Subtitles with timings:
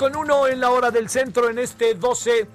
[0.00, 2.46] Con 1 en la hora del centro en este 12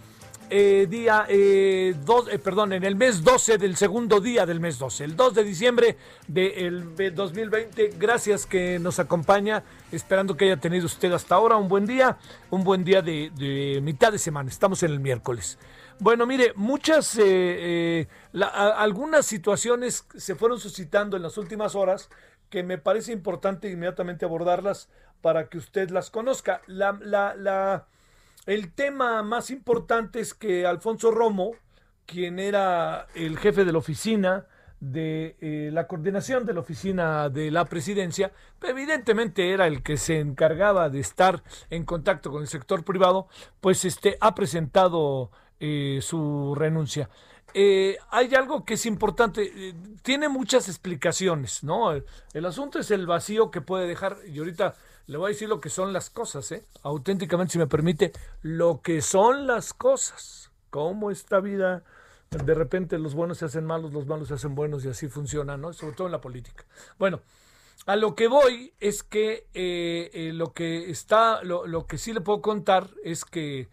[0.50, 4.80] eh, día, eh, dos- eh, perdón, en el mes 12 del segundo día del mes
[4.80, 5.96] 12, el 2 de diciembre
[6.28, 7.92] del 2020.
[8.00, 12.18] Gracias que nos acompaña, esperando que haya tenido usted hasta ahora un buen día,
[12.50, 14.50] un buen día de, de mitad de semana.
[14.50, 15.60] Estamos en el miércoles.
[16.00, 18.08] Bueno, mire, muchas, eh,
[18.42, 22.10] algunas situaciones se fueron suscitando en las últimas horas
[22.50, 24.90] que me parece importante inmediatamente abordarlas
[25.22, 26.62] para que usted las conozca.
[26.68, 27.88] La, la, la,
[28.46, 31.54] el tema más importante es que Alfonso Romo,
[32.06, 34.46] quien era el jefe de la oficina
[34.80, 40.20] de eh, la coordinación de la oficina de la presidencia, evidentemente era el que se
[40.20, 43.28] encargaba de estar en contacto con el sector privado,
[43.62, 47.10] pues este ha presentado eh, su renuncia.
[47.58, 51.94] Eh, hay algo que es importante, eh, tiene muchas explicaciones, ¿no?
[51.94, 54.76] El, asunto es el vacío que puede dejar, y ahorita
[55.08, 56.66] le voy a decir lo que son las cosas, ¿eh?
[56.84, 58.12] Auténticamente, si me permite,
[58.42, 60.52] lo que son las cosas.
[60.70, 61.86] ¿Cómo esta vida?
[62.30, 65.56] De repente los buenos se hacen malos, los malos se hacen buenos y así funciona,
[65.56, 65.72] ¿no?
[65.72, 66.66] Sobre todo en la política.
[67.00, 67.22] Bueno,
[67.86, 72.20] a lo que voy es que eh, lo que está, lo, lo que sí le
[72.20, 73.70] puedo contar es que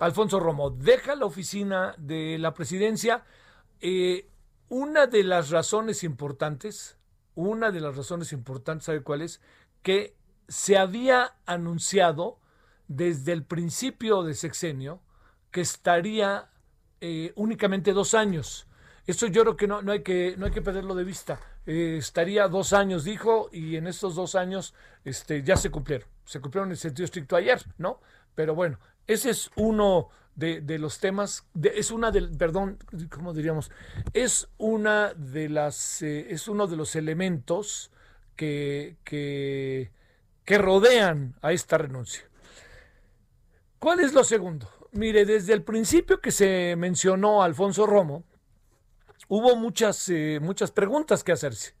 [0.00, 3.24] Alfonso Romo deja la oficina de la presidencia.
[3.80, 4.28] Eh,
[4.68, 6.98] una de las razones importantes,
[7.34, 9.40] una de las razones importantes, ¿sabe cuál es?
[9.82, 10.14] Que
[10.46, 12.38] se había anunciado
[12.86, 15.00] desde el principio de sexenio
[15.50, 16.50] que estaría
[17.00, 18.66] eh, únicamente dos años.
[19.06, 21.40] Esto yo creo que no, no, hay, que, no hay que perderlo de vista.
[21.64, 26.08] Eh, estaría dos años, dijo, y en estos dos años este, ya se cumplieron.
[26.24, 28.00] Se cumplieron en el sentido estricto ayer, ¿no?
[28.34, 32.78] Pero bueno, ese es uno de, los temas, es una del, perdón,
[33.10, 33.72] ¿cómo diríamos?
[34.12, 37.90] Es una de las, eh, es uno de los elementos
[38.36, 39.90] que, que,
[40.44, 42.22] que rodean a esta renuncia.
[43.80, 44.68] ¿Cuál es lo segundo?
[44.92, 48.24] Mire, desde el principio que se mencionó a Alfonso Romo,
[49.26, 51.74] hubo muchas, eh, muchas preguntas que hacerse.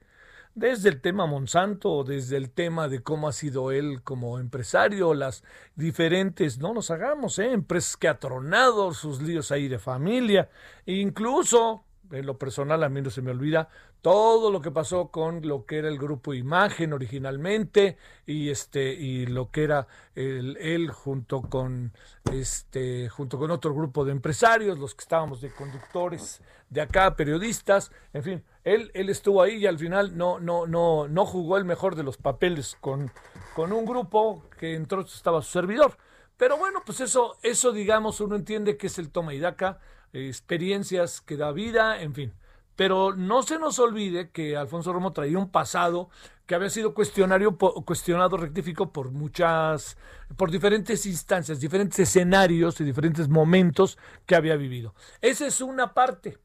[0.58, 5.44] Desde el tema Monsanto, desde el tema de cómo ha sido él como empresario, las
[5.76, 7.52] diferentes, no nos hagamos, ¿eh?
[7.52, 10.50] empresas que ha tronado, sus líos ahí de familia,
[10.84, 13.68] e incluso, en lo personal a mí no se me olvida,
[14.02, 17.96] todo lo que pasó con lo que era el grupo Imagen originalmente
[18.26, 21.92] y este y lo que era el, él junto con
[22.32, 27.90] este junto con otro grupo de empresarios los que estábamos de conductores de acá periodistas
[28.12, 31.64] en fin él él estuvo ahí y al final no no no no jugó el
[31.64, 33.10] mejor de los papeles con
[33.54, 35.96] con un grupo que entró estaba su servidor.
[36.36, 39.80] Pero bueno pues eso eso digamos uno entiende que es el toma y daca
[40.12, 42.34] experiencias que da vida en fin
[42.78, 46.10] pero no se nos olvide que Alfonso Romo traía un pasado
[46.46, 49.98] que había sido cuestionario, cuestionado, rectificó por muchas,
[50.36, 54.94] por diferentes instancias, diferentes escenarios y diferentes momentos que había vivido.
[55.20, 56.38] Esa es una parte,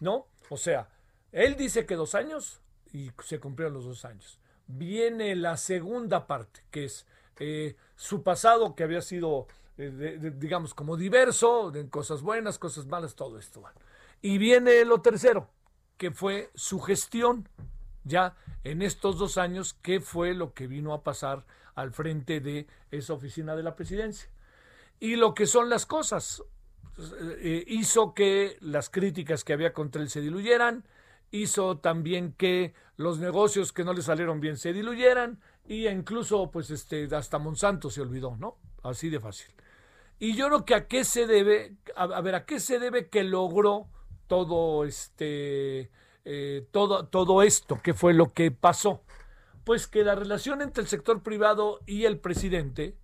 [0.00, 0.26] ¿no?
[0.50, 0.90] O sea,
[1.32, 2.60] él dice que dos años
[2.92, 4.38] y se cumplieron los dos años.
[4.66, 7.06] Viene la segunda parte, que es
[7.40, 9.46] eh, su pasado que había sido,
[9.78, 13.62] eh, digamos, como diverso, de cosas buenas, cosas malas, todo esto.
[14.20, 15.48] Y viene lo tercero,
[15.96, 17.48] que fue su gestión
[18.04, 22.66] ya en estos dos años, qué fue lo que vino a pasar al frente de
[22.90, 24.28] esa oficina de la presidencia.
[25.00, 26.42] Y lo que son las cosas,
[27.38, 30.84] eh, hizo que las críticas que había contra él se diluyeran,
[31.30, 36.70] hizo también que los negocios que no le salieron bien se diluyeran y incluso pues
[36.70, 38.58] este hasta Monsanto se olvidó, ¿no?
[38.82, 39.52] Así de fácil.
[40.18, 43.24] Y yo creo que a qué se debe, a, ver, a qué se debe que
[43.24, 43.88] logró
[44.28, 45.90] todo este,
[46.24, 49.02] eh, todo, todo esto, qué fue lo que pasó.
[49.64, 52.96] Pues que la relación entre el sector privado y el presidente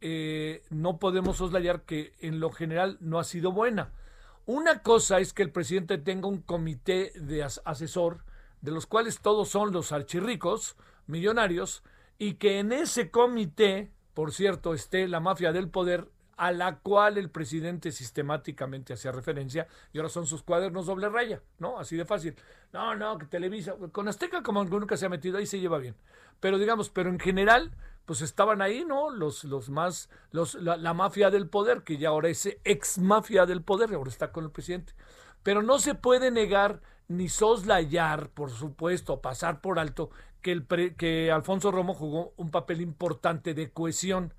[0.00, 3.92] eh, no podemos soslayar que en lo general no ha sido buena.
[4.46, 8.24] Una cosa es que el presidente tenga un comité de asesor,
[8.60, 10.76] de los cuales todos son los archirricos,
[11.06, 11.84] millonarios,
[12.18, 17.18] y que en ese comité, por cierto, esté la mafia del poder a la cual
[17.18, 21.78] el presidente sistemáticamente hacía referencia y ahora son sus cuadernos doble raya, ¿no?
[21.78, 22.34] Así de fácil.
[22.72, 25.94] No, no, que Televisa, con Azteca como nunca se ha metido ahí se lleva bien.
[26.40, 27.70] Pero digamos, pero en general,
[28.06, 29.10] pues estaban ahí, ¿no?
[29.10, 33.62] Los, los más, los, la, mafia del poder, que ya ahora es ex mafia del
[33.62, 34.94] poder, ahora está con el presidente.
[35.42, 40.10] Pero no se puede negar ni soslayar, por supuesto, pasar por alto,
[40.42, 44.34] que, Alfonso Romo jugó un papel importante de cohesión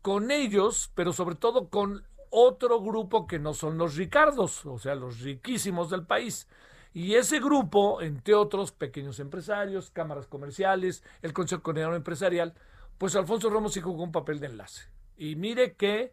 [0.00, 4.94] con ellos, pero sobre todo con otro grupo que no son los Ricardos, o sea,
[4.94, 6.48] los riquísimos del país.
[6.92, 12.54] Y ese grupo, entre otros pequeños empresarios, cámaras comerciales, el Consejo Coordinador Empresarial,
[12.98, 14.88] pues Alfonso Ramos sí jugó un papel de enlace.
[15.16, 16.12] Y mire que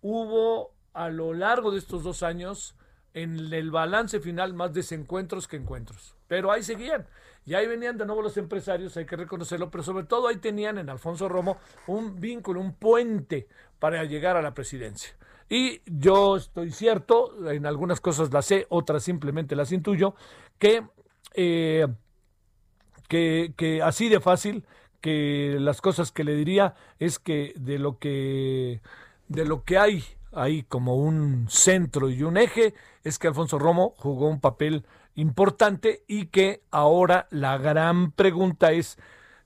[0.00, 2.74] hubo a lo largo de estos dos años,
[3.22, 6.14] en el balance final, más desencuentros que encuentros.
[6.26, 7.06] Pero ahí seguían.
[7.46, 10.76] Y ahí venían de nuevo los empresarios, hay que reconocerlo, pero sobre todo ahí tenían
[10.76, 11.56] en Alfonso Romo
[11.86, 13.48] un vínculo, un puente
[13.78, 15.16] para llegar a la presidencia.
[15.48, 20.14] Y yo estoy cierto, en algunas cosas las sé, otras simplemente las intuyo,
[20.58, 20.86] que,
[21.34, 21.86] eh,
[23.08, 24.66] que, que así de fácil,
[25.00, 28.82] que las cosas que le diría es que de lo que,
[29.28, 33.94] de lo que hay ahí como un centro y un eje, es que Alfonso Romo
[33.96, 34.84] jugó un papel
[35.14, 38.98] importante y que ahora la gran pregunta es,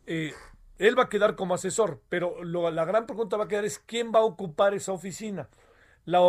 [0.06, 0.32] eh,
[0.78, 4.12] él va a quedar como asesor, pero la gran pregunta va a quedar es quién
[4.14, 5.48] va a ocupar esa oficina.
[6.04, 6.20] La,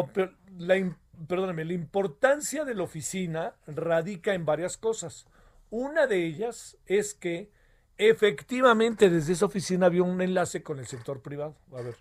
[0.59, 0.95] la,
[1.27, 5.25] perdóname, la importancia de la oficina radica en varias cosas.
[5.69, 7.49] Una de ellas es que
[7.97, 11.55] efectivamente desde esa oficina había un enlace con el sector privado.
[11.71, 11.95] A ver,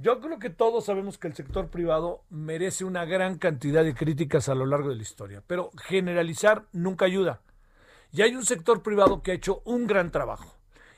[0.00, 4.48] yo creo que todos sabemos que el sector privado merece una gran cantidad de críticas
[4.48, 7.40] a lo largo de la historia, pero generalizar nunca ayuda.
[8.12, 10.54] Y hay un sector privado que ha hecho un gran trabajo.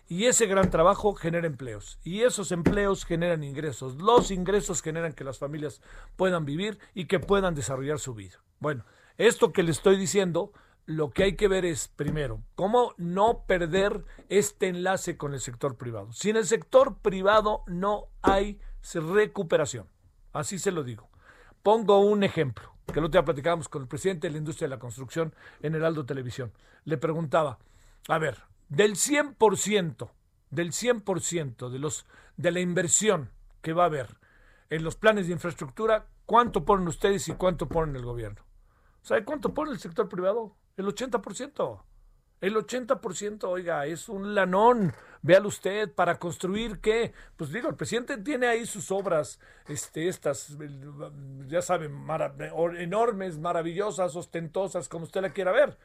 [0.06, 1.98] Y ese gran trabajo genera empleos.
[2.04, 3.94] Y esos empleos generan ingresos.
[3.96, 5.80] Los ingresos generan que las familias
[6.16, 8.38] puedan vivir y que puedan desarrollar su vida.
[8.58, 8.84] Bueno,
[9.16, 10.52] esto que le estoy diciendo,
[10.84, 15.76] lo que hay que ver es, primero, cómo no perder este enlace con el sector
[15.76, 16.12] privado.
[16.12, 19.86] Sin el sector privado no hay recuperación.
[20.32, 21.08] Así se lo digo.
[21.62, 24.80] Pongo un ejemplo, que lo te platicábamos con el presidente de la industria de la
[24.80, 26.52] construcción en Heraldo Televisión.
[26.84, 27.58] Le preguntaba,
[28.08, 28.38] a ver,
[28.68, 30.10] del 100%,
[30.50, 32.06] del 100% de, los,
[32.36, 33.30] de la inversión
[33.62, 34.20] que va a haber
[34.70, 38.42] en los planes de infraestructura, ¿cuánto ponen ustedes y cuánto ponen el gobierno?
[39.02, 40.56] ¿Sabe cuánto pone el sector privado?
[40.76, 41.82] El 80%.
[42.40, 44.94] El 80%, oiga, es un lanón.
[45.20, 47.12] Véalo usted, para construir qué.
[47.36, 49.38] Pues digo, el presidente tiene ahí sus obras,
[49.68, 50.56] este, estas,
[51.46, 52.06] ya saben,
[52.78, 55.76] enormes, maravillosas, ostentosas, como usted la quiera ver.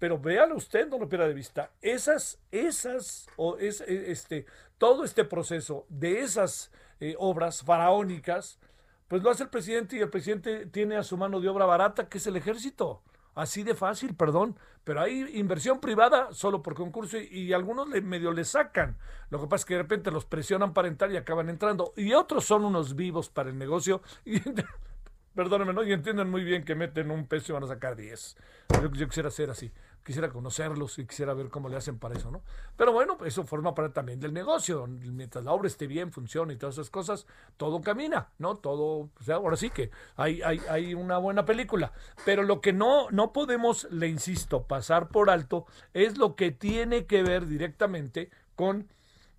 [0.00, 1.70] Pero véalo usted, no lo pierda de vista.
[1.80, 4.46] Esas, esas, o es, e, este,
[4.78, 8.58] todo este proceso de esas eh, obras faraónicas,
[9.06, 12.08] pues lo hace el presidente y el presidente tiene a su mano de obra barata,
[12.08, 13.02] que es el ejército.
[13.34, 14.56] Así de fácil, perdón.
[14.84, 18.96] Pero hay inversión privada solo por concurso y, algunos le, medio le sacan.
[19.28, 21.92] Lo que pasa es que de repente los presionan para entrar y acaban entrando.
[21.96, 24.02] Y otros son unos vivos para el negocio.
[24.24, 24.40] Y,
[25.34, 25.82] perdónenme, ¿no?
[25.82, 28.36] Y entienden muy bien que meten un peso y van a sacar 10.
[28.82, 29.72] yo quisiera ser así
[30.04, 32.42] quisiera conocerlos y quisiera ver cómo le hacen para eso, ¿no?
[32.76, 34.86] Pero bueno, eso forma parte también del negocio.
[34.86, 38.56] Mientras la obra esté bien, funcione y todas esas cosas, todo camina, ¿no?
[38.56, 41.92] Todo, o sea, ahora sí que hay, hay, hay una buena película.
[42.24, 47.06] Pero lo que no, no podemos, le insisto, pasar por alto es lo que tiene
[47.06, 48.88] que ver directamente con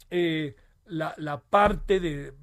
[0.10, 0.56] eh,
[0.92, 2.34] la, parte de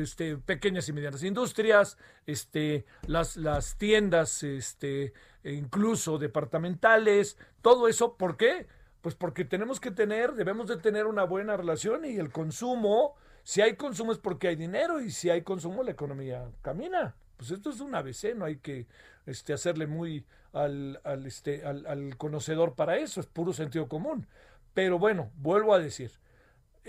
[0.00, 5.12] este, pequeñas y medianas industrias, este, las, tiendas, este,
[5.44, 8.66] e incluso departamentales, todo eso, ¿por qué?
[9.02, 13.60] Pues porque tenemos que tener, debemos de tener una buena relación y el consumo, si
[13.60, 17.14] hay consumo es porque hay dinero y si hay consumo la economía camina.
[17.36, 18.88] Pues esto es un ABC, no hay que
[19.26, 24.26] este, hacerle muy al, al, este, al conocedor para eso, es puro sentido común.
[24.74, 26.10] Pero bueno, vuelvo a decir,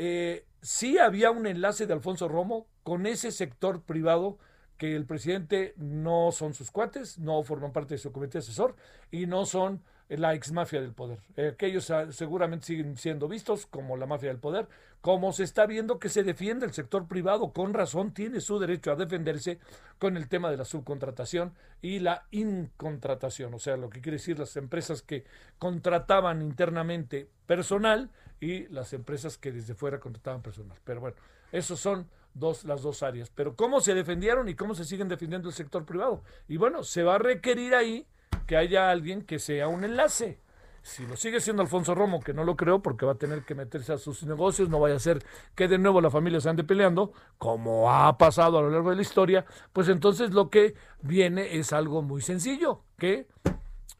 [0.01, 4.37] eh, sí había un enlace de Alfonso Romo con ese sector privado
[4.77, 8.77] que el presidente no son sus cuates, no forman parte de su comité asesor
[9.11, 11.19] y no son la ex mafia del poder.
[11.35, 14.69] Eh, aquellos ah, seguramente siguen siendo vistos como la mafia del poder,
[15.01, 18.93] como se está viendo que se defiende el sector privado, con razón tiene su derecho
[18.93, 19.59] a defenderse
[19.97, 24.39] con el tema de la subcontratación y la incontratación, o sea, lo que quiere decir
[24.39, 25.25] las empresas que
[25.57, 30.77] contrataban internamente personal y las empresas que desde fuera contrataban personal.
[30.83, 31.17] Pero bueno,
[31.51, 33.31] esos son dos, las dos áreas.
[33.33, 36.23] Pero cómo se defendieron y cómo se siguen defendiendo el sector privado.
[36.47, 38.07] Y bueno, se va a requerir ahí
[38.47, 40.39] que haya alguien que sea un enlace.
[40.81, 43.53] Si lo sigue siendo Alfonso Romo, que no lo creo porque va a tener que
[43.53, 46.63] meterse a sus negocios, no vaya a ser que de nuevo la familia se ande
[46.63, 51.57] peleando, como ha pasado a lo largo de la historia, pues entonces lo que viene
[51.57, 53.27] es algo muy sencillo, que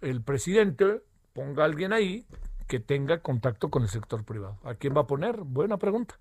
[0.01, 1.03] el presidente
[1.33, 2.25] ponga a alguien ahí
[2.69, 4.59] que tenga contacto con el sector privado.
[4.63, 5.41] ¿A quién va a poner?
[5.41, 6.19] Buena pregunta.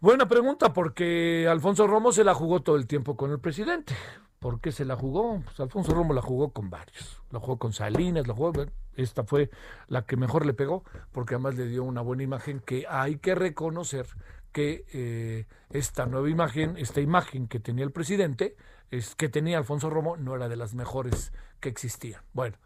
[0.00, 3.94] Buena pregunta, porque Alfonso Romo se la jugó todo el tiempo con el presidente.
[4.38, 5.42] ¿Por qué se la jugó?
[5.44, 7.20] Pues Alfonso Romo la jugó con varios.
[7.30, 8.52] La jugó con Salinas, la jugó.
[8.94, 9.50] Esta fue
[9.88, 13.34] la que mejor le pegó, porque además le dio una buena imagen que hay que
[13.34, 14.06] reconocer
[14.52, 18.56] que eh, esta nueva imagen, esta imagen que tenía el presidente,
[18.90, 22.22] es, que tenía Alfonso Romo, no era de las mejores que existían.
[22.32, 22.56] Bueno,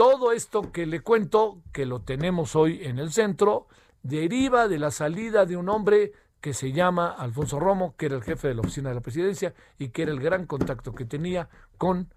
[0.00, 3.66] todo esto que le cuento, que lo tenemos hoy en el centro,
[4.02, 8.22] deriva de la salida de un hombre que se llama Alfonso Romo, que era el
[8.22, 11.50] jefe de la oficina de la presidencia y que era el gran contacto que tenía
[11.76, 12.08] con,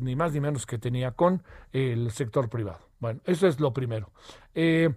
[0.00, 2.80] ni más ni menos que tenía con el sector privado.
[2.98, 4.10] Bueno, eso es lo primero.
[4.52, 4.92] Eh,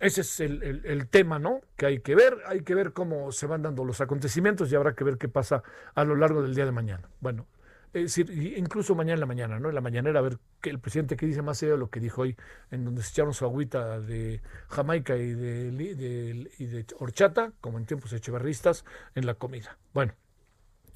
[0.00, 1.60] ese es el, el, tema, ¿no?
[1.76, 4.96] Que hay que ver, hay que ver cómo se van dando los acontecimientos y habrá
[4.96, 5.62] que ver qué pasa
[5.94, 7.08] a lo largo del día de mañana.
[7.20, 7.46] Bueno,
[7.92, 9.68] es decir, incluso mañana en la mañana, ¿no?
[9.68, 12.00] En la mañanera, a ver que el presidente que dice más allá de lo que
[12.00, 12.36] dijo hoy,
[12.70, 18.12] en donde se echaron su agüita de Jamaica y de, de horchata, como en tiempos
[18.12, 19.78] echeverristas, en la comida.
[19.92, 20.14] Bueno,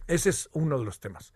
[0.07, 1.35] ese es uno de los temas.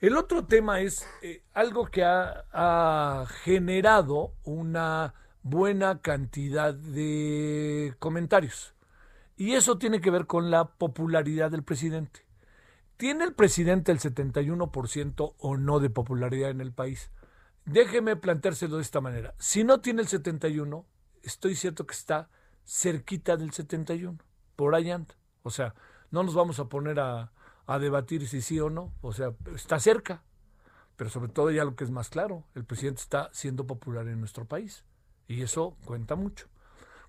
[0.00, 8.74] El otro tema es eh, algo que ha generado una buena cantidad de comentarios.
[9.36, 12.23] Y eso tiene que ver con la popularidad del presidente.
[12.96, 17.10] ¿Tiene el presidente el 71% o no de popularidad en el país?
[17.64, 19.34] Déjeme planteárselo de esta manera.
[19.38, 20.86] Si no tiene el 71,
[21.22, 22.28] estoy cierto que está
[22.64, 24.18] cerquita del 71.
[24.54, 25.14] Por ahí anda.
[25.42, 25.74] O sea,
[26.10, 27.32] no nos vamos a poner a,
[27.66, 28.92] a debatir si sí o no.
[29.00, 30.22] O sea, está cerca.
[30.96, 34.20] Pero sobre todo ya lo que es más claro, el presidente está siendo popular en
[34.20, 34.84] nuestro país.
[35.26, 36.46] Y eso cuenta mucho.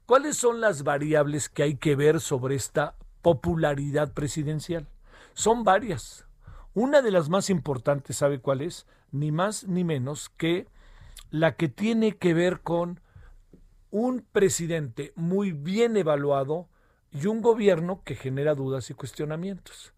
[0.07, 4.87] ¿Cuáles son las variables que hay que ver sobre esta popularidad presidencial?
[5.35, 6.25] Son varias.
[6.73, 8.87] Una de las más importantes, ¿sabe cuál es?
[9.11, 10.67] Ni más ni menos que
[11.29, 13.01] la que tiene que ver con
[13.91, 16.69] un presidente muy bien evaluado
[17.11, 19.93] y un gobierno que genera dudas y cuestionamientos.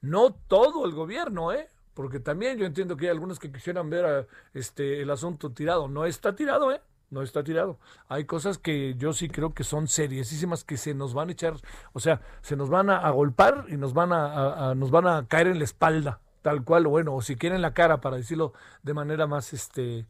[0.00, 1.68] No todo el gobierno, ¿eh?
[1.92, 5.86] Porque también yo entiendo que hay algunos que quisieran ver este, el asunto tirado.
[5.88, 6.80] No está tirado, ¿eh?
[7.10, 7.78] No está tirado.
[8.08, 11.54] Hay cosas que yo sí creo que son seriosísimas que se nos van a echar,
[11.92, 15.48] o sea, se nos van a, golpar y nos van a, nos van a caer
[15.48, 18.94] en la espalda, tal cual, o bueno, o si quieren la cara para decirlo de
[18.94, 20.06] manera más, este,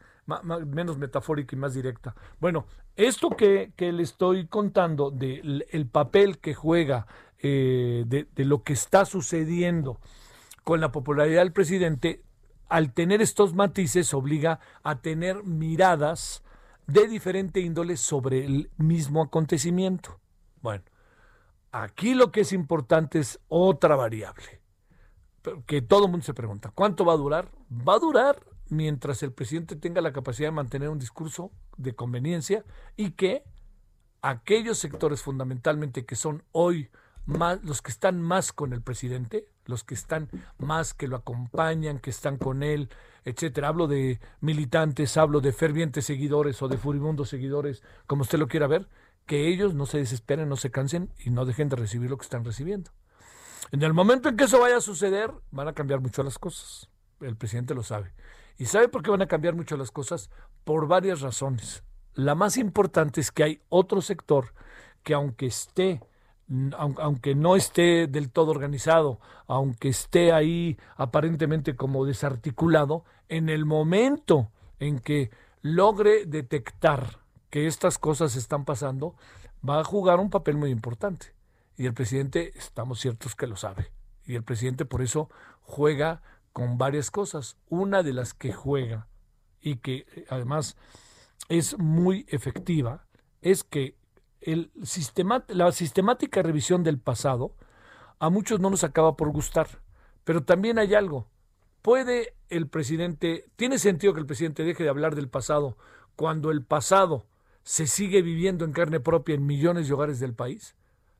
[0.67, 2.15] menos metafórica y más directa.
[2.41, 7.07] Bueno, esto que, que le estoy contando del el papel que juega
[7.41, 10.01] eh, de lo que está sucediendo
[10.65, 12.23] con la popularidad del presidente,
[12.69, 16.43] al tener estos matices obliga a tener miradas
[16.89, 20.19] de diferente índole sobre el mismo acontecimiento.
[20.63, 20.83] Bueno,
[21.71, 24.61] aquí lo que es importante es otra variable,
[25.67, 27.53] que todo el mundo se pregunta, ¿cuánto va a durar?
[27.71, 32.65] Va a durar mientras el presidente tenga la capacidad de mantener un discurso de conveniencia
[32.97, 33.45] y que
[34.23, 36.91] aquellos sectores fundamentalmente que son hoy
[37.27, 41.99] más, los que están más con el presidente, los que están más que lo acompañan,
[41.99, 42.89] que están con él,
[43.29, 43.69] etcétera.
[43.69, 48.67] Hablo de militantes, hablo de fervientes seguidores o de furibundos seguidores, como usted lo quiera
[48.67, 48.89] ver,
[49.27, 52.25] que ellos no se desesperen, no se cansen y no dejen de recibir lo que
[52.25, 52.91] están recibiendo.
[53.71, 56.89] En el momento en que eso vaya a suceder, van a cambiar mucho las cosas.
[57.21, 58.15] El presidente lo sabe.
[58.57, 60.31] ¿Y sabe por qué van a cambiar mucho las cosas?
[60.65, 61.85] Por varias razones.
[62.15, 64.55] La más importante es que hay otro sector
[65.03, 66.01] que aunque esté
[66.77, 74.51] aunque no esté del todo organizado, aunque esté ahí aparentemente como desarticulado, en el momento
[74.79, 75.31] en que
[75.63, 79.15] logre detectar que estas cosas están pasando,
[79.67, 81.35] va a jugar un papel muy importante.
[81.77, 83.93] Y el presidente, estamos ciertos que lo sabe.
[84.25, 85.31] Y el presidente por eso
[85.63, 87.57] juega con varias cosas.
[87.69, 89.07] Una de las que juega
[89.61, 90.77] y que eh, además
[91.49, 93.07] es muy efectiva
[93.43, 93.98] es que
[94.41, 94.71] el
[95.49, 97.55] la sistemática revisión del pasado
[98.19, 99.69] a muchos no nos acaba por gustar,
[100.25, 101.29] pero también hay algo.
[101.83, 105.77] ¿Puede el presidente, tiene sentido que el presidente deje de hablar del pasado
[106.17, 107.27] cuando el pasado
[107.63, 110.75] se sigue viviendo en carne propia en millones de hogares del país,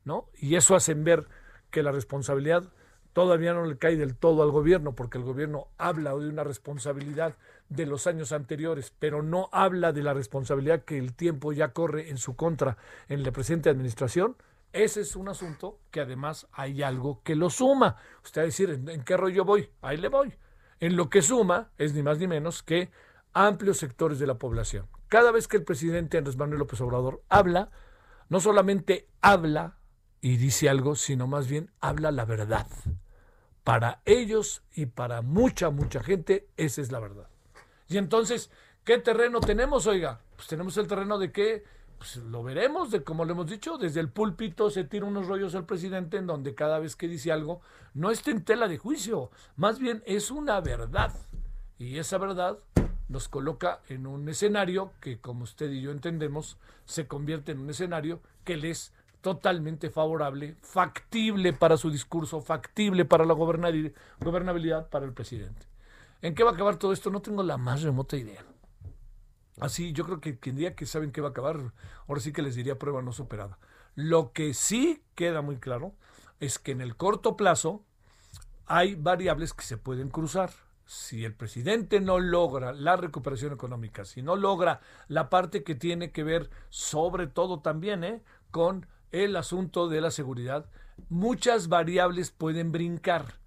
[0.05, 0.29] ¿no?
[0.39, 1.29] Y eso hace ver
[1.71, 2.73] que la responsabilidad
[3.19, 7.35] todavía no le cae del todo al gobierno, porque el gobierno habla de una responsabilidad
[7.69, 12.11] de los años anteriores, pero no habla de la responsabilidad que el tiempo ya corre
[12.11, 12.77] en su contra
[13.09, 14.37] en la presente administración.
[14.73, 17.97] Ese es un asunto que además hay algo que lo suma.
[18.23, 19.69] Usted va a decir, ¿en qué rollo voy?
[19.83, 20.33] Ahí le voy.
[20.79, 22.89] En lo que suma es ni más ni menos que
[23.33, 24.87] amplios sectores de la población.
[25.09, 27.73] Cada vez que el presidente Andrés Manuel López Obrador habla,
[28.29, 29.75] no solamente habla
[30.21, 32.69] y dice algo, sino más bien habla la verdad.
[33.69, 37.29] Para ellos y para mucha, mucha gente, esa es la verdad.
[37.87, 38.51] Y entonces,
[38.83, 40.23] ¿qué terreno tenemos, oiga?
[40.37, 41.65] Pues tenemos el terreno de que,
[41.99, 45.55] pues lo veremos, de como lo hemos dicho, desde el púlpito se tira unos rollos
[45.55, 47.61] al presidente en donde cada vez que dice algo
[47.93, 51.13] no está en tela de juicio, más bien es una verdad.
[51.79, 52.57] Y esa verdad
[53.11, 56.57] nos coloca en un escenario que, como usted y yo entendemos,
[56.87, 63.05] se convierte en un escenario que le es totalmente favorable, factible para su discurso, factible
[63.05, 65.67] para la gobernabilidad para el presidente.
[66.23, 67.11] ¿En qué va a acabar todo esto?
[67.11, 68.45] No tengo la más remota idea.
[69.61, 71.73] Así, yo creo que quien diga que saben qué va a acabar,
[72.07, 73.59] ahora sí que les diría prueba no superada.
[73.95, 75.95] Lo que sí queda muy claro
[76.41, 77.83] es que en el corto plazo
[78.67, 80.51] hay variables que se pueden cruzar
[80.85, 86.13] si el presidente no logra la recuperación económica, si no logra la parte que tiene
[86.13, 88.23] que ver sobre todo también ¿eh?
[88.51, 90.67] con el asunto de la seguridad,
[91.09, 93.39] muchas variables pueden brincar.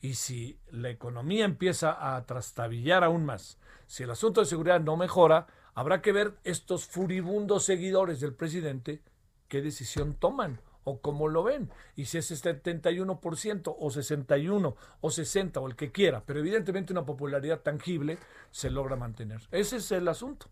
[0.00, 4.96] Y si la economía empieza a trastabillar aún más, si el asunto de seguridad no
[4.96, 9.02] mejora, habrá que ver estos furibundos seguidores del presidente
[9.48, 11.70] qué decisión toman o cómo lo ven.
[11.96, 17.04] Y si es 71% o 61 o 60 o el que quiera, pero evidentemente una
[17.04, 18.16] popularidad tangible
[18.50, 19.42] se logra mantener.
[19.50, 20.46] Ese es el asunto.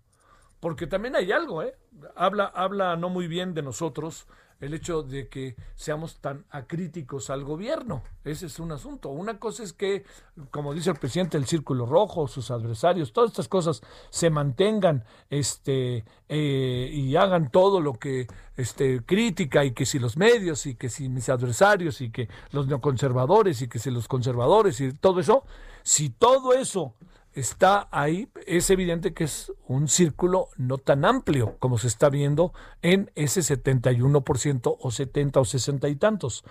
[0.61, 1.77] Porque también hay algo, ¿eh?
[2.17, 4.27] Habla, habla no muy bien de nosotros
[4.61, 8.03] el hecho de que seamos tan acríticos al gobierno.
[8.25, 9.09] Ese es un asunto.
[9.09, 10.05] Una cosa es que,
[10.51, 16.05] como dice el presidente, el círculo rojo, sus adversarios, todas estas cosas se mantengan este,
[16.29, 20.89] eh, y hagan todo lo que este, crítica y que si los medios y que
[20.89, 25.45] si mis adversarios y que los neoconservadores y que si los conservadores y todo eso,
[25.85, 26.95] si todo eso
[27.41, 32.53] está ahí, es evidente que es un círculo no tan amplio como se está viendo
[32.83, 36.45] en ese 71% o 70 o 60 y tantos,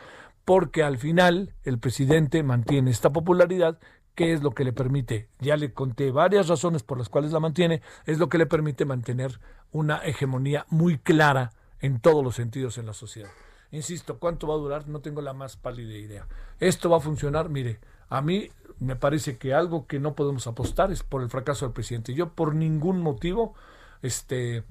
[0.46, 3.80] porque al final el presidente mantiene esta popularidad
[4.16, 7.40] que es lo que le permite, ya le conté varias razones por las cuales la
[7.40, 9.40] mantiene, es lo que le permite mantener
[9.72, 13.30] una hegemonía muy clara en todos los sentidos en la sociedad.
[13.70, 14.88] Insisto, ¿cuánto va a durar?
[14.88, 16.28] No tengo la más pálida idea.
[16.60, 20.92] Esto va a funcionar, mire, a mí me parece que algo que no podemos apostar
[20.92, 22.14] es por el fracaso del presidente.
[22.14, 23.56] Yo por ningún motivo
[24.02, 24.64] este,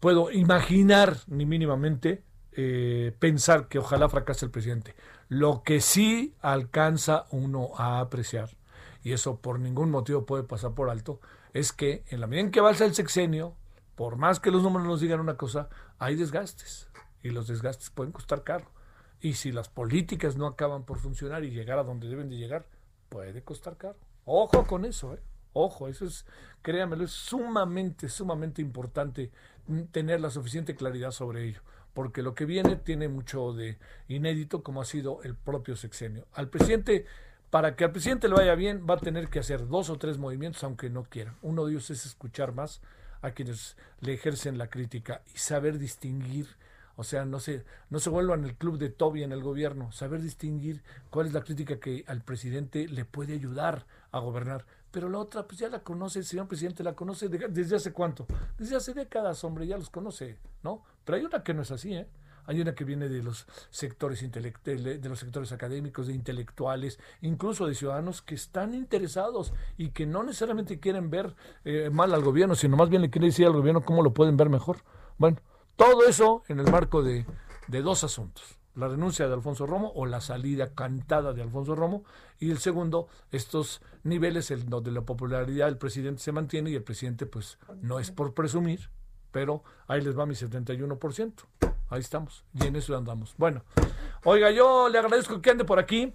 [0.00, 2.22] puedo imaginar ni mínimamente
[2.52, 4.94] eh, pensar que ojalá fracase el presidente.
[5.28, 8.50] Lo que sí alcanza uno a apreciar,
[9.02, 11.20] y eso por ningún motivo puede pasar por alto,
[11.52, 13.54] es que en la medida en que avanza el sexenio,
[13.94, 16.88] por más que los números nos digan una cosa, hay desgastes.
[17.22, 18.66] Y los desgastes pueden costar caro.
[19.20, 22.66] Y si las políticas no acaban por funcionar y llegar a donde deben de llegar,
[23.08, 23.96] puede costar caro.
[24.24, 25.20] Ojo con eso, ¿eh?
[25.52, 26.26] Ojo, eso es,
[26.62, 29.30] créanmelo, es sumamente, sumamente importante
[29.90, 31.62] tener la suficiente claridad sobre ello,
[31.94, 36.26] porque lo que viene tiene mucho de inédito, como ha sido el propio sexenio.
[36.34, 37.06] Al presidente,
[37.50, 40.18] para que al presidente le vaya bien, va a tener que hacer dos o tres
[40.18, 41.34] movimientos, aunque no quiera.
[41.42, 42.80] Uno de ellos es escuchar más
[43.22, 46.46] a quienes le ejercen la crítica y saber distinguir
[46.98, 49.92] o sea, no se, no se vuelvan el club de Toby en el gobierno.
[49.92, 54.66] Saber distinguir cuál es la crítica que al presidente le puede ayudar a gobernar.
[54.90, 58.26] Pero la otra, pues ya la conoce, el señor presidente la conoce desde hace cuánto.
[58.58, 60.82] Desde hace décadas, hombre, ya los conoce, ¿no?
[61.04, 62.08] Pero hay una que no es así, ¿eh?
[62.46, 64.20] Hay una que viene de los sectores
[64.64, 70.24] de los sectores académicos, de intelectuales, incluso de ciudadanos que están interesados y que no
[70.24, 73.84] necesariamente quieren ver eh, mal al gobierno, sino más bien le quieren decir al gobierno
[73.84, 74.78] cómo lo pueden ver mejor.
[75.16, 75.36] Bueno,
[75.78, 77.24] todo eso en el marco de,
[77.68, 78.58] dos asuntos.
[78.74, 82.02] La renuncia de Alfonso Romo o la salida cantada de Alfonso Romo.
[82.40, 86.82] Y el segundo, estos niveles en donde la popularidad del presidente se mantiene y el
[86.82, 88.90] presidente pues no es por presumir,
[89.30, 91.32] pero ahí les va mi 71%.
[91.90, 92.44] Ahí estamos.
[92.54, 93.34] Y en eso andamos.
[93.38, 93.62] Bueno,
[94.24, 96.12] oiga, yo le agradezco que ande por aquí.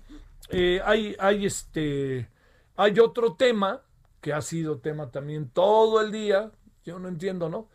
[0.49, 2.29] Eh, hay, hay, este,
[2.75, 3.81] hay otro tema
[4.19, 6.51] que ha sido tema también todo el día.
[6.83, 7.69] Yo no entiendo, ¿no?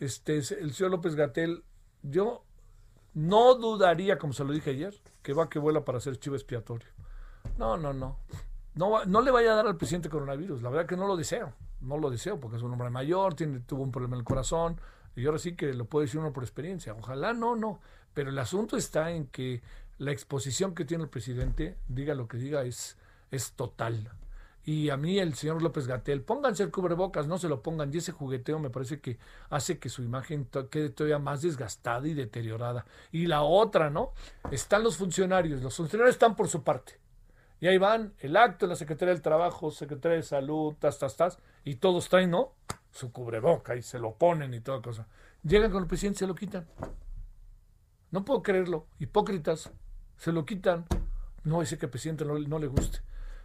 [0.00, 1.64] Este, el señor López Gatel,
[2.02, 2.44] yo
[3.14, 6.88] no dudaría, como se lo dije ayer, que va que vuela para ser chivo expiatorio.
[7.58, 8.18] No, no, no.
[8.74, 11.52] No, no le vaya a dar al presidente coronavirus, la verdad que no lo deseo.
[11.80, 14.80] no lo deseo porque es un hombre mayor, tiene, tuvo un problema en el corazón,
[15.14, 16.94] y ahora sí que lo puede decir uno por experiencia.
[16.94, 17.80] Ojalá no, no.
[18.14, 19.62] Pero el asunto está en que
[19.98, 22.96] la exposición que tiene el presidente, diga lo que diga, es,
[23.30, 24.10] es total.
[24.66, 27.92] Y a mí el señor López Gatel, pónganse el cubrebocas, no se lo pongan.
[27.92, 29.18] Y ese jugueteo me parece que
[29.50, 32.86] hace que su imagen quede todavía más desgastada y deteriorada.
[33.12, 34.12] Y la otra, ¿no?
[34.50, 36.98] Están los funcionarios, los funcionarios están por su parte.
[37.60, 41.38] Y ahí van, el acto, la Secretaría del Trabajo, Secretaría de Salud, tas, tas, tas,
[41.64, 42.52] y todos traen, ¿no?
[42.90, 45.06] Su cubreboca y se lo ponen y toda cosa.
[45.42, 46.66] Llegan con el presidente y se lo quitan.
[48.10, 48.86] No puedo creerlo.
[48.98, 49.70] Hipócritas.
[50.16, 50.86] Se lo quitan.
[51.42, 53.00] No, ese que al presidente no, no le guste.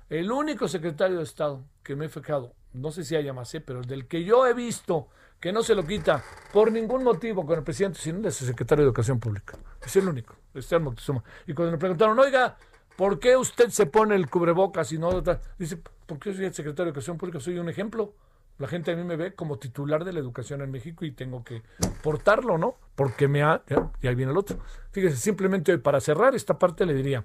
[0.09, 3.61] El único secretario de Estado que me he fijado, no sé si haya más, ¿eh?
[3.61, 5.07] pero del que yo he visto
[5.39, 8.83] que no se lo quita por ningún motivo con el presidente, sino es el secretario
[8.83, 9.57] de Educación Pública.
[9.81, 11.23] Es el único, Esteban Moctezuma.
[11.45, 12.57] Y cuando le preguntaron, oiga,
[12.97, 15.21] ¿por qué usted se pone el cubrebocas y no
[15.57, 18.15] Dice, porque yo soy el secretario de Educación Pública, soy un ejemplo.
[18.57, 21.43] La gente a mí me ve como titular de la educación en México y tengo
[21.45, 21.61] que
[22.01, 22.77] portarlo, ¿no?
[22.95, 23.61] Porque me ha...
[24.01, 24.59] Y ahí viene el otro.
[24.91, 27.23] Fíjese, simplemente para cerrar esta parte le diría,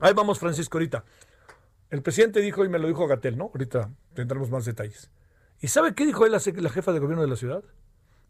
[0.00, 1.04] ahí vamos Francisco ahorita.
[1.90, 3.44] El presidente dijo, y me lo dijo Gatel, ¿no?
[3.44, 5.10] Ahorita tendremos más detalles.
[5.60, 7.62] ¿Y sabe qué dijo él, la jefa de gobierno de la ciudad?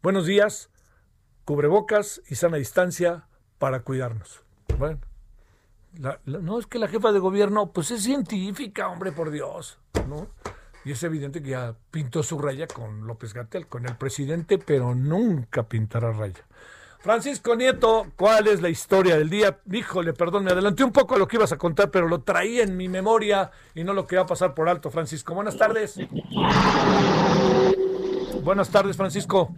[0.02, 0.70] Buenos días,
[1.44, 3.26] cubrebocas y sana distancia
[3.58, 4.42] para cuidarnos.
[4.78, 5.00] Bueno,
[6.24, 10.28] no es que la jefa de gobierno, pues es científica, hombre, por Dios, ¿no?
[10.84, 14.94] Y es evidente que ya pintó su raya con López Gatel, con el presidente, pero
[14.94, 16.46] nunca pintará raya.
[17.06, 19.60] Francisco Nieto, ¿cuál es la historia del día?
[19.70, 22.58] Híjole, perdón, me adelanté un poco a lo que ibas a contar, pero lo traí
[22.58, 25.32] en mi memoria y no lo quería pasar por alto, Francisco.
[25.32, 26.00] Buenas tardes.
[28.42, 29.54] Buenas tardes, Francisco.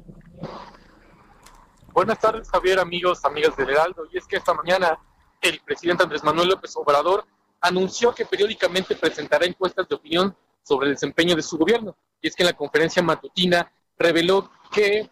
[1.95, 4.07] Buenas tardes, Javier, amigos, amigas del Heraldo.
[4.13, 4.99] Y es que esta mañana
[5.41, 7.25] el presidente Andrés Manuel López Obrador
[7.63, 11.97] anunció que periódicamente presentará encuestas de opinión sobre el desempeño de su gobierno.
[12.21, 15.09] Y es que en la conferencia matutina reveló que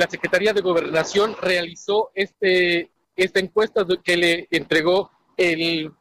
[0.00, 5.92] la Secretaría de Gobernación realizó este, esta encuesta que le entregó el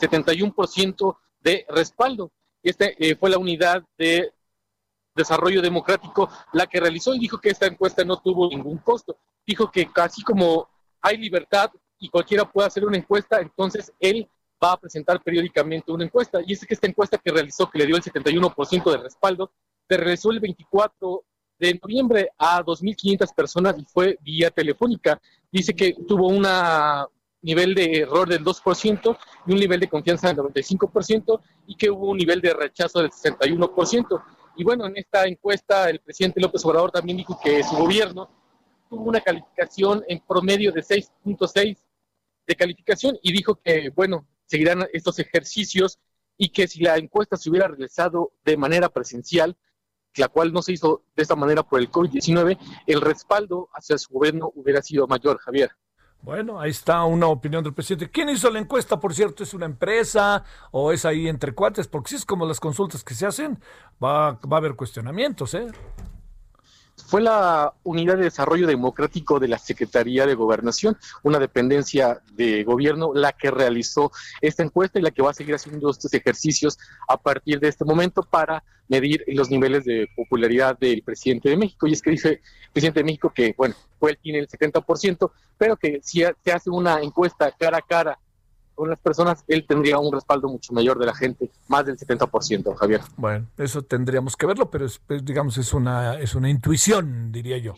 [0.00, 2.32] 71% de respaldo.
[2.60, 4.32] Este eh, fue la unidad de
[5.14, 9.16] desarrollo democrático la que realizó y dijo que esta encuesta no tuvo ningún costo.
[9.46, 10.68] Dijo que casi como
[11.00, 14.28] hay libertad y cualquiera puede hacer una encuesta, entonces él
[14.60, 16.40] va a presentar periódicamente una encuesta.
[16.44, 19.52] Y es que esta encuesta que realizó, que le dio el 71% de respaldo,
[19.88, 21.24] se realizó el 24
[21.58, 25.20] de noviembre a 2.500 personas y fue vía telefónica.
[25.50, 26.46] Dice que tuvo un
[27.42, 32.10] nivel de error del 2% y un nivel de confianza del 95% y que hubo
[32.10, 34.22] un nivel de rechazo del 61%.
[34.56, 38.28] Y bueno, en esta encuesta el presidente López Obrador también dijo que su gobierno
[38.88, 41.78] tuvo una calificación en promedio de 6.6
[42.46, 45.98] de calificación y dijo que, bueno, seguirán estos ejercicios
[46.36, 49.56] y que si la encuesta se hubiera realizado de manera presencial,
[50.16, 54.12] la cual no se hizo de esta manera por el COVID-19, el respaldo hacia su
[54.12, 55.70] gobierno hubiera sido mayor, Javier.
[56.22, 58.10] Bueno, ahí está una opinión del presidente.
[58.10, 59.42] ¿Quién hizo la encuesta, por cierto?
[59.42, 61.86] ¿Es una empresa o es ahí entre cuates?
[61.86, 63.60] Porque si es como las consultas que se hacen,
[64.02, 65.66] va, va a haber cuestionamientos, ¿eh?
[67.06, 73.12] Fue la Unidad de Desarrollo Democrático de la Secretaría de Gobernación, una dependencia de gobierno,
[73.14, 77.16] la que realizó esta encuesta y la que va a seguir haciendo estos ejercicios a
[77.16, 81.86] partir de este momento para medir los niveles de popularidad del presidente de México.
[81.86, 85.76] Y es que dice el presidente de México que, bueno, él tiene el 70%, pero
[85.76, 88.18] que si se hace una encuesta cara a cara
[88.74, 92.74] con las personas, él tendría un respaldo mucho mayor de la gente, más del 70%,
[92.76, 93.00] Javier.
[93.16, 97.74] Bueno, eso tendríamos que verlo, pero es, digamos es una es una intuición, diría yo.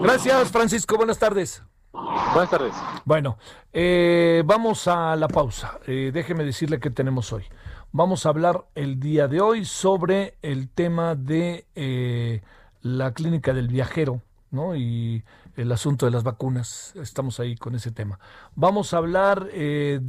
[0.00, 0.96] Gracias, Francisco.
[0.96, 1.62] Buenas tardes.
[1.92, 2.74] Buenas tardes.
[3.04, 3.38] Bueno,
[3.72, 5.80] eh, vamos a la pausa.
[5.86, 7.44] Eh, déjeme decirle qué tenemos hoy.
[7.90, 12.42] Vamos a hablar el día de hoy sobre el tema de eh,
[12.82, 14.20] la clínica del viajero,
[14.50, 14.76] ¿no?
[14.76, 15.24] Y
[15.58, 16.92] el asunto de las vacunas.
[16.94, 18.20] Estamos ahí con ese tema.
[18.54, 20.00] Vamos a hablar eh,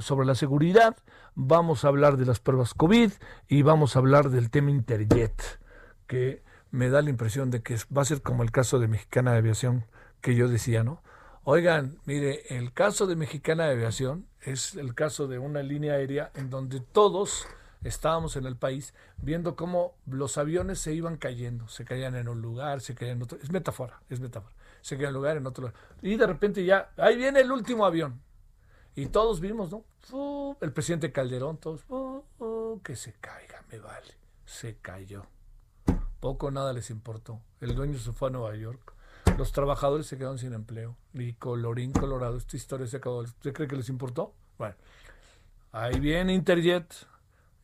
[0.00, 0.96] sobre la seguridad,
[1.34, 3.12] vamos a hablar de las pruebas COVID
[3.48, 5.42] y vamos a hablar del tema Interjet,
[6.06, 9.32] que me da la impresión de que va a ser como el caso de Mexicana
[9.32, 9.86] de Aviación
[10.20, 11.02] que yo decía, ¿no?
[11.42, 16.30] Oigan, mire, el caso de Mexicana de Aviación es el caso de una línea aérea
[16.34, 17.46] en donde todos
[17.82, 22.42] estábamos en el país viendo cómo los aviones se iban cayendo, se caían en un
[22.42, 23.38] lugar, se caían en otro.
[23.42, 24.57] Es metáfora, es metáfora
[24.88, 25.80] se queda en lugar, en otro lugar.
[26.02, 28.20] Y de repente ya, ahí viene el último avión.
[28.94, 29.84] Y todos vimos, ¿no?
[30.60, 31.84] El presidente Calderón, todos,
[32.82, 34.16] que se caiga, me vale.
[34.44, 35.26] Se cayó.
[36.20, 37.40] Poco nada les importó.
[37.60, 38.94] El dueño se fue a Nueva York.
[39.36, 40.96] Los trabajadores se quedaron sin empleo.
[41.12, 43.18] Y colorín colorado, esta historia se acabó.
[43.18, 44.34] ¿Usted cree que les importó?
[44.56, 44.74] Bueno,
[45.70, 46.92] ahí viene Interjet.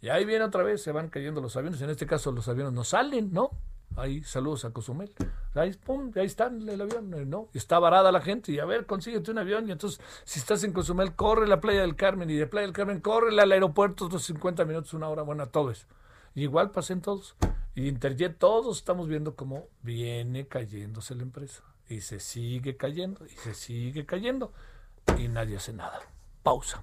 [0.01, 1.81] Y ahí viene otra vez, se van cayendo los aviones.
[1.81, 3.51] En este caso, los aviones no salen, ¿no?
[3.97, 5.13] Ahí, saludos a Cozumel.
[5.55, 7.49] Ahí, pum, ahí está el avión, eh, ¿no?
[7.55, 8.53] está varada la gente.
[8.53, 9.69] Y a ver, consíguete un avión.
[9.69, 12.29] Y entonces, si estás en Cozumel, corre a la playa del Carmen.
[12.29, 15.23] Y de playa del Carmen, corre al aeropuerto, otros 50 minutos, una hora.
[15.23, 15.87] Bueno, todo eso.
[16.35, 17.37] Y igual pasen todos.
[17.77, 21.63] Y Interjet, todos estamos viendo cómo viene cayéndose la empresa.
[21.89, 24.53] Y se sigue cayendo, y se sigue cayendo.
[25.19, 26.01] Y nadie hace nada.
[26.43, 26.83] Pausa.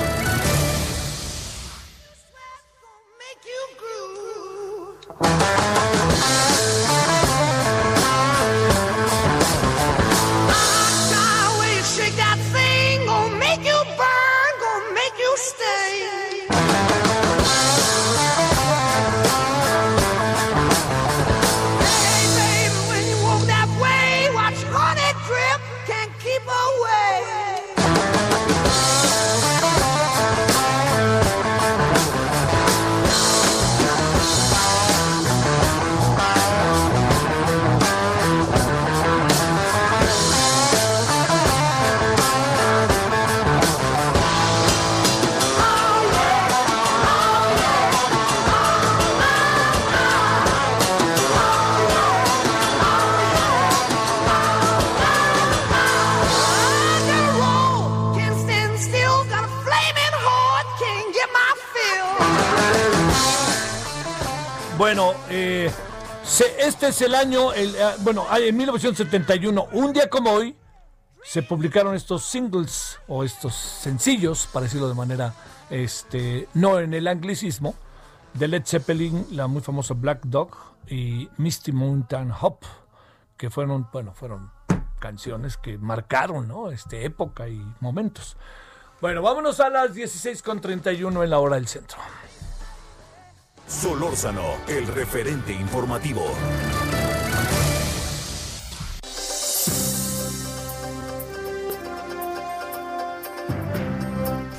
[67.01, 70.55] El año, el, eh, bueno, en 1971, un día como hoy,
[71.23, 75.33] se publicaron estos singles o estos sencillos, para decirlo de manera,
[75.69, 77.75] este, no en el anglicismo,
[78.33, 80.55] de Led Zeppelin, la muy famosa Black Dog
[80.87, 82.59] y Misty Mountain Hop,
[83.37, 84.51] que fueron, bueno, fueron
[84.99, 86.71] canciones que marcaron, ¿no?
[86.71, 88.37] Este, época y momentos.
[89.01, 91.97] Bueno, vámonos a las 16.31 en la hora del centro.
[93.67, 96.21] Solórzano, el referente informativo.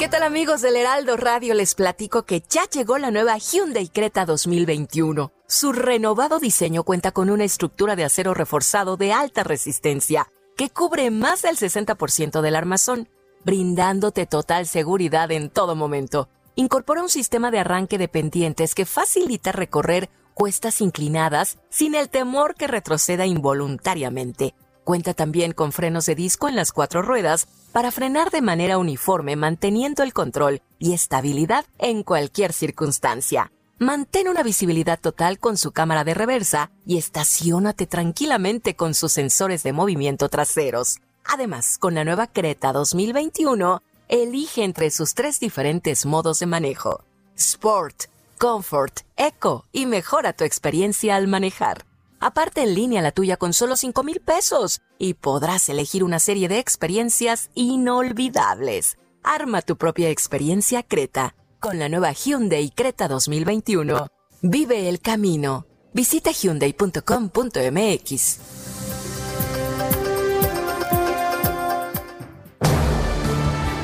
[0.02, 1.54] ¿Qué tal amigos del Heraldo Radio?
[1.54, 5.30] Les platico que ya llegó la nueva Hyundai Creta 2021.
[5.46, 11.12] Su renovado diseño cuenta con una estructura de acero reforzado de alta resistencia que cubre
[11.12, 13.08] más del 60% del armazón,
[13.44, 19.52] brindándote total seguridad en todo momento incorpora un sistema de arranque de pendientes que facilita
[19.52, 24.56] recorrer cuestas inclinadas sin el temor que retroceda involuntariamente.
[24.82, 29.36] Cuenta también con frenos de disco en las cuatro ruedas para frenar de manera uniforme
[29.36, 33.50] manteniendo el control y estabilidad en cualquier circunstancia.
[33.78, 39.62] Mantén una visibilidad total con su cámara de reversa y estacionate tranquilamente con sus sensores
[39.62, 41.00] de movimiento traseros.
[41.24, 43.82] Además, con la nueva Creta 2021,
[44.12, 47.02] Elige entre sus tres diferentes modos de manejo.
[47.34, 48.04] Sport,
[48.36, 51.86] Comfort, Eco y mejora tu experiencia al manejar.
[52.22, 56.46] Aparte en línea la tuya con solo 5 mil pesos y podrás elegir una serie
[56.46, 58.96] de experiencias inolvidables.
[59.24, 64.06] Arma tu propia experiencia Creta con la nueva Hyundai Creta 2021.
[64.40, 65.66] Vive el camino.
[65.92, 68.38] Visita hyundai.com.mx.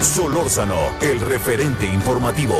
[0.01, 2.57] Solórzano, el referente informativo.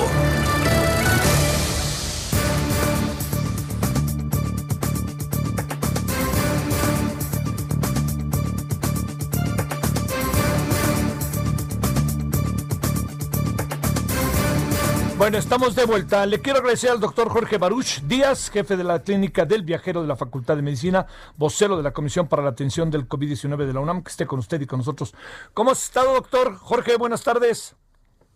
[15.19, 16.25] Bueno, estamos de vuelta.
[16.27, 20.07] Le quiero agradecer al doctor Jorge Baruch Díaz, jefe de la clínica del viajero de
[20.07, 23.81] la Facultad de Medicina, vocero de la Comisión para la Atención del COVID-19 de la
[23.81, 25.13] UNAM, que esté con usted y con nosotros.
[25.55, 26.55] ¿Cómo has estado, doctor?
[26.59, 27.75] Jorge, buenas tardes.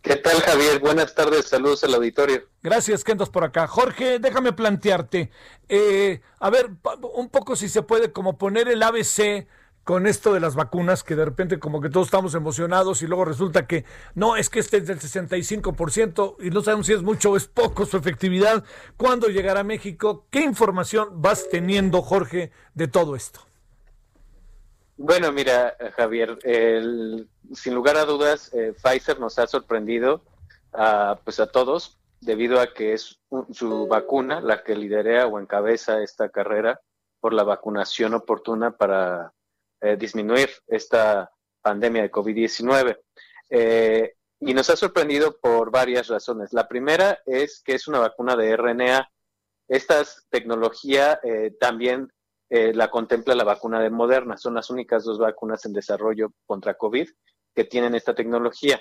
[0.02, 0.80] ¿Qué tal, Javier?
[0.80, 2.42] Buenas tardes, saludos al auditorio.
[2.64, 3.68] Gracias, que andas por acá.
[3.68, 5.30] Jorge, déjame plantearte,
[5.68, 6.68] eh, a ver,
[7.14, 9.46] un poco si se puede como poner el ABC
[9.84, 13.24] con esto de las vacunas, que de repente como que todos estamos emocionados y luego
[13.24, 17.32] resulta que no, es que este es del 65% y no sabemos si es mucho
[17.32, 18.64] o es poco su efectividad.
[18.96, 20.26] ¿Cuándo llegará a México?
[20.30, 23.40] ¿Qué información vas teniendo, Jorge, de todo esto?
[24.96, 26.38] Bueno, mira, Javier,
[27.52, 30.22] sin lugar a dudas, eh, Pfizer nos ha sorprendido
[30.72, 33.18] a, pues a todos debido a que es
[33.50, 36.80] su vacuna la que lidera o encabeza esta carrera
[37.20, 39.32] por la vacunación oportuna para
[39.82, 42.98] eh, disminuir esta pandemia de COVID-19.
[43.50, 44.12] Eh,
[44.44, 46.52] Y nos ha sorprendido por varias razones.
[46.52, 49.08] La primera es que es una vacuna de RNA.
[49.68, 52.08] Esta tecnología eh, también
[52.50, 54.36] la contempla la vacuna de Moderna.
[54.36, 57.08] Son las únicas dos vacunas en desarrollo contra COVID
[57.54, 58.78] que tienen esta tecnología.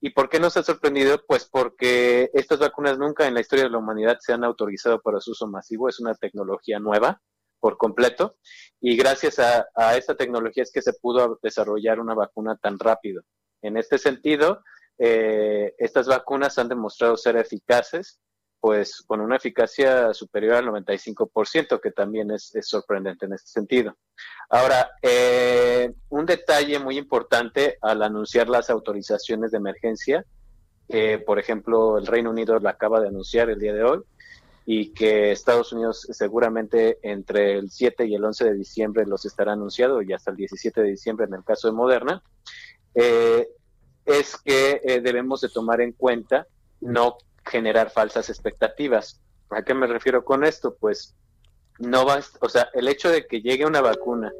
[0.00, 1.20] ¿Y por qué nos ha sorprendido?
[1.28, 5.20] Pues porque estas vacunas nunca en la historia de la humanidad se han autorizado para
[5.20, 5.88] su uso masivo.
[5.88, 7.20] Es una tecnología nueva
[7.62, 8.36] por completo.
[8.80, 13.22] Y gracias a, esta tecnología es que se pudo desarrollar una vacuna tan rápido.
[13.62, 14.64] En este sentido,
[14.98, 18.18] eh, estas vacunas han demostrado ser eficaces,
[18.58, 23.96] pues con una eficacia superior al 95%, que también es, sorprendente en este sentido.
[24.50, 30.26] Ahora, eh, un detalle muy importante al anunciar las autorizaciones de emergencia,
[31.24, 34.02] por ejemplo, el Reino Unido la acaba de anunciar el día de hoy,
[34.64, 39.52] y que Estados Unidos seguramente entre el 7 y el 11 de diciembre los estará
[39.52, 42.22] anunciado y hasta el 17 de diciembre en el caso de Moderna.
[42.94, 43.48] Eh,
[44.04, 46.46] es que eh, debemos de tomar en cuenta
[46.80, 49.20] no generar falsas expectativas.
[49.50, 50.76] ¿A qué me refiero con esto?
[50.78, 51.14] Pues
[51.78, 54.32] no va, o sea, el hecho de que llegue una vacuna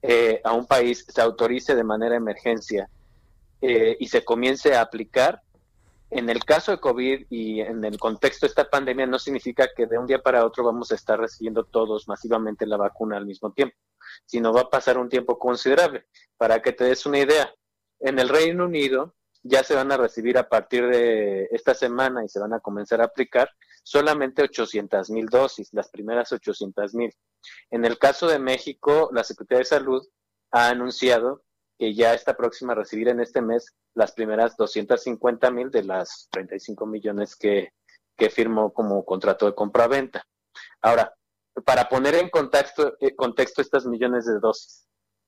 [0.00, 2.88] eh, a un país, se autorice de manera emergencia
[3.64, 5.40] y se comience a aplicar,
[6.14, 9.86] en el caso de COVID y en el contexto de esta pandemia no significa que
[9.86, 13.52] de un día para otro vamos a estar recibiendo todos masivamente la vacuna al mismo
[13.52, 13.74] tiempo,
[14.26, 16.04] sino va a pasar un tiempo considerable.
[16.36, 17.54] Para que te des una idea,
[17.98, 22.28] en el Reino Unido ya se van a recibir a partir de esta semana y
[22.28, 23.48] se van a comenzar a aplicar
[23.82, 27.12] solamente 800 mil dosis, las primeras 800 mil.
[27.70, 30.06] En el caso de México, la Secretaría de Salud
[30.50, 31.42] ha anunciado
[31.82, 36.28] que ya está próxima a recibir en este mes las primeras 250 mil de las
[36.30, 37.72] 35 millones que,
[38.16, 40.24] que firmó como contrato de compra-venta.
[40.80, 41.12] Ahora,
[41.64, 44.86] para poner en contexto, eh, contexto estas millones de dosis,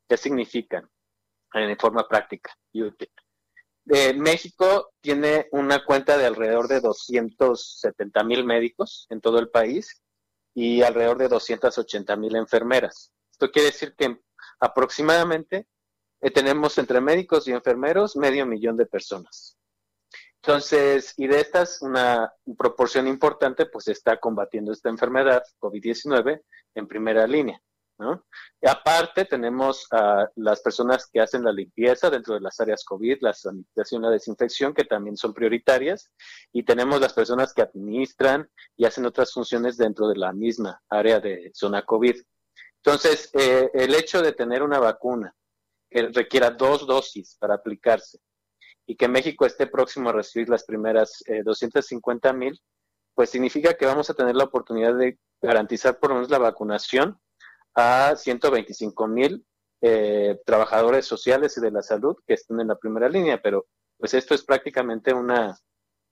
[0.08, 0.88] ¿qué significan?
[1.54, 3.10] en forma práctica y útil.
[3.86, 10.04] Eh, México tiene una cuenta de alrededor de 270 mil médicos en todo el país
[10.54, 13.12] y alrededor de 280 mil enfermeras.
[13.32, 14.20] Esto quiere decir que
[14.60, 15.66] aproximadamente
[16.30, 19.58] tenemos entre médicos y enfermeros medio millón de personas.
[20.42, 26.42] Entonces, y de estas, una proporción importante, pues está combatiendo esta enfermedad, COVID-19,
[26.74, 27.60] en primera línea.
[28.60, 33.18] Y aparte tenemos a las personas que hacen la limpieza dentro de las áreas COVID,
[33.20, 36.10] la sanitización, la desinfección, que también son prioritarias,
[36.52, 41.20] y tenemos las personas que administran y hacen otras funciones dentro de la misma área
[41.20, 42.16] de zona COVID.
[42.84, 45.34] Entonces, eh, el hecho de tener una vacuna
[46.12, 48.18] requiera dos dosis para aplicarse
[48.86, 52.60] y que México esté próximo a recibir las primeras 250 eh, mil,
[53.14, 57.18] pues significa que vamos a tener la oportunidad de garantizar por lo menos la vacunación
[57.74, 59.46] a 125 mil
[59.80, 63.66] eh, trabajadores sociales y de la salud que están en la primera línea, pero
[63.98, 65.56] pues esto es prácticamente una,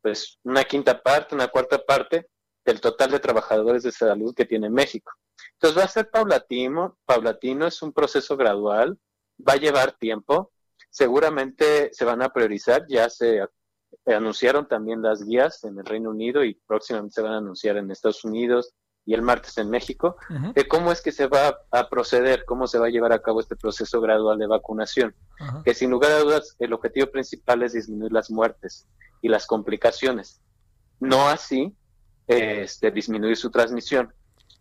[0.00, 2.28] pues una quinta parte, una cuarta parte
[2.64, 5.12] del total de trabajadores de salud que tiene México.
[5.54, 8.98] Entonces va a ser paulatino, paulatino, es un proceso gradual,
[9.46, 10.52] va a llevar tiempo,
[10.90, 13.40] seguramente se van a priorizar, ya se
[14.06, 17.90] anunciaron también las guías en el Reino Unido y próximamente se van a anunciar en
[17.90, 18.74] Estados Unidos,
[19.04, 20.16] y el martes en México,
[20.54, 23.40] de cómo es que se va a proceder, cómo se va a llevar a cabo
[23.40, 25.14] este proceso gradual de vacunación,
[25.64, 28.86] que sin lugar a dudas el objetivo principal es disminuir las muertes
[29.20, 30.40] y las complicaciones,
[31.00, 31.74] no así
[32.28, 34.12] este, disminuir su transmisión,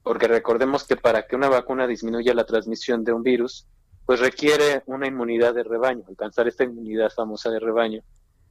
[0.02, 3.68] porque recordemos que para que una vacuna disminuya la transmisión de un virus,
[4.06, 8.02] pues requiere una inmunidad de rebaño, alcanzar esta inmunidad famosa de rebaño,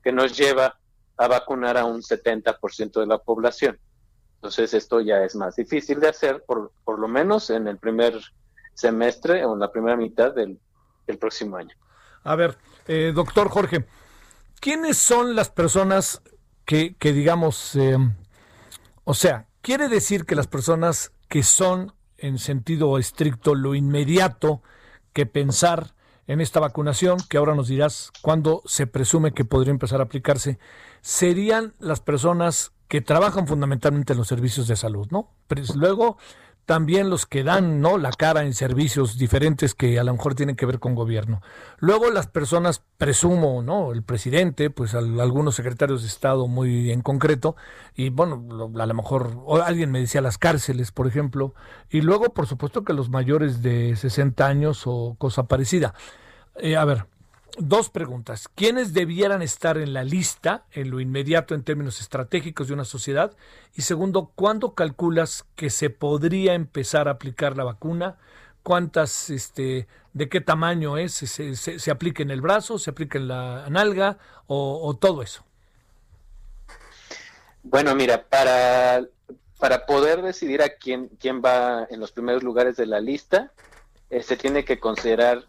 [0.03, 0.79] que nos lleva
[1.17, 3.79] a vacunar a un 70% de la población.
[4.37, 8.19] Entonces esto ya es más difícil de hacer, por, por lo menos en el primer
[8.75, 10.59] semestre o en la primera mitad del,
[11.19, 11.75] próximo año.
[12.23, 13.85] A ver, eh, doctor Jorge,
[14.61, 16.23] ¿quiénes son las personas
[16.65, 17.99] que, que digamos, eh,
[19.03, 24.63] o sea, quiere decir que las personas que son en sentido estricto lo inmediato
[25.13, 25.95] que pensar
[26.27, 30.59] en esta vacunación, que ahora nos dirás cuándo se presume que podría empezar a aplicarse,
[31.01, 35.31] serían las personas que trabajan fundamentalmente en los servicios de salud, ¿no?
[35.47, 36.19] Pero luego
[36.71, 40.55] también los que dan no la cara en servicios diferentes que a lo mejor tienen
[40.55, 41.43] que ver con gobierno.
[41.79, 43.91] Luego las personas, presumo, ¿no?
[43.91, 47.57] El presidente, pues algunos secretarios de Estado muy en concreto,
[47.97, 51.55] y bueno, a lo mejor alguien me decía las cárceles, por ejemplo,
[51.91, 55.93] y luego por supuesto que los mayores de 60 años o cosa parecida.
[56.55, 57.07] Eh, a ver,
[57.59, 58.49] dos preguntas.
[58.55, 63.37] ¿Quiénes debieran estar en la lista en lo inmediato en términos estratégicos de una sociedad?
[63.75, 68.17] Y segundo, ¿cuándo calculas que se podría empezar a aplicar la vacuna
[68.63, 73.29] cuántas, este, de qué tamaño es, se, se, aplica en el brazo, se aplica en
[73.29, 75.45] la nalga o, todo eso.
[77.63, 79.03] Bueno, mira, para,
[79.59, 83.53] para poder decidir a quién, quién va en los primeros lugares de la lista,
[84.09, 85.45] eh, se tiene que considerar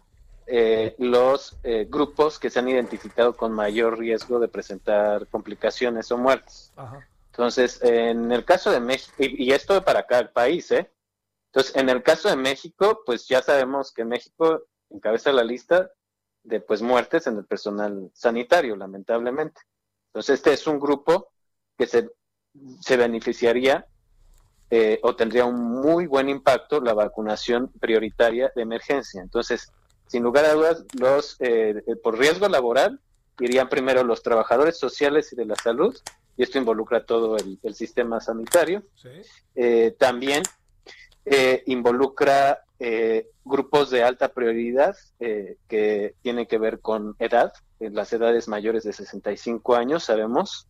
[0.46, 6.18] eh, los eh, grupos que se han identificado con mayor riesgo de presentar complicaciones o
[6.18, 6.72] muertes.
[7.26, 10.90] Entonces, en el caso de México, y, y, esto para cada país, ¿eh?
[11.46, 15.90] Entonces, en el caso de México, pues ya sabemos que México encabeza la lista
[16.42, 19.60] de pues muertes en el personal sanitario, lamentablemente.
[20.08, 21.30] Entonces, este es un grupo
[21.78, 22.10] que se,
[22.80, 23.86] se beneficiaría
[24.70, 29.20] eh, o tendría un muy buen impacto la vacunación prioritaria de emergencia.
[29.20, 29.70] Entonces,
[30.12, 33.00] sin lugar a dudas, los eh, por riesgo laboral
[33.40, 35.96] irían primero los trabajadores sociales y de la salud,
[36.36, 38.82] y esto involucra todo el, sistema sanitario.
[39.54, 40.42] Eh, también
[41.24, 47.94] eh, involucra eh, grupos de alta prioridad eh, que tienen que ver con edad, en
[47.94, 50.68] las edades mayores de 65 años, sabemos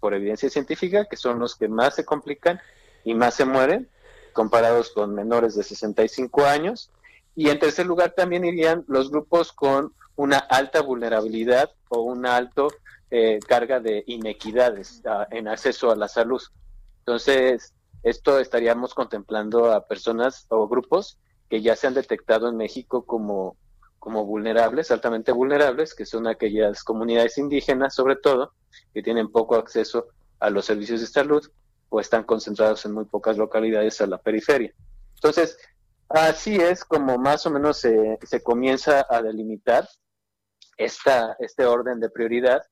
[0.00, 2.58] por evidencia científica que son los que más se complican
[3.04, 3.90] y más se mueren,
[4.32, 6.90] comparados con menores de 65 años.
[7.38, 12.64] Y en tercer lugar también irían los grupos con una alta vulnerabilidad o una alta
[13.46, 16.42] carga de inequidades ah, en acceso a la salud.
[16.98, 23.06] Entonces, esto estaríamos contemplando a personas o grupos que ya se han detectado en México
[23.06, 23.56] como,
[24.00, 28.52] como vulnerables, altamente vulnerables, que son aquellas comunidades indígenas, sobre todo,
[28.92, 30.08] que tienen poco acceso
[30.40, 31.48] a los servicios de salud
[31.88, 34.74] o están concentrados en muy pocas localidades a la periferia.
[35.14, 35.56] Entonces,
[36.08, 39.88] así es como más o menos se, comienza a delimitar
[40.76, 42.62] esta, este orden de prioridad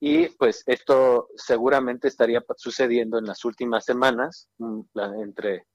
[0.00, 4.80] y pues esto seguramente estaría sucediendo en las últimas semanas, mm,
[5.22, 5.66] entre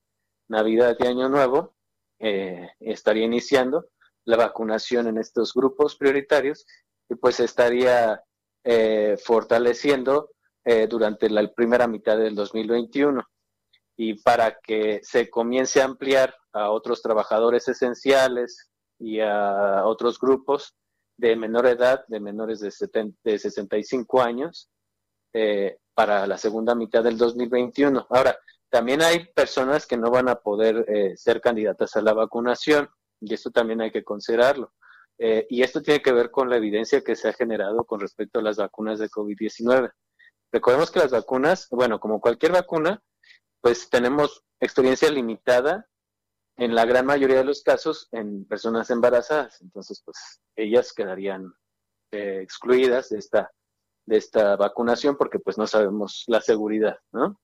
[0.49, 1.75] Navidad y Año Nuevo,
[2.19, 3.87] eh, estaría iniciando
[4.25, 6.65] la vacunación en estos grupos prioritarios
[7.09, 8.21] y pues estaría
[8.63, 10.31] eh, fortaleciendo
[10.65, 13.23] eh, durante la primera mitad del 2021.
[13.95, 20.75] Y para que se comience a ampliar a otros trabajadores esenciales y a otros grupos,
[21.17, 24.69] de menor edad, de menores de, 65 años,
[25.33, 28.05] eh, para la segunda mitad del 2021.
[28.09, 28.37] Ahora,
[28.69, 32.89] también hay personas que no van a poder eh, ser candidatas a la vacunación
[33.19, 34.73] y esto también hay que considerarlo.
[35.17, 38.39] Eh, y esto tiene que ver con la evidencia que se ha generado con respecto
[38.39, 39.91] a las vacunas de COVID-19.
[40.51, 43.01] Recordemos que las vacunas, bueno, como cualquier vacuna,
[43.61, 45.87] pues tenemos experiencia limitada
[46.57, 49.61] en la gran mayoría de los casos en personas embarazadas.
[49.61, 51.53] Entonces, pues ellas quedarían
[52.11, 53.51] eh, excluidas de esta,
[54.05, 57.39] de esta vacunación porque pues no sabemos la seguridad, ¿no?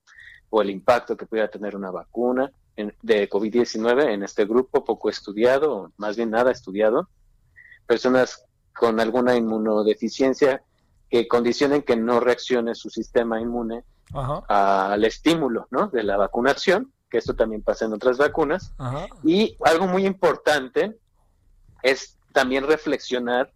[0.50, 5.94] O el impacto que pudiera tener una vacuna de COVID-19 en este grupo poco estudiado,
[5.98, 7.08] más bien nada estudiado.
[7.86, 8.46] Personas
[8.76, 10.64] con alguna inmunodeficiencia
[11.08, 13.84] que condicionen que no reaccione su sistema inmune
[14.48, 15.88] al estímulo, ¿no?
[15.88, 18.74] De la vacunación que esto también pasa en otras vacunas.
[19.24, 20.98] Y algo muy importante
[21.84, 23.54] es también reflexionar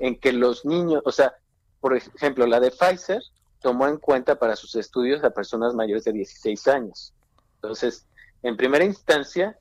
[0.00, 1.36] en que los niños, o sea,
[1.80, 3.22] por ejemplo, la de Pfizer
[3.62, 7.14] tomó en cuenta para sus estudios a personas mayores de 16 años.
[7.54, 8.08] Entonces,
[8.42, 9.56] en primera instancia,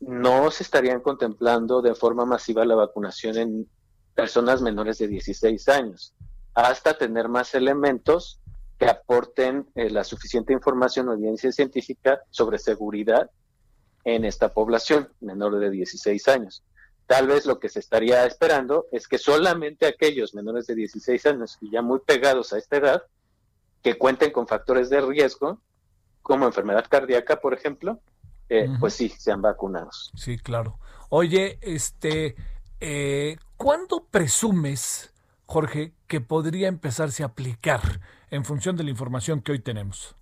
[0.00, 3.68] no se estarían contemplando de forma masiva la vacunación en
[4.14, 6.14] personas menores de 16 años,
[6.54, 8.40] hasta tener más elementos
[8.82, 13.30] que aporten eh, la suficiente información o evidencia científica sobre seguridad
[14.02, 16.64] en esta población menor de 16 años.
[17.06, 21.58] Tal vez lo que se estaría esperando es que solamente aquellos menores de 16 años
[21.60, 23.02] y ya muy pegados a esta edad,
[23.84, 25.60] que cuenten con factores de riesgo,
[26.20, 28.00] como enfermedad cardíaca, por ejemplo,
[28.48, 30.10] eh, pues sí, sean vacunados.
[30.16, 30.80] Sí, claro.
[31.08, 32.34] Oye, este,
[32.80, 35.11] eh, ¿cuándo presumes,
[35.46, 40.16] Jorge, que podría empezarse a aplicar en función de la información que hoy tenemos?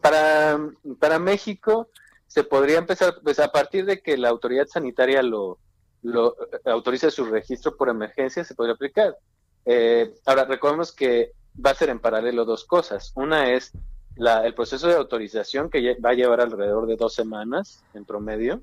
[0.00, 0.58] Para,
[0.98, 1.88] para México
[2.26, 5.58] se podría empezar, pues a partir de que la autoridad sanitaria lo,
[6.02, 9.16] lo autorice su registro por emergencia, se podría aplicar.
[9.64, 11.32] Eh, ahora, recordemos que
[11.64, 13.12] va a ser en paralelo dos cosas.
[13.16, 13.72] Una es
[14.16, 18.62] la, el proceso de autorización que va a llevar alrededor de dos semanas en promedio,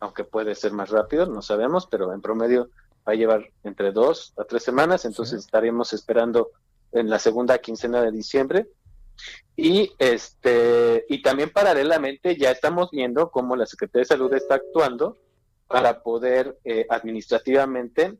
[0.00, 2.68] aunque puede ser más rápido, no sabemos, pero en promedio
[3.06, 6.50] va a llevar entre dos a tres semanas, entonces estaremos esperando
[6.92, 8.66] en la segunda quincena de diciembre.
[9.56, 15.16] Y este y también paralelamente ya estamos viendo cómo la Secretaría de Salud está actuando
[15.66, 18.18] para poder eh, administrativamente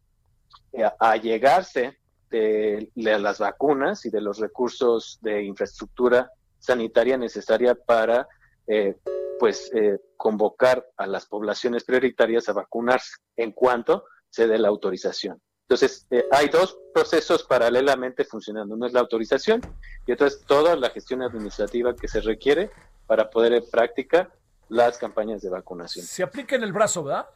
[0.73, 1.99] eh, allegarse
[2.31, 8.29] de, las vacunas y de los recursos de infraestructura sanitaria necesaria para
[8.67, 8.97] eh,
[9.39, 14.05] pues eh, convocar a las poblaciones prioritarias a vacunarse en cuanto
[14.37, 15.41] se dé la autorización.
[15.63, 18.75] Entonces, eh, hay dos procesos paralelamente funcionando.
[18.75, 19.63] Uno es la autorización
[20.07, 22.71] y otro es toda la gestión administrativa que se requiere
[23.07, 24.31] para poder en práctica
[24.69, 26.05] las campañas de vacunación.
[26.05, 27.27] Se aplica en el brazo, ¿verdad?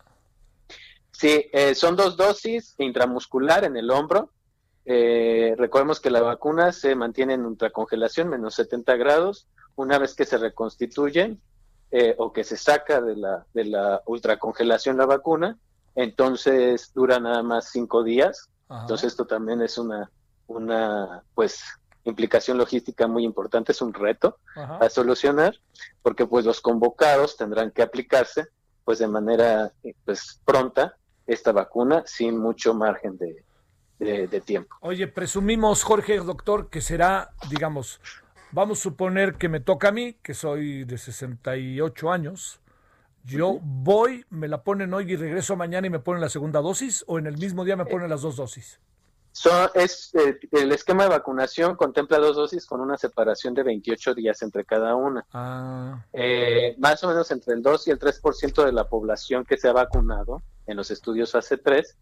[1.11, 4.31] Sí, eh, son dos dosis intramuscular en el hombro.
[4.85, 9.49] Eh, recordemos que la vacuna se mantiene en ultracongelación, menos 70 grados.
[9.75, 11.39] Una vez que se reconstituye
[11.93, 15.59] eh, o que se saca de la, de la ultracongelación la vacuna,
[16.03, 18.49] entonces dura nada más cinco días.
[18.71, 20.11] Entonces esto también es una,
[20.47, 21.63] una pues
[22.05, 25.57] implicación logística muy importante, es un reto a solucionar,
[26.03, 28.47] porque pues los convocados tendrán que aplicarse
[28.85, 29.73] pues de manera
[30.05, 30.97] pues pronta
[31.27, 33.45] esta vacuna sin mucho margen de,
[34.01, 34.75] de, tiempo.
[34.81, 38.01] Oye, presumimos, Jorge, doctor, que será, digamos,
[38.51, 42.61] vamos a suponer que me toca a mí, que soy de 68 años,
[43.25, 47.05] yo voy, me la ponen hoy y regreso mañana y me ponen la segunda dosis,
[47.07, 48.81] o en el mismo día me ponen las dos dosis
[49.75, 54.43] es, eh, el esquema de vacunación contempla dos dosis con una separación de 28 días
[54.43, 55.25] entre cada una.
[55.33, 56.05] Ah.
[56.13, 59.69] Eh, más o menos entre el 2 y el 3% de la población que se
[59.69, 61.97] ha vacunado en los estudios fase 3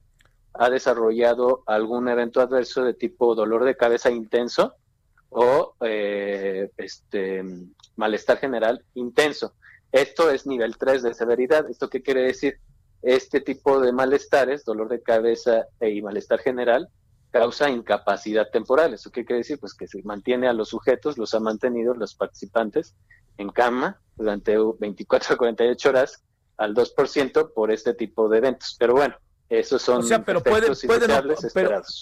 [0.54, 4.74] ha desarrollado algún evento adverso de tipo dolor de cabeza intenso
[5.28, 7.44] o eh, este,
[7.96, 9.54] malestar general intenso.
[9.92, 11.68] Esto es nivel 3 de severidad.
[11.70, 12.58] ¿Esto qué quiere decir?
[13.02, 16.88] Este tipo de malestares, dolor de cabeza y malestar general,
[17.30, 18.94] causa incapacidad temporal.
[18.94, 19.58] ¿Eso qué quiere decir?
[19.58, 22.94] Pues que se mantiene a los sujetos, los ha mantenido los participantes
[23.36, 26.22] en cama durante 24 a 48 horas
[26.56, 28.76] al 2% por este tipo de eventos.
[28.78, 29.14] Pero bueno,
[29.48, 30.66] esos son o sea, pero puede,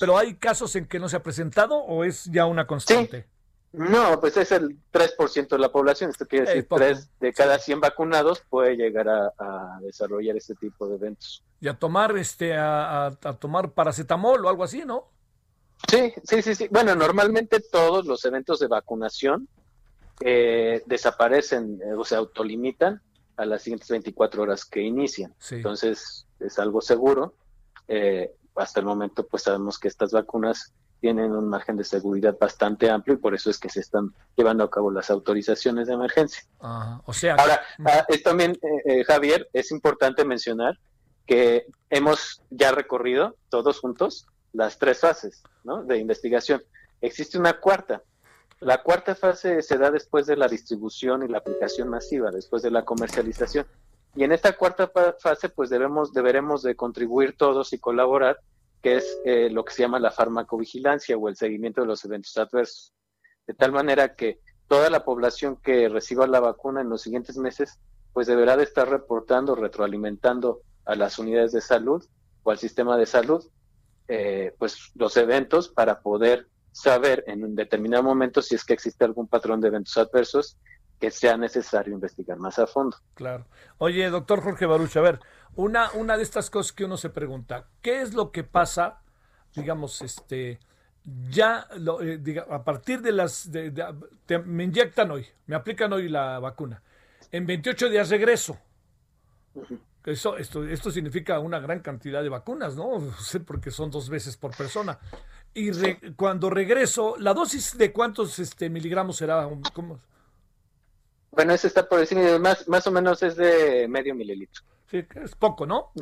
[0.00, 3.28] pero, hay casos en que no se ha presentado o es ya una constante.
[3.72, 6.10] No, pues es el 3% de la población.
[6.10, 10.96] Esto quiere decir 3 de cada 100 vacunados puede llegar a, desarrollar este tipo de
[10.96, 11.44] eventos.
[11.60, 15.10] Y a tomar este a, a tomar paracetamol o algo así, ¿no?
[15.88, 16.68] Sí, sí, sí, sí.
[16.70, 19.48] Bueno, normalmente todos los eventos de vacunación
[20.20, 23.02] eh, desaparecen eh, o se autolimitan
[23.36, 25.34] a las siguientes 24 horas que inician.
[25.50, 27.34] Entonces, es algo seguro.
[27.86, 32.90] Eh, hasta el momento, pues sabemos que estas vacunas tienen un margen de seguridad bastante
[32.90, 36.44] amplio y por eso es que se están llevando a cabo las autorizaciones de emergencia.
[37.04, 38.58] O sea, ahora ah, también
[39.06, 40.78] Javier es importante mencionar
[41.26, 45.42] que hemos ya recorrido todos juntos las tres fases
[45.84, 46.62] de investigación.
[47.00, 48.02] Existe una cuarta.
[48.60, 52.70] La cuarta fase se da después de la distribución y la aplicación masiva, después de
[52.70, 53.66] la comercialización.
[54.14, 54.90] Y en esta cuarta
[55.20, 58.40] fase, pues debemos, deberemos de contribuir todos y colaborar,
[58.82, 62.36] que es eh, lo que se llama la farmacovigilancia o el seguimiento de los eventos
[62.36, 62.92] adversos.
[63.46, 67.78] De tal manera que toda la población que reciba la vacuna en los siguientes meses,
[68.12, 72.04] pues deberá de estar reportando, retroalimentando a las unidades de salud
[72.42, 73.44] o al sistema de salud
[74.08, 79.04] eh, pues los eventos para poder saber en un determinado momento si es que existe
[79.04, 80.56] algún patrón de eventos adversos
[81.00, 82.96] que sea necesario investigar más a fondo.
[83.14, 83.46] Claro.
[83.78, 85.20] Oye, doctor Jorge Baruch, a ver,
[85.54, 89.00] una, una de estas cosas que uno se pregunta, ¿qué es lo que pasa,
[89.54, 90.58] digamos, este,
[91.30, 92.20] ya, lo, eh,
[92.50, 93.48] a partir de las,
[94.44, 96.82] me inyectan hoy, me aplican hoy la vacuna,
[97.30, 98.58] en 28 días regreso.
[100.04, 103.02] Eso, esto, esto significa una gran cantidad de vacunas, ¿no?
[103.46, 104.98] Porque son dos veces por persona.
[105.52, 105.70] Y
[106.14, 109.48] cuando regreso, ¿la dosis de cuántos este, miligramos será?
[109.72, 110.00] ¿Cómo?
[111.36, 114.62] Bueno, eso está por decir, más, más o menos es de medio mililitro.
[114.90, 115.92] Sí, es poco, ¿no?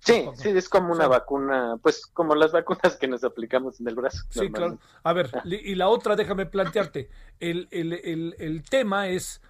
[0.00, 3.94] Sí, sí, es como una vacuna, pues como las vacunas que nos aplicamos en el
[3.94, 4.24] brazo.
[4.28, 4.78] Sí, claro.
[5.02, 5.42] A ver, ah.
[5.44, 7.08] y la otra, déjame plantearte,
[7.40, 9.40] el, el, el, el tema es,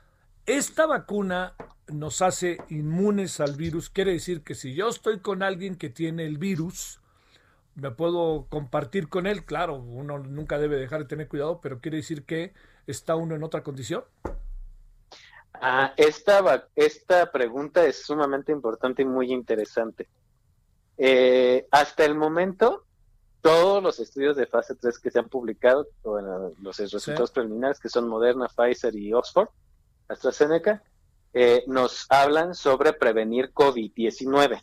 [0.46, 1.54] esta vacuna
[1.88, 3.90] nos hace inmunes al virus.
[3.90, 7.00] Quiere decir que si yo estoy con alguien que tiene el virus,
[7.74, 9.44] me puedo compartir con él.
[9.44, 12.54] Claro, uno nunca debe dejar de tener cuidado, pero quiere decir que
[12.86, 14.04] está uno en otra condición.
[15.60, 20.08] Ah, esta, esta pregunta es sumamente importante y muy interesante.
[20.96, 22.84] Eh, hasta el momento,
[23.40, 25.86] todos los estudios de fase 3 que se han publicado,
[26.60, 29.48] los resultados preliminares que son Moderna, Pfizer y Oxford,
[30.08, 30.82] AstraZeneca,
[31.34, 34.62] eh, nos hablan sobre prevenir COVID-19.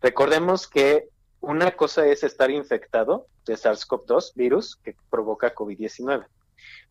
[0.00, 1.08] Recordemos que
[1.40, 6.26] una cosa es estar infectado de SARS-CoV-2 virus que provoca COVID-19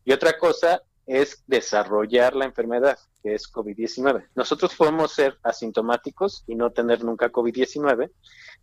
[0.04, 4.28] y otra cosa es desarrollar la enfermedad que es COVID-19.
[4.34, 8.10] Nosotros podemos ser asintomáticos y no tener nunca COVID-19,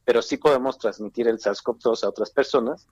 [0.04, 2.88] pero sí podemos transmitir el SARS-CoV-2 a otras personas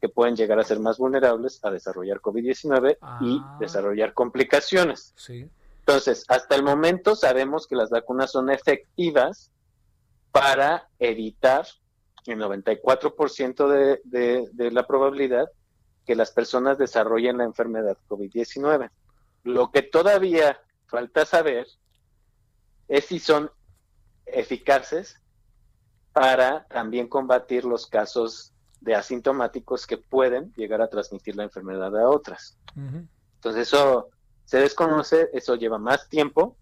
[0.00, 3.56] que pueden llegar a ser más vulnerables a desarrollar COVID-19 y ah.
[3.58, 5.14] desarrollar complicaciones.
[5.16, 5.48] Sí.
[5.80, 9.50] Entonces, hasta el momento sabemos que las vacunas son efectivas
[10.30, 11.66] para evitar
[12.26, 15.48] el 94% de, de, de la probabilidad
[16.04, 18.90] que las personas desarrollen la enfermedad COVID-19.
[19.44, 21.66] Lo que todavía falta saber
[22.88, 23.50] es si son
[24.26, 25.20] eficaces
[26.12, 32.08] para también combatir los casos de asintomáticos que pueden llegar a transmitir la enfermedad a
[32.08, 32.56] otras.
[32.76, 34.10] Entonces eso
[34.44, 36.56] se desconoce, eso lleva más tiempo,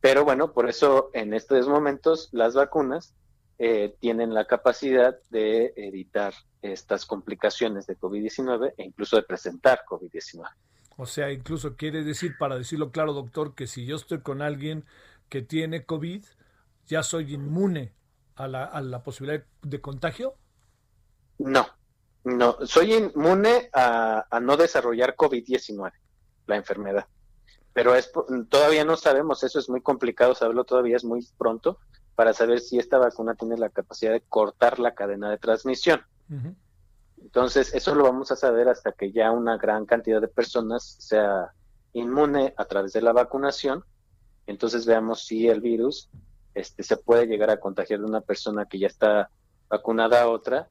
[0.00, 3.14] pero bueno, por eso en estos momentos las vacunas
[3.58, 6.32] eh, tienen la capacidad de evitar
[6.62, 10.48] estas complicaciones de COVID-19 e incluso de presentar COVID-19.
[10.96, 14.84] O sea, incluso quiere decir, para decirlo claro, doctor, que si yo estoy con alguien
[15.28, 16.24] que tiene COVID,
[16.86, 17.92] ya soy inmune
[18.36, 20.34] a la, a la posibilidad de contagio.
[21.38, 21.66] No,
[22.22, 25.92] no, soy inmune a, a no desarrollar COVID-19,
[26.46, 27.06] la enfermedad.
[27.72, 28.10] Pero es,
[28.48, 31.78] todavía no sabemos, eso es muy complicado saberlo, todavía es muy pronto
[32.18, 36.00] para saber si esta vacuna tiene la capacidad de cortar la cadena de transmisión.
[37.16, 41.52] Entonces, eso lo vamos a saber hasta que ya una gran cantidad de personas sea
[41.92, 43.84] inmune a través de la vacunación.
[44.48, 46.10] Entonces veamos si el virus
[46.54, 49.30] este, se puede llegar a contagiar de una persona que ya está
[49.68, 50.68] vacunada a otra,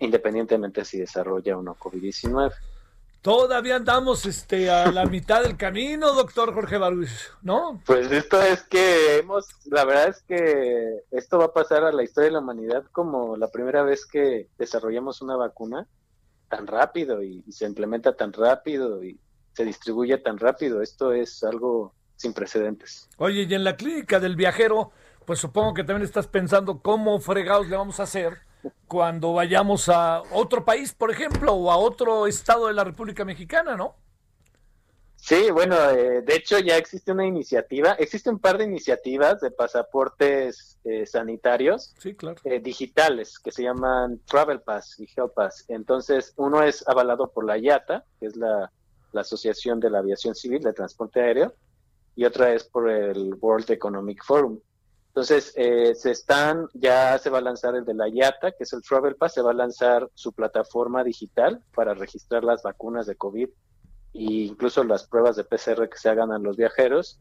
[0.00, 2.52] independientemente si desarrolla o no COVID-19.
[3.22, 7.08] Todavía andamos este, a la mitad del camino, doctor Jorge Baruch,
[7.42, 7.82] ¿no?
[7.84, 12.04] Pues esto es que hemos, la verdad es que esto va a pasar a la
[12.04, 15.86] historia de la humanidad como la primera vez que desarrollamos una vacuna
[16.48, 19.18] tan rápido y, y se implementa tan rápido y
[19.52, 20.80] se distribuye tan rápido.
[20.80, 23.08] Esto es algo sin precedentes.
[23.16, 24.92] Oye, y en la clínica del viajero,
[25.24, 28.47] pues supongo que también estás pensando cómo fregados le vamos a hacer
[28.86, 33.76] cuando vayamos a otro país, por ejemplo, o a otro estado de la República Mexicana,
[33.76, 33.96] ¿no?
[35.20, 39.50] Sí, bueno, eh, de hecho ya existe una iniciativa, existe un par de iniciativas de
[39.50, 42.40] pasaportes eh, sanitarios sí, claro.
[42.44, 45.64] eh, digitales que se llaman Travel Pass y Health Pass.
[45.68, 48.70] Entonces, uno es avalado por la IATA, que es la,
[49.12, 51.52] la Asociación de la Aviación Civil de Transporte Aéreo,
[52.14, 54.60] y otra es por el World Economic Forum.
[55.18, 58.72] Entonces, eh, se están, ya se va a lanzar el de la IATA, que es
[58.72, 63.16] el Travel Pass, se va a lanzar su plataforma digital para registrar las vacunas de
[63.16, 67.18] COVID e incluso las pruebas de PCR que se hagan a los viajeros.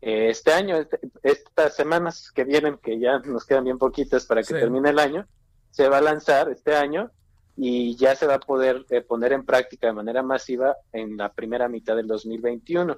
[0.00, 4.40] Eh, este año, este, estas semanas que vienen, que ya nos quedan bien poquitas para
[4.40, 4.54] que Sí.
[4.54, 5.28] termine el año,
[5.70, 7.12] se va a lanzar este año
[7.56, 11.32] y ya se va a poder eh, poner en práctica de manera masiva en la
[11.32, 12.96] primera mitad del 2021.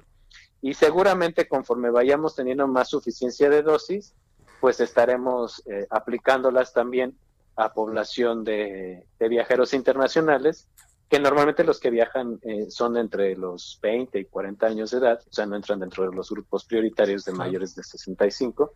[0.63, 4.15] Y seguramente conforme vayamos teniendo más suficiencia de dosis,
[4.61, 7.17] pues estaremos eh, aplicándolas también
[7.55, 10.67] a población de, de viajeros internacionales,
[11.09, 15.19] que normalmente los que viajan eh, son entre los 20 y 40 años de edad,
[15.29, 18.73] o sea, no entran dentro de los grupos prioritarios de mayores de 65,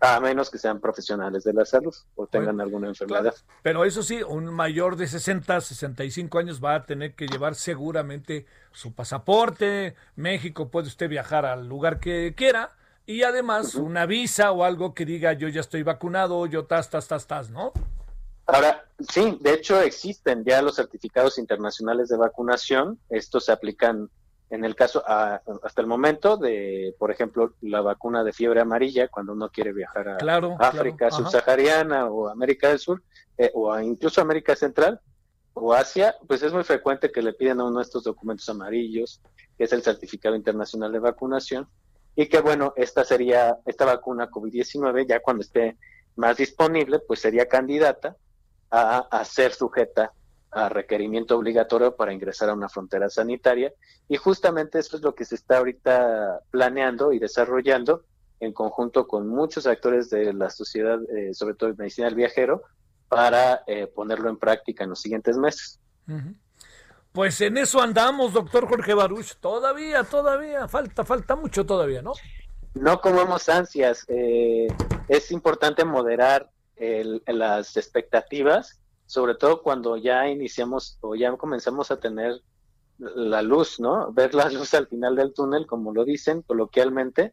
[0.00, 3.34] a menos que sean profesionales de la salud o tengan Bueno, alguna enfermedad.
[3.62, 8.46] Pero eso sí, un mayor de 60, 65 años va a tener que llevar seguramente
[8.72, 9.94] su pasaporte.
[10.16, 12.72] México puede usted viajar al lugar que quiera
[13.06, 17.06] y además una visa o algo que diga yo ya estoy vacunado, yo tas, tas,
[17.08, 17.72] tas, tas, ¿no?
[18.46, 22.98] Ahora, sí, de hecho existen ya los certificados internacionales de vacunación.
[23.10, 24.08] Estos se aplican
[24.50, 29.08] en el caso, a- hasta el momento, de, por ejemplo, la vacuna de fiebre amarilla,
[29.08, 30.54] cuando uno quiere viajar a Claro.
[30.60, 31.24] África claro, ajá.
[31.24, 33.02] subsahariana o América del Sur,
[33.36, 35.00] eh, o a incluso América Central
[35.54, 39.20] o Asia, pues es muy frecuente que le piden a uno estos documentos amarillos,
[39.58, 41.66] que es el certificado internacional de vacunación,
[42.16, 45.76] y que bueno, esta sería, esta vacuna COVID-19, ya cuando esté
[46.16, 48.16] más disponible, pues sería candidata
[48.70, 50.12] a, ser sujeta
[50.50, 53.72] a requerimiento obligatorio para ingresar a una frontera sanitaria.
[54.08, 58.04] Y justamente eso es lo que se está ahorita planeando y desarrollando
[58.40, 62.62] en conjunto con muchos actores de la sociedad, eh, sobre todo de medicina del viajero,
[63.08, 65.80] para eh, ponerlo en práctica en los siguientes meses.
[66.08, 66.34] Ujú.
[67.16, 69.36] Pues en eso andamos, doctor Jorge Baruch.
[69.40, 72.12] Todavía, todavía, falta, falta mucho todavía, ¿no?
[72.74, 74.66] No comemos ansias, eh,
[75.08, 81.98] es importante moderar el- las expectativas, sobre todo cuando ya iniciamos o ya comenzamos a
[81.98, 82.42] tener
[82.98, 84.12] la luz, ¿no?
[84.12, 87.32] Ver la luz al final del túnel, como lo dicen coloquialmente.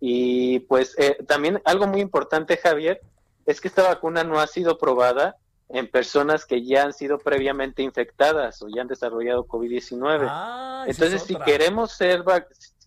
[0.00, 3.00] Y pues eh, también algo muy importante, Javier,
[3.46, 5.36] es que esta vacuna no ha sido probada
[5.72, 10.26] en personas que ya han sido previamente infectadas o ya han desarrollado COVID-19.
[10.28, 12.24] Ah, Entonces, es si queremos ser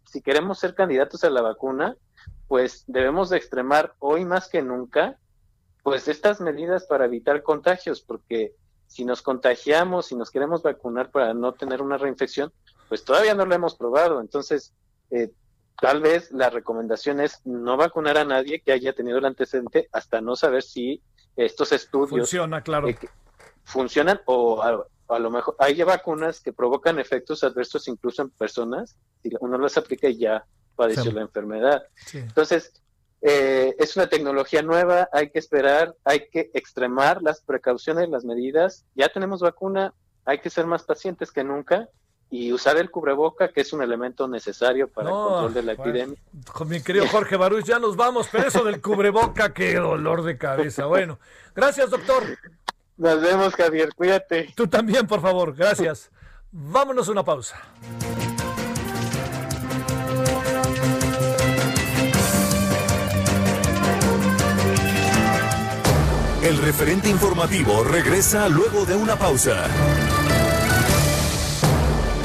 [0.06, 1.96] si queremos ser candidatos a la vacuna,
[2.48, 5.18] pues debemos de extremar hoy más que nunca,
[5.82, 8.54] pues estas medidas para evitar contagios, porque
[8.86, 12.54] si nos contagiamos, si nos queremos vacunar para no tener una reinfección,
[12.90, 14.22] pues todavía no lo hemos probado.
[14.22, 14.74] Entonces,
[15.10, 15.32] eh,
[15.82, 20.22] tal vez la recomendación es no vacunar a nadie que haya tenido el antecedente hasta
[20.22, 21.02] no saber si
[21.36, 22.88] estos estudios Funciona, claro.
[22.90, 22.98] eh,
[23.64, 28.96] funcionan o a, a lo mejor hay vacunas que provocan efectos adversos incluso en personas
[29.24, 31.12] y uno las aplica y ya padeció Sí.
[31.12, 31.84] la enfermedad.
[31.96, 32.18] Sí.
[32.20, 32.74] Entonces,
[33.22, 38.86] eh, es una tecnología nueva, hay que esperar, hay que extremar las precauciones, las medidas.
[38.96, 39.94] Ya tenemos vacuna,
[40.26, 41.88] hay que ser más pacientes que nunca
[42.34, 45.76] y usar el cubreboca, que es un elemento necesario para No, el control de la
[45.76, 45.92] bueno.
[45.92, 46.20] epidemia.
[46.52, 50.36] Con mi querido Jorge Baruch, ya nos vamos, pero eso del cubreboca, qué dolor de
[50.36, 50.88] cabeza.
[50.88, 51.20] Bueno,
[51.56, 52.24] gracias, doctor.
[52.98, 54.52] Nos vemos, Javier, cuídate.
[54.56, 56.10] Tú también, por favor, gracias.
[56.52, 57.62] Vámonos a una pausa.
[66.42, 69.68] El referente informativo regresa luego de una pausa.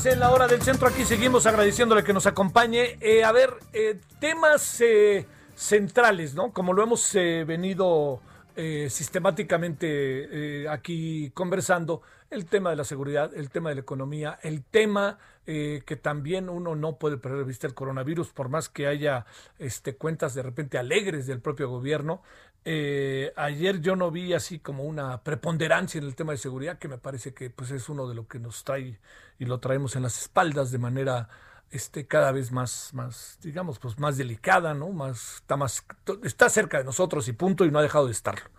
[0.00, 0.88] horas en la hora del centro.
[0.88, 2.96] Aquí seguimos agradeciéndole que nos acompañe.
[3.00, 6.52] Eh, a ver, eh, temas eh, centrales, ¿no?
[6.52, 8.20] Como lo hemos eh, venido
[8.56, 14.62] eh, sistemáticamente aquí conversando, el tema de la seguridad, el tema de la economía, el
[14.62, 19.26] tema que también uno no puede perder de vista el coronavirus, por más que haya
[19.58, 22.22] este, cuentas de repente alegres del propio gobierno.
[22.64, 26.88] Eh, ayer yo no vi así como una preponderancia en el tema de seguridad, que
[26.88, 28.98] me parece que pues es uno de lo que nos trae
[29.38, 31.28] y lo traemos en las espaldas de manera
[31.70, 34.90] este cada vez más más digamos pues más delicada, ¿no?
[34.90, 35.84] Más está más
[36.24, 38.50] está cerca de nosotros y punto y no ha dejado de estarlo.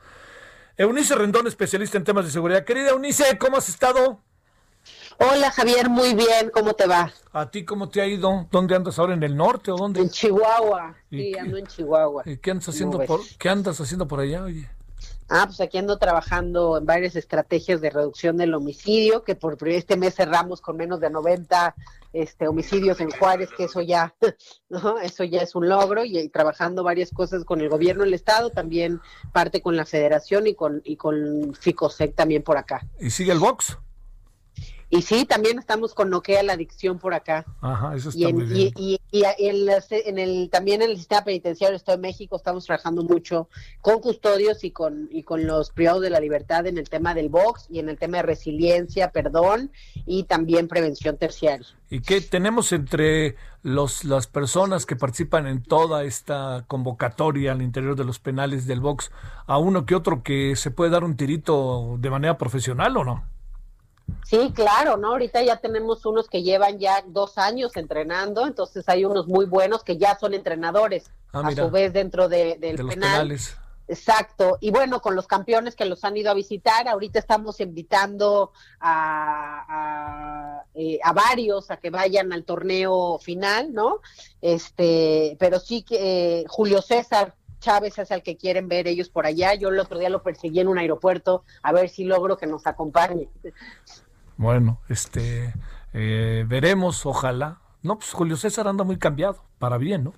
[0.78, 2.66] Eunice Rendón, especialista en temas de seguridad.
[2.66, 4.22] Querida Eunice, ¿cómo has estado?
[5.18, 7.12] Hola Javier, muy bien, ¿cómo te va?
[7.32, 8.48] ¿A ti cómo te ha ido?
[8.52, 9.14] ¿Dónde andas ahora?
[9.14, 10.02] ¿En el norte o dónde?
[10.02, 11.40] En Chihuahua, ¿Y sí, qué?
[11.40, 12.24] ando en Chihuahua.
[12.26, 14.44] ¿Y ¿Qué andas ¿Cómo haciendo por qué andas haciendo por allá?
[14.44, 14.70] Oye.
[15.30, 19.96] Ah, pues aquí ando trabajando en varias estrategias de reducción del homicidio, que por este
[19.96, 21.74] mes cerramos con menos de 90
[22.12, 24.14] este, homicidios en Juárez, que eso ya,
[24.70, 25.00] ¿no?
[25.00, 28.50] Eso ya es un logro, y, y trabajando varias cosas con el gobierno del estado,
[28.50, 29.00] también
[29.32, 32.86] parte con la federación y con, y con FICOSEC también por acá.
[33.00, 33.78] ¿Y sigue el box?
[34.94, 37.46] Y sí, también estamos con Noquea la adicción por acá.
[37.62, 38.74] Ajá, eso está Y, en, muy bien.
[38.76, 42.02] y, y- y en, las- en el, también en el sistema penitenciario del Estado de
[42.02, 43.48] México estamos trabajando mucho
[43.80, 47.30] con custodios y con, y con los privados de la libertad en el tema del
[47.30, 49.72] box y en el tema de resiliencia, perdón
[50.06, 51.66] y también prevención terciaria.
[51.90, 57.96] ¿Y qué tenemos entre los, las personas que participan en toda esta convocatoria al interior
[57.96, 59.10] de los penales del box
[59.48, 63.26] a uno que otro que se puede dar un tirito de manera profesional o no?
[64.26, 65.10] Sí, claro, ¿no?
[65.12, 69.84] Ahorita ya tenemos unos que llevan ya dos años entrenando, entonces hay unos muy buenos
[69.84, 73.12] que ya son entrenadores, Ah, a su vez dentro de, del de los penal.
[73.12, 73.58] penales.
[73.88, 78.54] Exacto, y bueno, con los campeones que los han ido a visitar, ahorita estamos invitando
[78.80, 79.66] a,
[80.60, 84.00] a, eh, a varios a que vayan al torneo final, ¿no?
[84.42, 89.26] Este, pero sí que eh, Julio César Chávez es el que quieren ver ellos por
[89.26, 89.54] allá.
[89.56, 92.68] Yo el otro día lo perseguí en un aeropuerto a ver si logro que nos
[92.68, 93.30] acompañe.
[94.36, 95.54] Bueno, este
[95.94, 97.62] eh, veremos, ojalá.
[97.84, 100.14] No, pues Julio César anda muy cambiado, para bien, ¿no?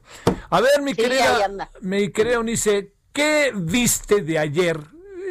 [0.50, 4.80] A ver, mi Sí, querida, mi querida Eunice, ¿qué viste de ayer?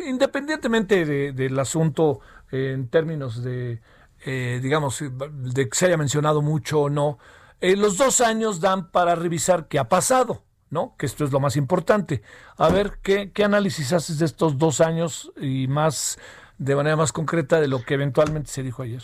[0.06, 3.80] Independientemente de- del asunto eh, en términos de,
[4.24, 7.18] eh, digamos, de que se haya mencionado mucho o no,
[7.60, 10.42] eh, los dos años dan para revisar qué ha pasado,
[10.72, 10.94] ¿no?
[10.96, 12.22] Que esto es lo más importante.
[12.56, 16.18] A ver, ¿qué, qué análisis haces de estos dos años y más,
[16.56, 19.02] de manera más concreta, de lo que eventualmente se dijo ayer?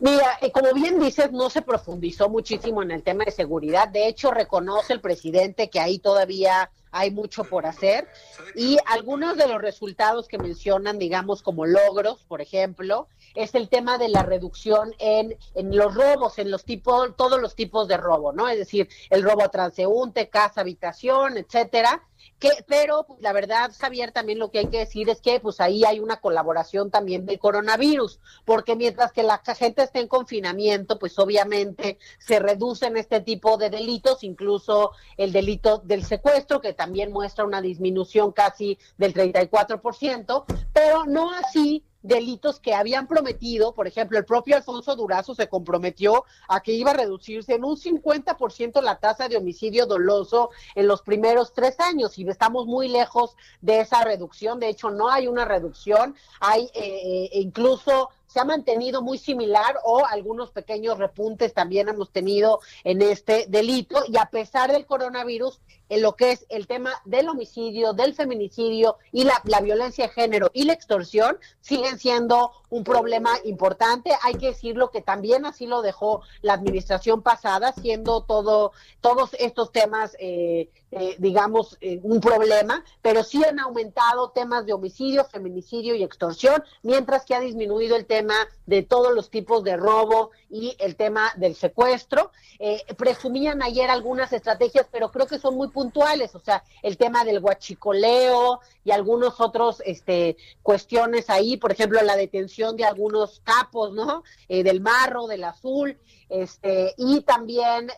[0.00, 3.86] Mira, eh, como bien dices, no se profundizó muchísimo en el tema de seguridad.
[3.86, 8.06] De hecho, reconoce el presidente que ahí todavía hay mucho por hacer.
[8.54, 13.98] Y algunos de los resultados que mencionan, digamos, como logros, por ejemplo, es el tema
[13.98, 18.32] de la reducción en, en los robos, en los tipos, todos los tipos de robo,
[18.32, 18.48] ¿no?
[18.48, 22.02] Es decir, el robo a transeúnte, casa, habitación, etcétera.
[22.42, 25.60] Que, pero pues, la verdad, Javier, también lo que hay que decir es que pues
[25.60, 30.98] ahí hay una colaboración también del coronavirus, porque mientras que la gente esté en confinamiento,
[30.98, 37.12] pues obviamente se reducen este tipo de delitos, incluso el delito del secuestro, que también
[37.12, 44.18] muestra una disminución casi del 34%, pero no así delitos que habían prometido, por ejemplo,
[44.18, 48.98] el propio Alfonso Durazo se comprometió a que iba a reducirse en un 50% la
[48.98, 54.04] tasa de homicidio doloso en los primeros tres años y estamos muy lejos de esa
[54.04, 54.58] reducción.
[54.58, 59.76] De hecho, no hay una reducción, hay eh, eh incluso se ha mantenido muy similar
[59.84, 65.60] o algunos pequeños repuntes también hemos tenido en este delito y a pesar del coronavirus,
[65.90, 70.50] en lo que es el tema del homicidio, del feminicidio y la, violencia de género
[70.54, 74.12] y la extorsión siguen siendo un problema importante.
[74.22, 78.72] Hay que decirlo que también así lo dejó la administración pasada, siendo todo,
[79.02, 84.74] todos estos temas, eh, eh, digamos, eh, un problema, pero sí han aumentado temas de
[84.74, 88.34] homicidio, feminicidio y extorsión, mientras que ha disminuido el tema
[88.66, 92.30] de todos los tipos de robo y el tema del secuestro.
[92.58, 97.24] Eh, presumían ayer algunas estrategias, pero creo que son muy puntuales, o sea, el tema
[97.24, 103.94] del guachicoleo y algunos otros este, cuestiones ahí, por ejemplo, la detención de algunos capos,
[103.94, 104.24] ¿no?
[104.46, 105.98] Del marro, del azul.
[106.28, 107.90] Este, y también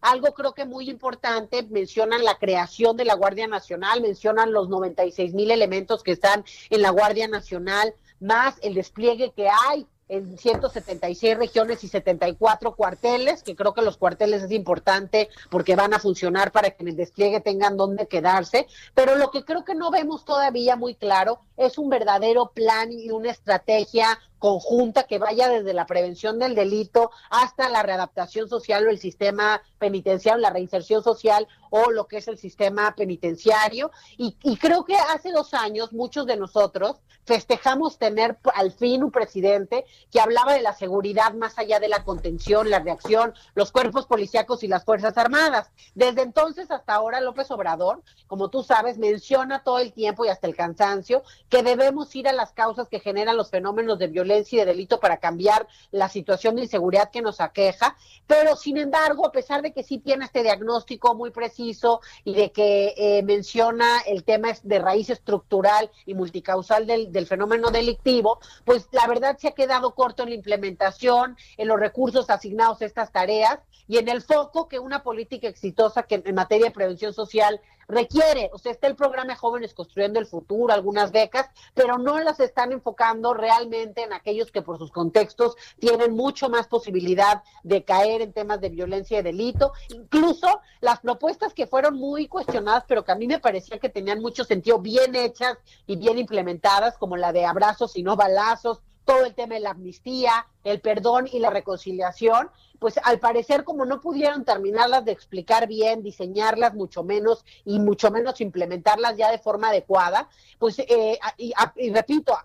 [0.00, 1.62] algo creo que muy importante,
[1.94, 6.82] mencionan la creación de la Guardia Nacional, mencionan los 96 mil elementos que están en
[6.82, 13.54] la Guardia Nacional, más el despliegue que hay en 176 regiones y 74 cuarteles, que
[13.54, 17.40] creo que los cuarteles es importante porque van a funcionar para que en el despliegue
[17.40, 21.90] tengan donde quedarse, pero lo que creo que no vemos todavía muy claro es un
[21.90, 27.82] verdadero plan y una estrategia conjunta que vaya desde la prevención del delito hasta la
[27.82, 32.94] readaptación social o el sistema penitenciario, la reinserción social o lo que es el sistema
[32.94, 33.90] penitenciario.
[34.18, 39.86] Y, creo que hace dos años muchos de nosotros festejamos tener al fin un presidente
[40.10, 44.62] que hablaba de la seguridad más allá de la contención, la reacción, los cuerpos policíacos
[44.62, 45.70] y las Fuerzas Armadas.
[45.94, 50.46] Desde entonces hasta ahora López Obrador, como tú sabes, menciona todo el tiempo y hasta
[50.46, 54.56] el cansancio que debemos ir a las causas que generan los fenómenos de violencia y
[54.56, 59.32] de delito para cambiar la situación de inseguridad que nos aqueja, pero sin embargo, a
[59.32, 64.24] pesar de que sí tiene este diagnóstico muy preciso y de que eh, menciona el
[64.24, 69.52] tema de raíz estructural y multicausal del, del fenómeno delictivo, pues la verdad se ha
[69.52, 74.22] quedado corto en la implementación, en los recursos asignados a estas tareas y en el
[74.22, 78.50] foco que una política exitosa que en materia de prevención social requiere.
[78.52, 82.72] O sea, está el programa Jóvenes Construyendo el Futuro, algunas becas, pero no las están
[82.72, 88.32] enfocando realmente en aquellos que por sus contextos tienen mucho más posibilidad de caer en
[88.32, 89.72] temas de violencia y delito.
[89.88, 94.20] Incluso las propuestas que fueron muy cuestionadas, pero que a mí me parecía que tenían
[94.20, 99.24] mucho sentido, bien hechas y bien implementadas, como la de abrazos y no balazos, todo
[99.24, 104.00] el tema de la amnistía, el perdón y la reconciliación, pues al parecer como no
[104.00, 109.68] pudieron terminarlas de explicar bien, diseñarlas mucho menos y mucho menos implementarlas ya de forma
[109.68, 111.54] adecuada, pues eh, y,
[111.92, 112.36] repito,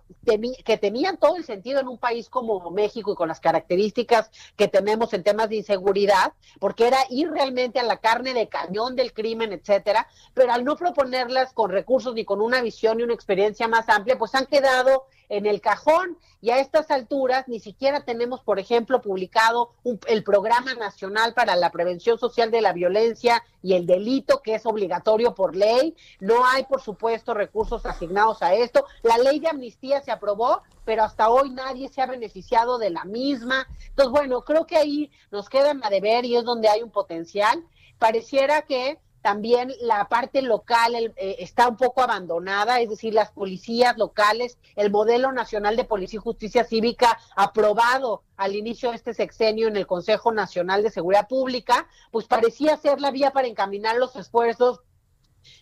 [0.64, 4.68] que tenían todo el sentido en un país como México y con las características que
[4.68, 9.14] tenemos en temas de inseguridad, porque era ir realmente a la carne de cañón del
[9.14, 13.68] crimen, etcétera, pero al no proponerlas con recursos ni con una visión y una experiencia
[13.68, 18.42] más amplia, pues han quedado en el cajón y a estas alturas ni siquiera tenemos,
[18.42, 19.76] por ejemplo, publicado
[20.08, 24.66] el Programa Nacional para la Prevención Social de la Violencia y el Delito, que es
[24.66, 25.96] obligatorio por ley.
[26.20, 28.84] No hay, por supuesto, recursos asignados a esto.
[29.04, 33.06] La ley de amnistía se aprobó, pero hasta hoy nadie se ha beneficiado de la
[33.06, 33.68] misma.
[33.90, 37.64] Entonces, bueno, creo que ahí nos quedan a deber y es donde hay un potencial.
[38.00, 43.98] Pareciera que también la parte local eh, está un poco abandonada, es decir, las policías
[43.98, 49.68] locales, el modelo nacional de policía y justicia cívica aprobado al inicio de este sexenio
[49.68, 54.16] en el Consejo Nacional de Seguridad Pública, pues parecía ser la vía para encaminar los
[54.16, 54.82] esfuerzos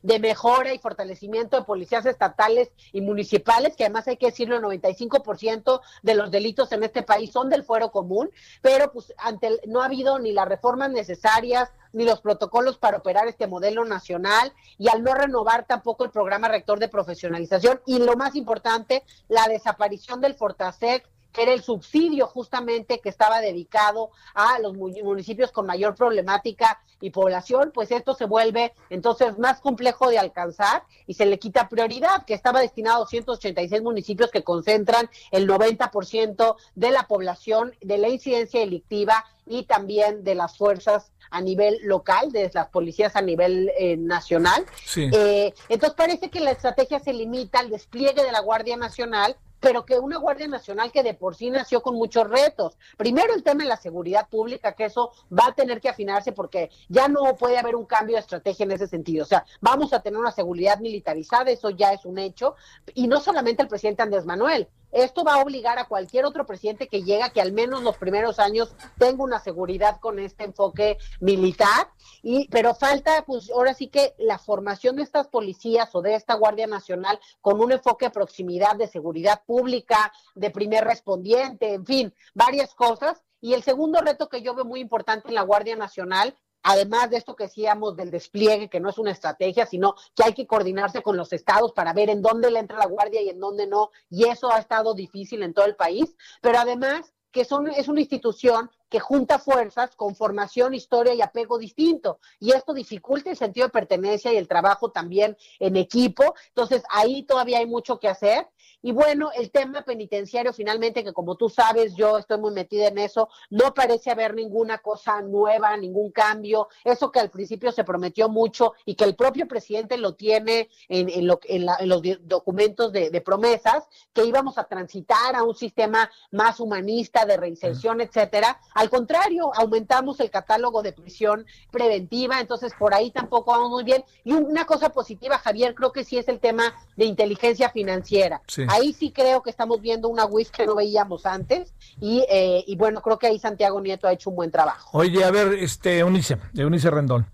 [0.01, 4.63] de mejora y fortalecimiento de policías estatales y municipales, que además hay que decirlo, el
[4.63, 8.29] 95% de los delitos en este país son del fuero común,
[8.61, 13.27] pero pues ante no ha habido ni las reformas necesarias ni los protocolos para operar
[13.27, 18.15] este modelo nacional y al no renovar tampoco el programa rector de profesionalización y lo
[18.15, 21.07] más importante, la desaparición del Fortasec
[21.37, 27.11] que era el subsidio justamente que estaba dedicado a los municipios con mayor problemática y
[27.11, 32.25] población, pues esto se vuelve entonces más complejo de alcanzar y se le quita prioridad,
[32.25, 38.09] que estaba destinado a 286 municipios que concentran el 90% de la población, de la
[38.09, 43.71] incidencia delictiva y también de las fuerzas a nivel local, de las policías a nivel
[43.77, 44.65] eh, nacional.
[44.95, 49.35] Eh, entonces parece que la estrategia se limita al despliegue de la Guardia Nacional
[49.67, 52.77] pero que una Guardia Nacional que de por sí nació con muchos retos.
[52.95, 56.69] Primero el tema de la seguridad pública, que eso va a tener que afinarse porque
[56.87, 59.23] ya no puede haber un cambio de estrategia en ese sentido.
[59.23, 62.55] O sea, vamos a tener una seguridad militarizada, eso ya es un hecho.
[62.93, 66.87] Y no solamente el presidente Andrés Manuel, esto va a obligar a cualquier otro presidente
[66.87, 71.89] que llega que al menos los primeros años tenga una seguridad con este enfoque militar.
[72.23, 76.35] Y pero falta pues ahora sí que la formación de estas policías o de esta
[76.35, 82.13] Guardia Nacional con un enfoque de proximidad de seguridad pública, de primer respondiente, en fin,
[82.33, 83.21] varias cosas.
[83.39, 87.17] Y el segundo reto que yo veo muy importante en la Guardia Nacional además de
[87.17, 91.01] esto que decíamos del despliegue, que no es una estrategia, sino que hay que coordinarse
[91.01, 93.91] con los estados para ver en dónde le entra la guardia y en dónde no,
[94.09, 98.01] y eso ha estado difícil en todo el país, pero además que son, es una
[98.01, 102.19] institución que junta fuerzas con formación, historia y apego distinto.
[102.39, 106.35] Y esto dificulta el sentido de pertenencia y el trabajo también en equipo.
[106.49, 108.47] Entonces, ahí todavía hay mucho que hacer.
[108.81, 112.97] Y bueno, el tema penitenciario, finalmente, que como tú sabes, yo estoy muy metida en
[112.99, 116.67] eso, no parece haber ninguna cosa nueva, ningún cambio.
[116.83, 121.09] Eso que al principio se prometió mucho y que el propio presidente lo tiene en,
[121.09, 125.43] en, lo, en, la, en los documentos de, de, promesas, que íbamos a transitar a
[125.43, 128.59] un sistema más humanista de reinserción, etcétera.
[128.77, 134.03] Al contrario, aumentamos el catálogo de prisión preventiva, entonces por ahí tampoco vamos muy bien.
[134.23, 138.39] Y una cosa positiva, Javier, creo que sí es el tema de inteligencia financiera.
[138.67, 142.75] Ahí sí creo que estamos viendo una WIF que no veíamos antes y, eh, y,
[142.75, 144.95] bueno, creo que ahí Santiago Nieto ha hecho un buen trabajo.
[144.95, 147.25] Oye, a ver, este Eunice, Eunice Rendón.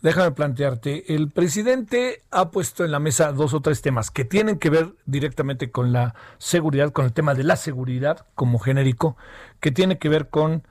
[0.00, 4.60] Déjame plantearte, el presidente ha puesto en la mesa dos o tres temas que tienen
[4.60, 9.16] que ver directamente con la seguridad, con el tema de la seguridad como genérico,
[9.60, 10.62] que tiene que ver con,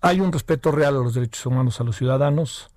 [0.00, 2.70] hay un respeto real a los derechos humanos a los ciudadanos,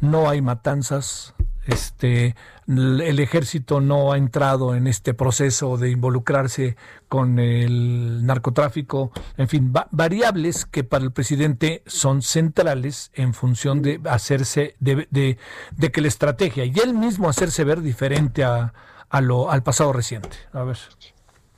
[0.00, 1.34] no hay matanzas,
[1.66, 2.36] este,
[2.68, 6.76] el ejército no ha entrado en este proceso de involucrarse
[7.08, 14.00] con el narcotráfico, en fin, variables que para el presidente son centrales en función de
[14.04, 18.72] hacerse, de, de, que la estrategia y él mismo hacerse ver diferente a,
[19.08, 20.36] a lo, al pasado reciente.
[20.52, 20.78] A ver.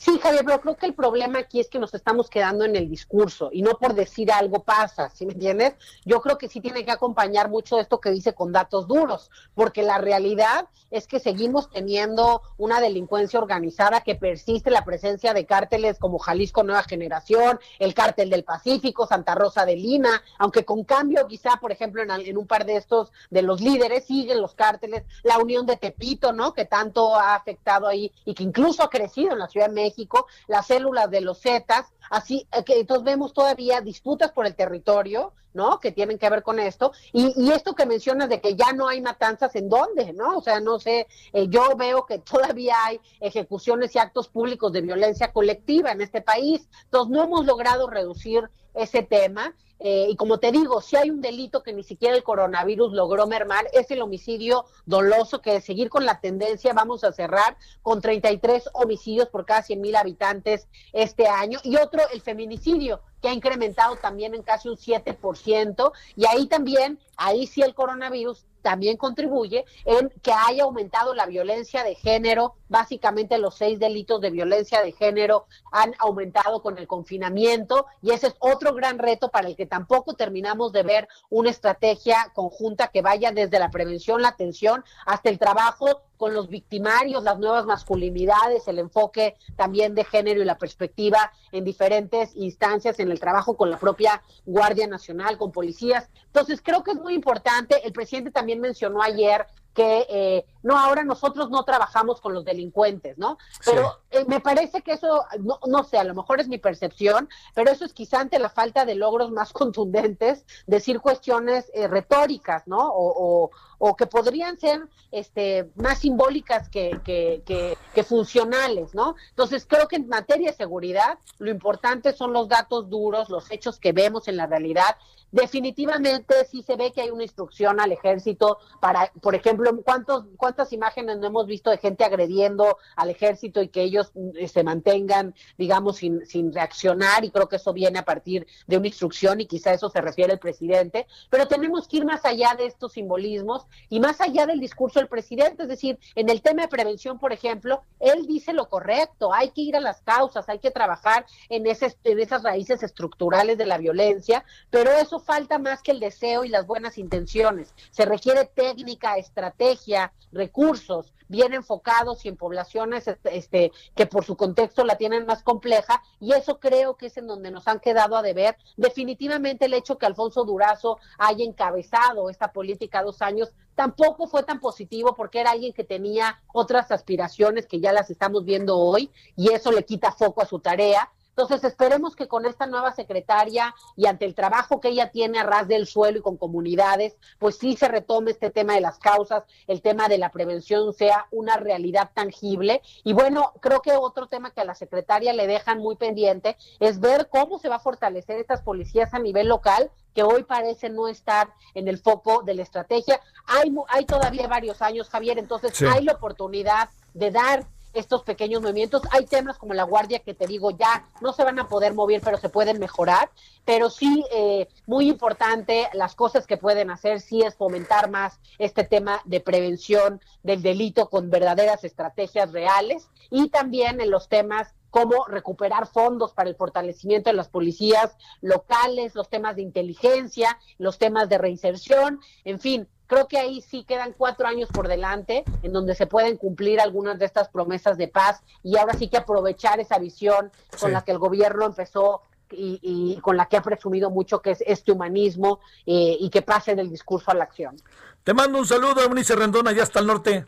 [0.09, 2.89] Sí, Javier, pero creo que el problema aquí es que nos estamos quedando en el
[2.89, 5.75] discurso y no por decir algo pasa, ¿sí me entiendes?
[6.07, 9.83] Yo creo que sí tiene que acompañar mucho esto que dice con datos duros, porque
[9.83, 15.99] la realidad es que seguimos teniendo una delincuencia organizada que persiste la presencia de cárteles
[15.99, 21.27] como Jalisco Nueva Generación, el cártel del Pacífico, Santa Rosa de Lima, aunque con cambio
[21.27, 25.05] quizá, por ejemplo, en, en un par de estos de los líderes siguen los cárteles,
[25.23, 26.55] la Unión de Tepito, ¿no?
[26.55, 29.98] Que tanto ha afectado ahí y que incluso ha crecido en la Ciudad de México
[29.99, 34.55] México, las células de los Zetas, así eh, que entonces vemos todavía disputas por el
[34.55, 35.81] territorio, ¿no?
[35.81, 36.93] Que tienen que ver con esto.
[37.13, 40.13] Y, esto que mencionas de que ya no hay matanzas, ¿en dónde?
[40.13, 40.37] ¿No?
[40.39, 44.83] O sea, no sé, eh, yo veo que todavía hay ejecuciones y actos públicos de
[44.83, 46.69] violencia colectiva en este país.
[46.85, 49.55] Entonces, no hemos logrado reducir ese tema.
[49.81, 53.27] Eh, y como te digo, si hay un delito que ni siquiera el coronavirus logró
[53.27, 58.01] mermar, es el homicidio doloso, que de seguir con la tendencia vamos a cerrar con
[58.01, 61.61] 33 homicidios por cada 100 mil habitantes este año.
[61.63, 65.93] Y otro, el feminicidio, que ha incrementado también en casi un 7%.
[66.17, 71.85] Y ahí también, ahí sí el coronavirus también contribuye en que haya aumentado la violencia
[71.85, 72.55] de género.
[72.69, 78.29] Básicamente los seis delitos de violencia de género han aumentado con el confinamiento y ese
[78.29, 83.03] es otro gran reto para el que tampoco terminamos de ver una estrategia conjunta que
[83.03, 88.69] vaya desde la prevención, la atención, hasta el trabajo con los victimarios, las nuevas masculinidades,
[88.69, 93.71] el enfoque también de género y la perspectiva en diferentes instancias en el trabajo con
[93.71, 96.11] la propia Guardia Nacional, con policías.
[96.27, 97.81] Entonces, creo que es muy importante.
[97.87, 99.47] El presidente también mencionó ayer
[99.79, 103.39] que eh, no, ahora nosotros no trabajamos con los delincuentes, ¿no?
[103.65, 107.29] Pero eh, me parece que eso, no, no sé, a lo mejor es mi percepción,
[107.55, 112.67] pero eso es quizá ante la falta de logros más contundentes, decir cuestiones eh, retóricas,
[112.67, 112.89] ¿no?
[112.89, 113.13] O,
[113.47, 113.51] o
[113.97, 117.77] que podrían ser este, más simbólicas que,
[118.07, 119.17] funcionales, ¿no?
[119.31, 123.79] Entonces creo que en materia de seguridad lo importante son los datos duros, los hechos
[123.79, 124.97] que vemos en la realidad.
[125.31, 130.73] Definitivamente sí se ve que hay una instrucción al ejército para, por ejemplo, ¿cuántos, cuántas
[130.73, 135.35] imágenes no hemos visto de gente agrediendo al ejército y que ellos eh, se mantengan,
[135.59, 139.47] digamos, sin, sin reaccionar y creo que eso viene a partir de una instrucción y
[139.47, 143.67] quizá eso se refiere el presidente, pero tenemos que ir más allá de estos simbolismos
[143.89, 147.33] y más allá del discurso del presidente, es decir, en el tema de prevención, por
[147.33, 151.67] ejemplo, él dice lo correcto, hay que ir a las causas, hay que trabajar en,
[151.67, 156.67] esas raíces estructurales de la violencia, pero eso falta más que el deseo y las
[156.67, 157.75] buenas intenciones.
[157.91, 164.37] Se requiere técnica, estrategia, recursos bien enfocados y en poblaciones este, este, que por su
[164.37, 168.17] contexto la tienen más compleja y eso creo que es en donde nos han quedado
[168.17, 168.57] a deber.
[168.77, 174.61] Definitivamente el hecho que Alfonso Durazo haya encabezado esta política dos años tampoco fue tan
[174.61, 179.53] positivo porque era alguien que tenía otras aspiraciones que ya las estamos viendo hoy y
[179.53, 184.07] eso le quita foco a su tarea entonces, esperemos que con esta nueva secretaria y
[184.07, 187.77] ante el trabajo que ella tiene a ras del suelo y con comunidades, pues sí
[187.77, 192.11] se retome este tema de las causas, el tema de la prevención sea una realidad
[192.13, 192.83] tangible.
[193.05, 196.99] Y bueno, creo que otro tema que a la secretaria le dejan muy pendiente es
[196.99, 201.07] ver cómo se va a fortalecer estas policías a nivel local que hoy parece no
[201.07, 203.21] estar en el foco de la estrategia.
[203.47, 207.65] Hay, hay todavía varios años, Javier, entonces hay la oportunidad de dar
[207.99, 209.03] estos pequeños movimientos.
[209.11, 212.21] Hay temas como la guardia que te digo ya no se van a poder mover,
[212.23, 213.31] pero se pueden mejorar.
[213.65, 218.85] Pero sí, eh, muy importante, las cosas que pueden hacer sí es fomentar más este
[218.85, 225.27] tema de prevención del delito con verdaderas estrategias reales y también en los temas como
[225.27, 231.29] recuperar fondos para el fortalecimiento de las policías locales, los temas de inteligencia, los temas
[231.29, 235.95] de reinserción, en fin, Creo que ahí sí quedan cuatro años por delante en donde
[235.95, 239.99] se pueden cumplir algunas de estas promesas de paz y ahora sí que aprovechar esa
[239.99, 244.51] visión con la que el gobierno empezó y, con la que ha presumido mucho que
[244.53, 247.77] es este humanismo eh, y que pase del discurso a la acción.
[248.25, 250.47] Te mando un saludo, Eunice Rendón, allá hasta el norte.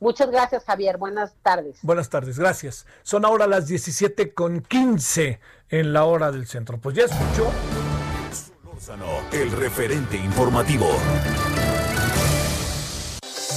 [0.00, 0.96] Muchas gracias, Javier.
[0.96, 1.78] Buenas tardes.
[1.82, 2.86] Buenas tardes, gracias.
[3.02, 6.78] Son ahora las 17 con 15 en la hora del centro.
[6.78, 7.50] Pues ya escuchó.
[9.32, 10.86] El referente informativo.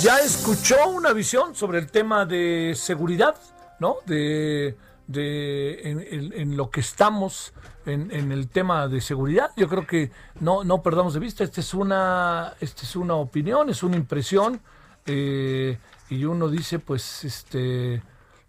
[0.02, 3.36] Ya escuchó una visión sobre el tema de seguridad,
[3.80, 3.96] ¿no?
[4.06, 4.76] De,
[5.08, 7.54] en, lo que estamos
[7.86, 9.52] en, el tema de seguridad.
[9.56, 10.12] Yo creo que
[10.42, 11.46] no, no perdamos de vista.
[11.46, 14.60] Esta es una, esta es una opinión, es una impresión.
[15.06, 15.78] Eh,
[16.10, 18.02] y uno dice, pues, este,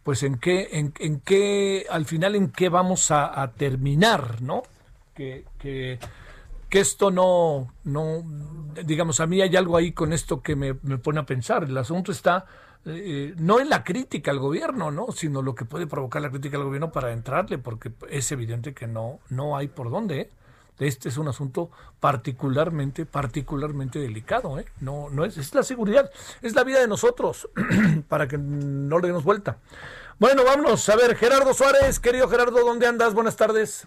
[0.02, 4.64] pues en qué, en, qué, al final en qué vamos a, terminar, ¿no?
[5.14, 5.44] Que
[6.72, 8.24] que esto no, no,
[8.86, 11.64] digamos, a mí hay algo ahí con esto que me, pone a pensar.
[11.64, 12.46] El asunto está
[12.86, 15.12] eh, no en la crítica al gobierno, ¿no?
[15.12, 18.86] Sino lo que puede provocar la crítica al gobierno para entrarle, porque es evidente que
[18.86, 20.20] no, no hay por dónde.
[20.20, 20.30] ¿eh?
[20.78, 21.70] Este es un asunto
[22.00, 24.64] particularmente, particularmente delicado, ¿eh?
[24.80, 26.10] No, no es, es la seguridad,
[26.40, 27.50] es la vida de nosotros,
[28.08, 29.58] para que no le demos vuelta.
[30.18, 33.12] Bueno, vámonos a ver, Gerardo Suárez, querido Gerardo, ¿dónde andas?
[33.12, 33.86] Buenas tardes.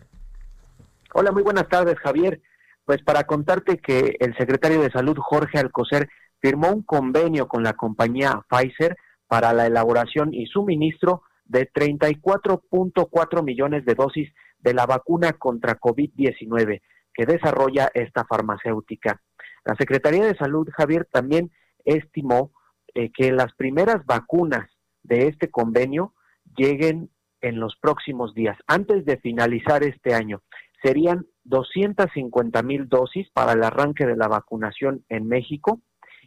[1.13, 2.39] Hola, muy buenas tardes, Javier.
[2.85, 6.07] Pues para contarte que el secretario de Salud, Jorge Alcocer,
[6.39, 8.95] firmó un convenio con la compañía Pfizer
[9.27, 16.81] para la elaboración y suministro de 34.4 millones de dosis de la vacuna contra COVID-19
[17.13, 19.21] que desarrolla esta farmacéutica.
[19.63, 21.51] La Secretaría de Salud, Javier, también
[21.85, 22.51] estimó
[22.93, 24.69] eh, que las primeras vacunas
[25.03, 26.13] de este convenio
[26.55, 27.09] lleguen
[27.41, 30.41] en los próximos días, antes de finalizar este año.
[30.83, 35.81] Serían 250 mil dosis para el arranque de la vacunación en México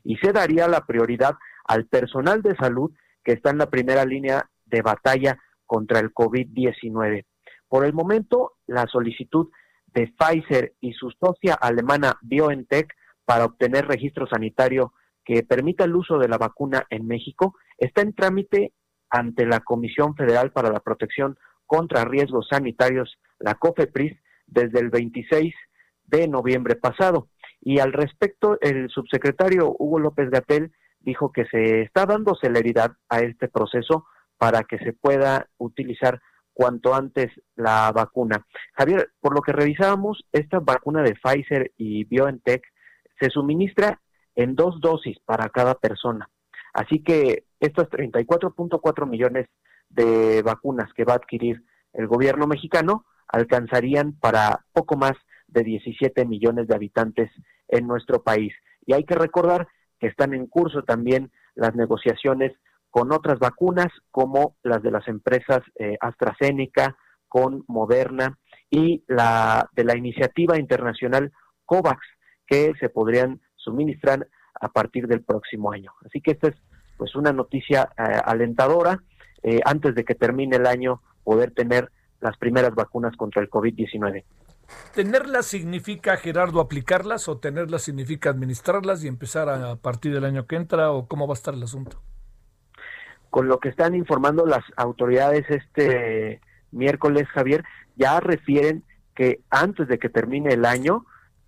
[0.04, 2.90] y se daría la prioridad al personal de salud
[3.22, 7.26] que está en la primera línea de batalla contra el COVID-19.
[7.68, 9.48] Por el momento, la solicitud
[9.86, 12.94] de Pfizer y su socia alemana BioNTech
[13.24, 14.94] para obtener registro sanitario
[15.24, 18.72] que permita el uso de la vacuna en México está en trámite
[19.10, 24.18] ante la Comisión Federal para la Protección contra Riesgos Sanitarios, la COFEPRIS,
[24.48, 25.54] desde el 26
[26.06, 27.28] de noviembre pasado.
[27.60, 33.20] Y al respecto, el subsecretario Hugo López Gatel dijo que se está dando celeridad a
[33.20, 36.20] este proceso para que se pueda utilizar
[36.52, 38.44] cuanto antes la vacuna.
[38.74, 42.62] Javier, por lo que revisábamos, esta vacuna de Pfizer y BioNTech
[43.20, 44.00] se suministra
[44.34, 46.28] en dos dosis para cada persona.
[46.72, 49.46] Así que estos 34.4 millones
[49.88, 51.62] de vacunas que va a adquirir
[51.92, 55.12] el gobierno mexicano alcanzarían para poco más
[55.46, 57.30] de 17 millones de habitantes
[57.68, 58.52] en nuestro país.
[58.86, 59.68] Y hay que recordar
[59.98, 62.52] que están en curso también las negociaciones
[62.90, 66.96] con otras vacunas como las de las empresas eh, AstraZeneca,
[67.28, 68.38] con Moderna
[68.70, 71.30] y la de la iniciativa internacional
[71.66, 72.00] COVAX
[72.46, 74.26] que se podrían suministrar
[74.60, 75.92] a partir del próximo año.
[76.06, 76.56] Así que esta es
[76.96, 79.02] pues una noticia eh, alentadora
[79.42, 81.90] eh, antes de que termine el año poder tener
[82.20, 84.24] las primeras vacunas contra el COVID-19.
[84.94, 90.56] ¿Tenerlas significa, Gerardo, aplicarlas o tenerlas significa administrarlas y empezar a, partir del año que
[90.56, 92.02] entra o cómo va a estar el asunto?
[93.30, 96.40] Con lo que están informando las autoridades este
[96.70, 97.64] miércoles, Javier,
[97.96, 98.84] ya refieren
[99.14, 101.04] que antes de que termine el año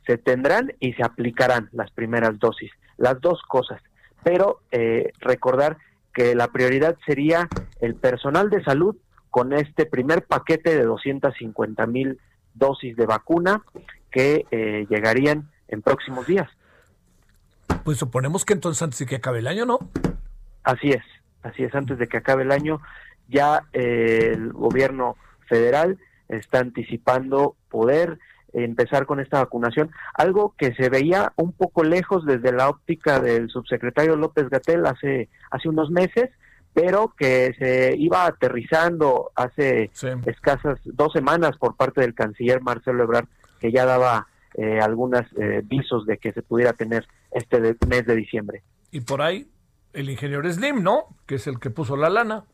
[0.07, 3.83] se tendrán y se aplicarán las primeras dosis, las dos cosas.
[4.23, 5.79] Pero eh, recordar
[6.13, 7.49] que la prioridad sería
[7.81, 8.97] el personal de salud
[9.31, 12.19] con este primer paquete de 250 mil
[12.55, 13.63] dosis de vacuna
[14.11, 16.49] que eh, llegarían en próximos días.
[17.85, 19.79] Pues suponemos que entonces antes de que acabe el año, ¿no?
[20.65, 21.05] Así es,
[21.43, 22.81] así es, antes de que acabe el año
[23.29, 25.17] ya eh, el gobierno
[25.49, 25.99] federal
[26.29, 28.19] está anticipando poder
[28.53, 33.49] empezar con esta vacunación, algo que se veía un poco lejos desde la óptica del
[33.49, 36.31] subsecretario López Gatel hace, hace unos meses,
[36.73, 39.91] pero que se iba aterrizando hace
[40.27, 43.27] escasas dos semanas por parte del canciller Marcelo Ebrard,
[43.61, 48.17] que ya daba eh, algunos eh, visos de que se pudiera tener este mes de
[48.17, 48.63] diciembre.
[48.91, 49.49] Y por ahí
[49.93, 51.07] el ingeniero Slim, ¿no?
[51.27, 52.45] Que es el que puso la lana.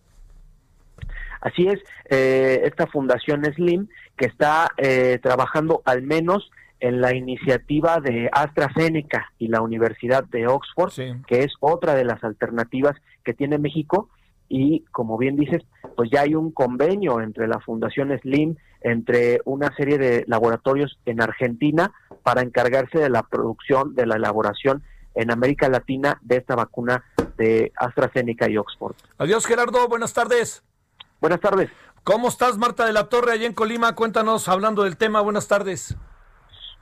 [1.40, 1.80] Así es,
[2.10, 9.32] eh, esta fundación Slim que está eh, trabajando al menos en la iniciativa de AstraZeneca
[9.38, 10.92] y la Universidad de Oxford,
[11.26, 14.08] que es otra de las alternativas que tiene México.
[14.48, 15.64] Y como bien dices,
[15.96, 21.20] pues ya hay un convenio entre la Fundación Slim, entre una serie de laboratorios en
[21.20, 21.92] Argentina
[22.22, 24.84] para encargarse de la producción, de la elaboración
[25.16, 27.04] en América Latina de esta vacuna
[27.36, 28.94] de AstraZeneca y Oxford.
[29.18, 30.62] Adiós Gerardo, buenas tardes.
[31.20, 31.70] Buenas tardes.
[32.04, 33.96] ¿Cómo estás, Marta de la Torre, allá en Colima?
[33.96, 35.20] Cuéntanos, hablando del tema.
[35.22, 35.96] Buenas tardes.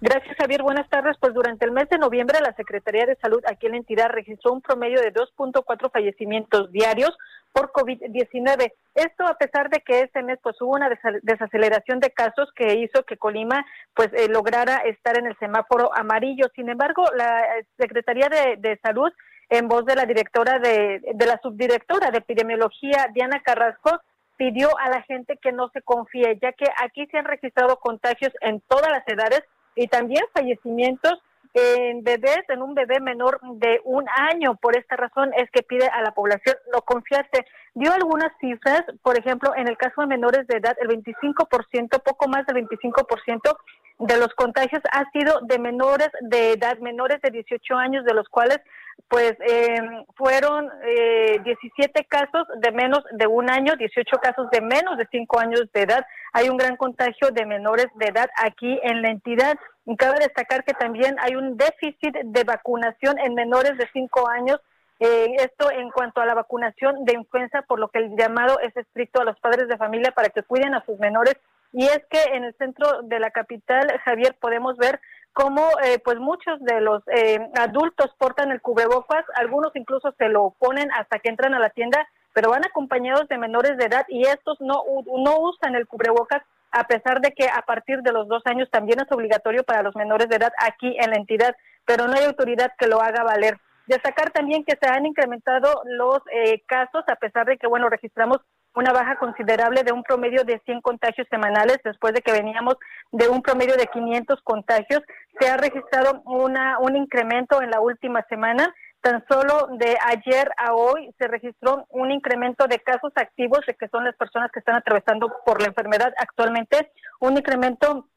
[0.00, 0.62] Gracias, Javier.
[0.62, 1.16] Buenas tardes.
[1.18, 4.52] Pues durante el mes de noviembre, la Secretaría de Salud aquí en la entidad registró
[4.52, 7.16] un promedio de 2.4 fallecimientos diarios
[7.52, 8.72] por COVID-19.
[8.96, 10.90] Esto a pesar de que este mes pues hubo una
[11.22, 13.64] desaceleración de casos que hizo que Colima
[13.94, 16.46] pues eh, lograra estar en el semáforo amarillo.
[16.54, 19.12] Sin embargo, la eh, Secretaría de, de Salud
[19.48, 24.00] en voz de la directora de, de la subdirectora de epidemiología, Diana Carrasco,
[24.36, 28.32] pidió a la gente que no se confíe, ya que aquí se han registrado contagios
[28.40, 29.44] en todas las edades
[29.76, 31.14] y también fallecimientos
[31.54, 34.56] en bebés, en un bebé menor de un año.
[34.56, 37.46] Por esta razón es que pide a la población no confiarse.
[37.74, 42.28] Dio algunas cifras, por ejemplo, en el caso de menores de edad, el 25%, poco
[42.28, 43.56] más del 25%
[44.00, 48.28] de los contagios ha sido de menores de edad, menores de 18 años, de los
[48.28, 48.58] cuales
[49.08, 49.80] pues eh,
[50.16, 55.38] fueron eh, 17 casos de menos de un año, 18 casos de menos de 5
[55.38, 56.06] años de edad.
[56.32, 59.56] Hay un gran contagio de menores de edad aquí en la entidad.
[59.98, 64.60] Cabe destacar que también hay un déficit de vacunación en menores de 5 años.
[65.00, 68.76] Eh, esto en cuanto a la vacunación de influenza, por lo que el llamado es
[68.76, 71.34] estricto a los padres de familia para que cuiden a sus menores.
[71.72, 75.00] Y es que en el centro de la capital, Javier, podemos ver
[75.34, 80.54] cómo eh, pues muchos de los eh, adultos portan el cubrebocas, algunos incluso se lo
[80.58, 84.26] ponen hasta que entran a la tienda, pero van acompañados de menores de edad y
[84.26, 88.42] estos no, no usan el cubrebocas a pesar de que a partir de los dos
[88.46, 91.54] años también es obligatorio para los menores de edad aquí en la entidad,
[91.84, 93.58] pero no hay autoridad que lo haga valer.
[93.86, 98.38] Destacar también que se han incrementado los eh, casos, a pesar de que, bueno, registramos
[98.74, 102.76] una baja considerable de un promedio de 100 contagios semanales después de que veníamos
[103.12, 105.02] de un promedio de 500 contagios.
[105.38, 108.74] Se ha registrado una, un incremento en la última semana.
[109.00, 113.88] Tan solo de ayer a hoy se registró un incremento de casos activos, de que
[113.88, 116.90] son las personas que están atravesando por la enfermedad actualmente,
[117.20, 118.08] un incremento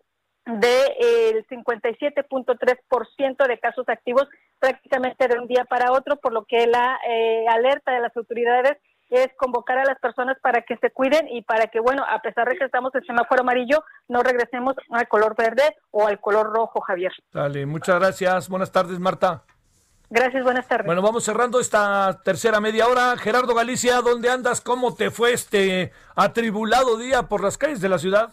[0.45, 4.29] del de, 57.3% de casos activos
[4.59, 8.77] prácticamente de un día para otro, por lo que la eh, alerta de las autoridades
[9.09, 12.47] es convocar a las personas para que se cuiden y para que, bueno, a pesar
[12.47, 16.81] de que estamos en semáforo amarillo, no regresemos al color verde o al color rojo,
[16.81, 17.11] Javier.
[17.33, 18.49] Dale, muchas gracias.
[18.49, 19.43] Buenas tardes, Marta.
[20.09, 20.85] Gracias, buenas tardes.
[20.85, 23.17] Bueno, vamos cerrando esta tercera media hora.
[23.17, 24.61] Gerardo Galicia, ¿dónde andas?
[24.61, 28.31] ¿Cómo te fue este atribulado día por las calles de la ciudad?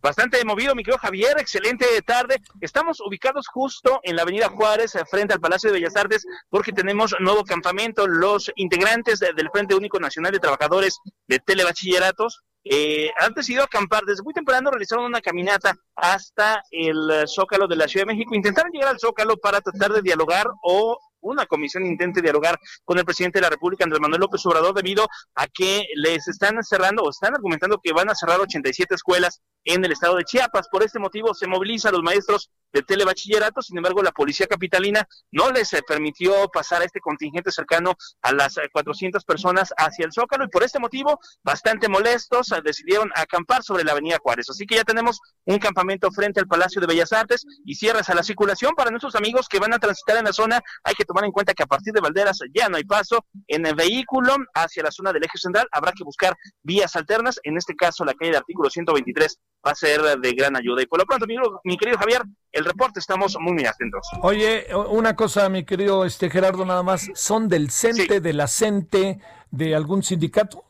[0.00, 2.40] Bastante movido, mi querido Javier, excelente tarde.
[2.60, 7.16] Estamos ubicados justo en la Avenida Juárez, frente al Palacio de Bellas Artes, porque tenemos
[7.18, 8.06] nuevo campamento.
[8.06, 14.04] Los integrantes del Frente Único Nacional de Trabajadores de Telebachilleratos eh, han decidido acampar.
[14.04, 18.36] Desde muy temprano realizaron una caminata hasta el Zócalo de la Ciudad de México.
[18.36, 20.96] Intentaron llegar al Zócalo para tratar de dialogar o
[21.30, 25.06] una comisión intente dialogar con el presidente de la República, Andrés Manuel López Obrador, debido
[25.34, 29.84] a que les están cerrando o están argumentando que van a cerrar 87 escuelas en
[29.84, 30.68] el estado de Chiapas.
[30.70, 35.06] Por este motivo se moviliza a los maestros de telebachillerato, sin embargo la policía capitalina
[35.32, 40.04] no les eh, permitió pasar a este contingente cercano a las 400 eh, personas hacia
[40.04, 44.50] el Zócalo y por este motivo, bastante molestos, eh, decidieron acampar sobre la avenida Juárez.
[44.50, 48.14] Así que ya tenemos un campamento frente al Palacio de Bellas Artes y cierres a
[48.14, 50.60] la circulación para nuestros amigos que van a transitar en la zona.
[50.84, 53.66] Hay que tomar en cuenta que a partir de Valderas ya no hay paso en
[53.66, 55.68] el vehículo hacia la zona del eje central.
[55.72, 59.74] Habrá que buscar vías alternas, en este caso la calle de artículo 123 va a
[59.74, 60.82] ser de gran ayuda.
[60.82, 61.26] Y por lo pronto,
[61.64, 62.22] mi, querido Javier,
[62.58, 64.06] el reporte estamos muy, muy atentos.
[64.22, 69.20] Oye, una cosa, mi querido este Gerardo, nada más, ¿son del CENTE, de la CENTE,
[69.50, 70.64] de algún sindicato?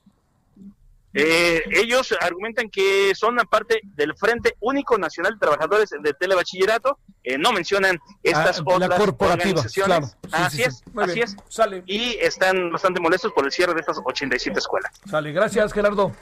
[1.14, 6.98] Eh, ellos argumentan que son parte del Frente Único Nacional de Trabajadores de Telebachillerato.
[7.24, 10.16] Eh, no mencionan estas ah, otras organizaciones.
[10.30, 11.36] así es, así es.
[11.48, 11.82] Sale.
[11.86, 14.92] Y están bastante molestos por el cierre de estas 87 escuelas.
[15.08, 16.12] Sale, gracias Gerardo.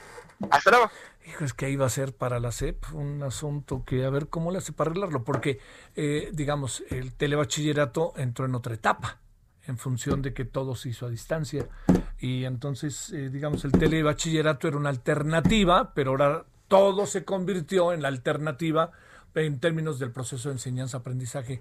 [0.50, 0.90] Hasta luego.
[1.26, 4.52] Hijo, es que iba a ser para la CEP un asunto que a ver cómo
[4.52, 5.58] le hace para arreglarlo, porque,
[5.96, 9.18] eh, digamos, el telebachillerato entró en otra etapa
[9.66, 11.66] en función de que todo se hizo a distancia.
[12.18, 18.02] Y entonces, eh, digamos, el telebachillerato era una alternativa, pero ahora todo se convirtió en
[18.02, 18.92] la alternativa
[19.34, 21.60] en términos del proceso de enseñanza-aprendizaje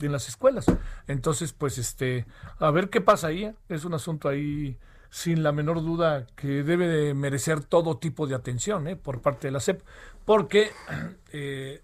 [0.00, 0.66] en las escuelas.
[1.06, 2.26] Entonces, pues, este,
[2.58, 3.44] a ver qué pasa ahí.
[3.44, 3.54] ¿eh?
[3.68, 4.78] Es un asunto ahí
[5.14, 8.96] sin la menor duda que debe de merecer todo tipo de atención ¿eh?
[8.96, 9.80] por parte de la SEP,
[10.24, 10.72] porque
[11.32, 11.82] eh,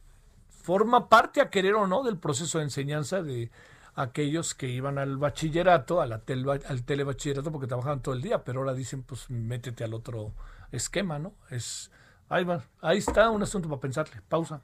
[0.48, 3.52] forma parte a querer o no del proceso de enseñanza de
[3.94, 6.23] aquellos que iban al bachillerato, a la
[6.69, 10.32] al telebachillerato, porque trabajaban todo el día, pero ahora dicen, pues métete al otro
[10.73, 11.32] esquema, ¿no?
[11.51, 11.93] Es,
[12.28, 14.23] ahí va, ahí está un asunto para pensarle.
[14.28, 14.61] Pausa.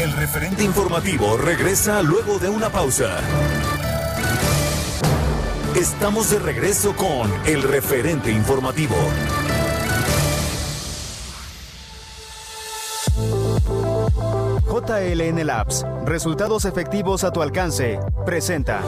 [0.00, 3.18] El referente informativo regresa luego de una pausa.
[5.76, 8.94] Estamos de regreso con el referente informativo.
[14.64, 18.80] JLN Labs, resultados efectivos a tu alcance, presenta.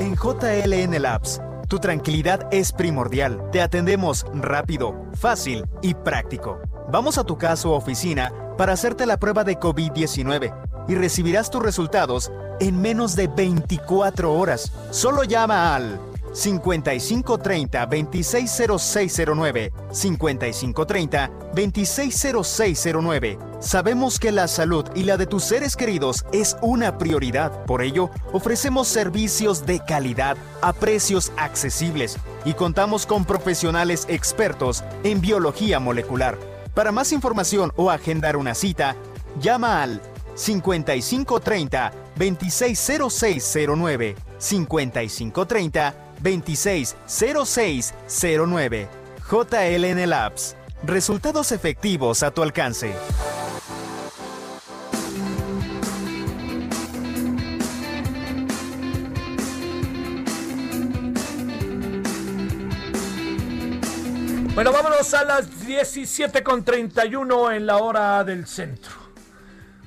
[0.00, 3.50] En JLN Labs tu tranquilidad es primordial.
[3.50, 6.60] Te atendemos rápido, fácil y práctico.
[6.90, 10.54] Vamos a tu casa o oficina para hacerte la prueba de COVID-19
[10.88, 12.30] y recibirás tus resultados
[12.60, 14.72] en menos de 24 horas.
[14.90, 16.00] Solo llama al
[16.32, 23.38] 5530 260609 5530 260609.
[23.60, 27.64] Sabemos que la salud y la de tus seres queridos es una prioridad.
[27.64, 35.22] Por ello, ofrecemos servicios de calidad a precios accesibles y contamos con profesionales expertos en
[35.22, 36.36] biología molecular.
[36.74, 38.94] Para más información o agendar una cita,
[39.40, 40.02] llama al
[40.34, 48.88] 5530 260609 5530 260609.
[49.28, 50.54] JLN Labs.
[50.84, 52.94] Resultados efectivos a tu alcance.
[65.14, 68.92] A las 17.31 en la hora del centro.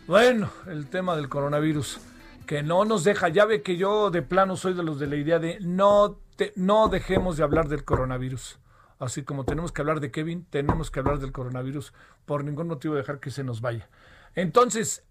[0.07, 1.99] Bueno, el tema del coronavirus
[2.45, 3.27] que no nos deja.
[3.27, 6.21] Ya ve que yo de plano soy de los de la idea de no,
[6.55, 8.59] no dejemos de hablar del coronavirus.
[8.97, 11.93] Así como tenemos que hablar de Kevin, tenemos que hablar del coronavirus.
[12.25, 13.89] Por ningún motivo dejar que se nos vaya.
[14.35, 15.03] Entonces,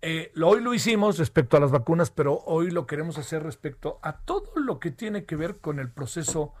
[0.00, 4.18] eh, hoy lo hicimos respecto a las vacunas, pero hoy lo queremos hacer respecto a
[4.18, 6.54] todo lo que tiene que ver con el proceso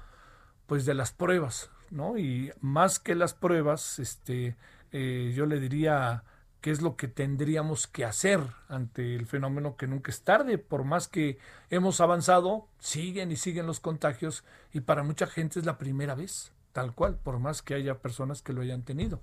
[0.66, 1.70] pues de las pruebas,
[2.16, 4.56] Y más que las pruebas, este,
[4.92, 6.24] eh, yo le diría
[6.60, 10.84] qué es lo que tendríamos que hacer ante el fenómeno que nunca es tarde, por
[10.84, 11.38] más que
[11.70, 16.52] hemos avanzado, siguen y siguen los contagios y para mucha gente es la primera vez,
[16.72, 19.20] tal cual, por más que haya personas que lo hayan tenido.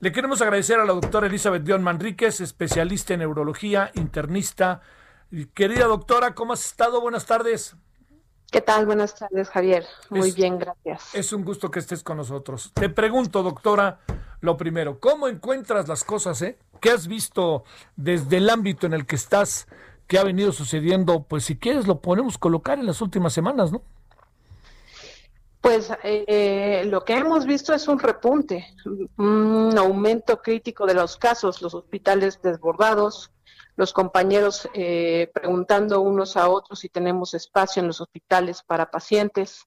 [0.00, 4.80] Le queremos agradecer a la doctora Elizabeth Dion Manríquez, especialista en neurología, internista.
[5.54, 7.00] Querida doctora, ¿cómo has estado?
[7.00, 7.76] Buenas tardes.
[8.50, 8.86] ¿Qué tal?
[8.86, 9.84] Buenas tardes, Javier.
[10.08, 11.14] Muy bien, gracias.
[11.14, 12.72] Es un gusto que estés con nosotros.
[12.72, 14.00] Te pregunto, doctora,
[14.40, 16.58] lo primero, ¿cómo encuentras las cosas, eh?
[16.80, 17.64] ¿Qué has visto
[17.96, 19.68] desde el ámbito en el que estás,
[20.06, 21.24] que ha venido sucediendo?
[21.24, 23.82] Pues si quieres lo podemos colocar en las últimas semanas, ¿no?
[25.60, 28.64] Pues eh, lo que hemos visto es un repunte,
[29.18, 33.30] un aumento crítico de los casos, los hospitales desbordados,
[33.78, 39.66] los compañeros eh, preguntando unos a otros si tenemos espacio en los hospitales para pacientes.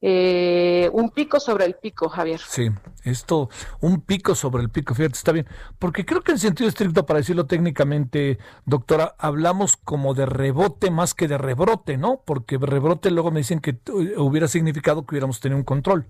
[0.00, 2.40] Eh, un pico sobre el pico, Javier.
[2.40, 2.68] Sí,
[3.04, 3.48] esto,
[3.80, 5.46] un pico sobre el pico, fíjate, está bien.
[5.78, 11.14] Porque creo que en sentido estricto, para decirlo técnicamente, doctora, hablamos como de rebote más
[11.14, 12.20] que de rebrote, ¿no?
[12.24, 13.78] Porque rebrote luego me dicen que
[14.16, 16.08] hubiera significado que hubiéramos tenido un control.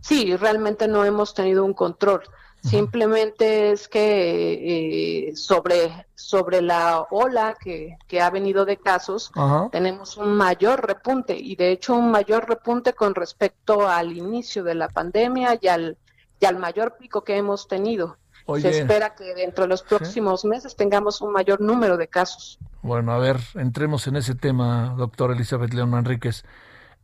[0.00, 2.22] Sí, realmente no hemos tenido un control.
[2.66, 9.30] Simplemente es que eh, sobre, sobre la ola que, ha venido de casos,
[9.70, 14.74] tenemos un mayor repunte y de hecho un mayor repunte con respecto al inicio de
[14.74, 15.96] la pandemia y al,
[16.40, 18.18] y al mayor pico que hemos tenido.
[18.60, 22.58] Se espera que dentro de los próximos meses tengamos un mayor número de casos.
[22.82, 26.44] Bueno, a ver, entremos en ese tema, doctora Elizabeth León Manríquez.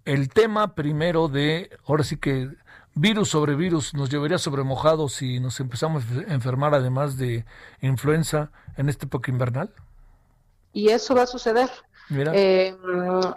[0.04, 2.48] El tema primero de, ahora sí que
[2.94, 7.44] virus sobre virus nos llevaría sobre mojados si nos empezamos a enfermar además de
[7.80, 9.70] influenza en esta época invernal?
[10.72, 11.70] Y eso va a suceder.
[12.10, 12.76] Eh,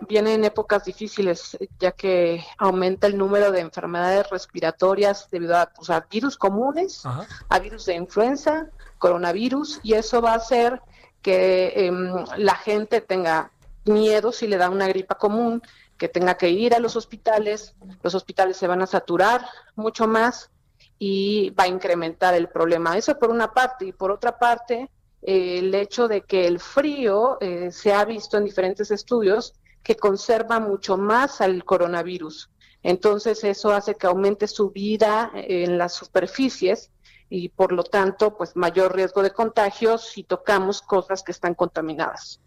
[0.10, 6.36] vienen épocas difíciles ya que aumenta el número de enfermedades respiratorias debido a, pues, virus
[6.36, 8.68] comunes, a virus de influenza,
[8.98, 10.82] coronavirus, y eso va a hacer
[11.22, 13.52] que em, la gente tenga
[13.86, 15.61] miedo si le da una gripa común
[15.98, 19.46] que tenga que ir a los hospitales, los hospitales se van a saturar
[19.76, 20.52] mucho más
[21.00, 22.98] y va a incrementar el problema.
[22.98, 23.86] Eso por una parte.
[23.86, 24.90] Y por otra parte,
[25.22, 29.54] eh, el hecho de que el frío eh, se ha visto en diferentes estudios
[29.84, 32.50] que conserva mucho más al coronavirus.
[32.84, 36.92] Entonces eso hace que aumente su vida en las superficies
[37.30, 42.40] y por lo tanto, pues mayor riesgo de contagios si tocamos cosas que están contaminadas.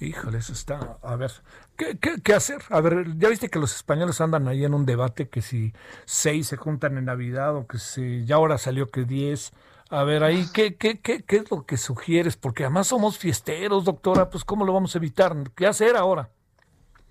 [0.00, 0.98] Híjole, eso está.
[1.02, 1.32] A ver,
[1.76, 2.62] ¿qué, qué, hacer?
[2.70, 5.72] A ver, ya viste que los españoles andan ahí en un debate que si
[6.04, 9.52] seis se juntan en Navidad o que si ya ahora salió que diez.
[9.90, 12.36] A ver, ahí, ¿qué, qué, qué, qué es lo que sugieres?
[12.36, 15.34] Porque además somos fiesteros, doctora, pues ¿cómo lo vamos a evitar?
[15.54, 16.30] ¿Qué hacer ahora?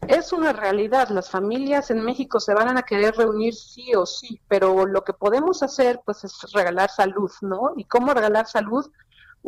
[0.07, 4.39] Es una realidad, las familias en México se van a querer reunir sí o sí,
[4.47, 7.73] pero lo que podemos hacer pues es regalar salud, ¿no?
[7.75, 8.89] ¿Y cómo regalar salud?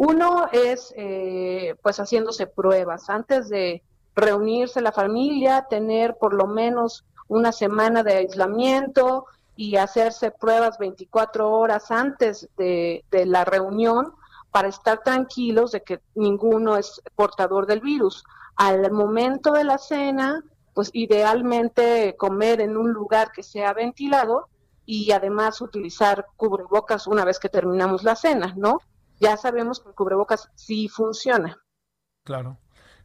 [0.01, 3.09] Uno es eh, pues haciéndose pruebas.
[3.09, 3.84] Antes de
[4.15, 9.26] reunirse la familia, tener por lo menos una semana de aislamiento
[9.57, 14.13] y hacerse pruebas 24 horas antes de, de la reunión
[14.51, 18.23] para estar tranquilos de que ninguno es portador del virus.
[18.55, 20.41] Al momento de la cena,
[20.73, 24.47] pues idealmente comer en un lugar que sea ventilado
[24.85, 28.80] y además utilizar cubrebocas una vez que terminamos la cena, ¿no?
[29.20, 31.58] Ya sabemos que el cubrebocas sí funciona.
[32.24, 32.58] Claro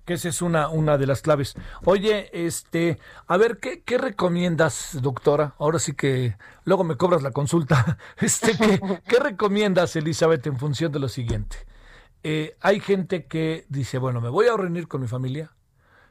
[0.05, 1.55] que esa es una, una de las claves.
[1.85, 5.55] Oye, este, a ver, ¿qué, ¿qué, recomiendas, doctora?
[5.59, 7.99] Ahora sí que luego me cobras la consulta.
[8.19, 8.53] Este,
[9.09, 11.57] ¿qué, recomiendas, Elizabeth, en función de lo siguiente?
[12.23, 15.53] Eh, hay gente que dice, bueno, me voy a reunir con mi familia.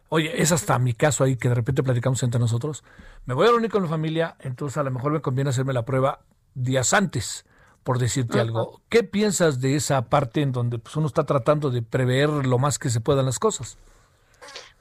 [0.10, 2.84] Oye, es hasta mi caso ahí que de repente platicamos entre nosotros.
[3.26, 5.86] Me voy a reunir con mi familia, entonces a lo mejor me conviene hacerme la
[5.86, 6.20] prueba
[6.54, 7.46] días antes
[7.84, 8.82] por decirte algo.
[8.90, 12.80] ¿Qué piensas de esa parte en donde pues, uno está tratando de prever lo más
[12.80, 13.78] que se puedan las cosas?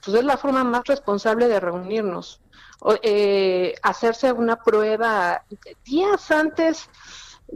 [0.04, 2.40] Pues es la forma más responsable de reunirnos.
[3.02, 5.44] eh, hacerse una prueba
[5.84, 6.88] días antes,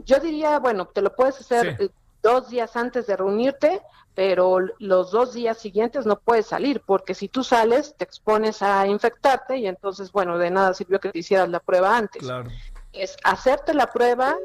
[0.05, 1.89] yo diría, bueno, te lo puedes hacer eh,
[2.21, 3.81] dos días antes de reunirte,
[4.15, 8.87] pero los dos días siguientes no puedes salir, porque si tú sales te expones a
[8.87, 12.21] infectarte y entonces, bueno, de nada sirvió que te hicieras la prueba antes.
[12.21, 12.49] Claro.
[12.93, 14.37] Es hacerte la prueba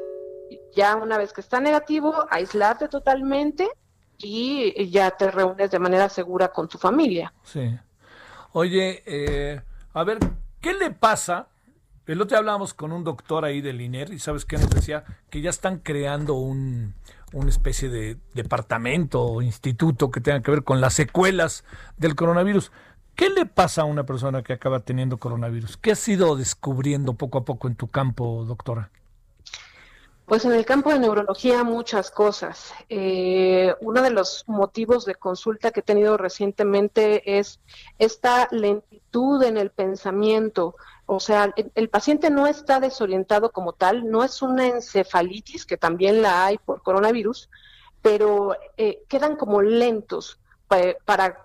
[0.75, 3.69] ya una vez que está negativo, aislarte totalmente
[4.17, 7.33] y ya te reúnes de manera segura con tu familia.
[7.43, 7.77] Sí.
[8.53, 9.61] Oye, eh,
[9.93, 10.19] a ver,
[10.61, 11.47] ¿qué le pasa?
[12.05, 15.03] El otro día hablábamos con un doctor ahí del INER y sabes qué nos decía
[15.29, 16.93] que ya están creando un,
[17.31, 21.63] una especie de departamento o instituto que tenga que ver con las secuelas
[21.97, 22.71] del coronavirus.
[23.15, 25.77] ¿Qué le pasa a una persona que acaba teniendo coronavirus?
[25.77, 28.91] ¿Qué has ido descubriendo poco a poco en tu campo, doctora?
[30.25, 32.73] Pues en el campo de neurología muchas cosas.
[32.87, 37.59] Eh, uno de los motivos de consulta que he tenido recientemente es
[37.99, 40.75] esta lentitud en el pensamiento.
[41.05, 46.21] O sea, el, paciente no está desorientado como tal, no es una encefalitis, que también
[46.21, 47.49] la hay por coronavirus,
[48.01, 50.39] pero eh, quedan como lentos
[51.05, 51.37] para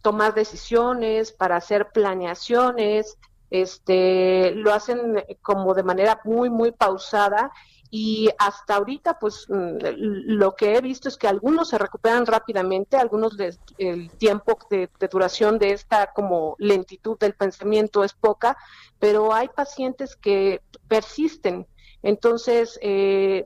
[0.00, 3.18] tomar decisiones, para hacer planeaciones,
[3.50, 7.52] este, lo hacen como de manera muy, muy pausada
[7.94, 12.96] y hasta ahorita pues mm, lo que he visto es que algunos se recuperan rápidamente,
[12.96, 13.36] algunos
[13.76, 18.56] el tiempo de, duración de esta como lentitud del pensamiento es poca,
[18.98, 21.66] pero hay pacientes que persisten.
[22.02, 23.44] Entonces, eh,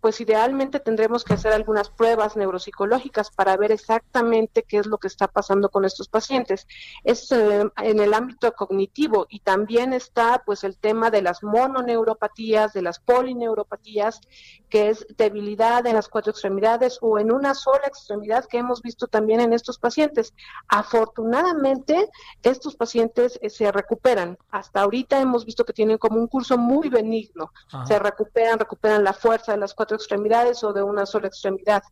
[0.00, 5.08] pues idealmente tendremos que hacer algunas pruebas neuropsicológicas para ver exactamente qué es lo que
[5.08, 6.66] está pasando con estos pacientes.
[7.04, 12.72] Es eh, en el ámbito cognitivo y también está pues el tema de las mononeuropatías,
[12.72, 14.20] de las polineuropatías,
[14.68, 19.06] que es debilidad en las cuatro extremidades o en una sola extremidad que hemos visto
[19.06, 20.34] también en estos pacientes.
[20.68, 22.10] Afortunadamente,
[22.42, 24.38] estos pacientes eh, se recuperan.
[24.50, 27.52] Hasta ahorita hemos visto que tienen como un curso muy benigno.
[27.86, 31.82] Se recuperan, recuperan la fuerza de las cuatro extremidades o de una sola extremidad.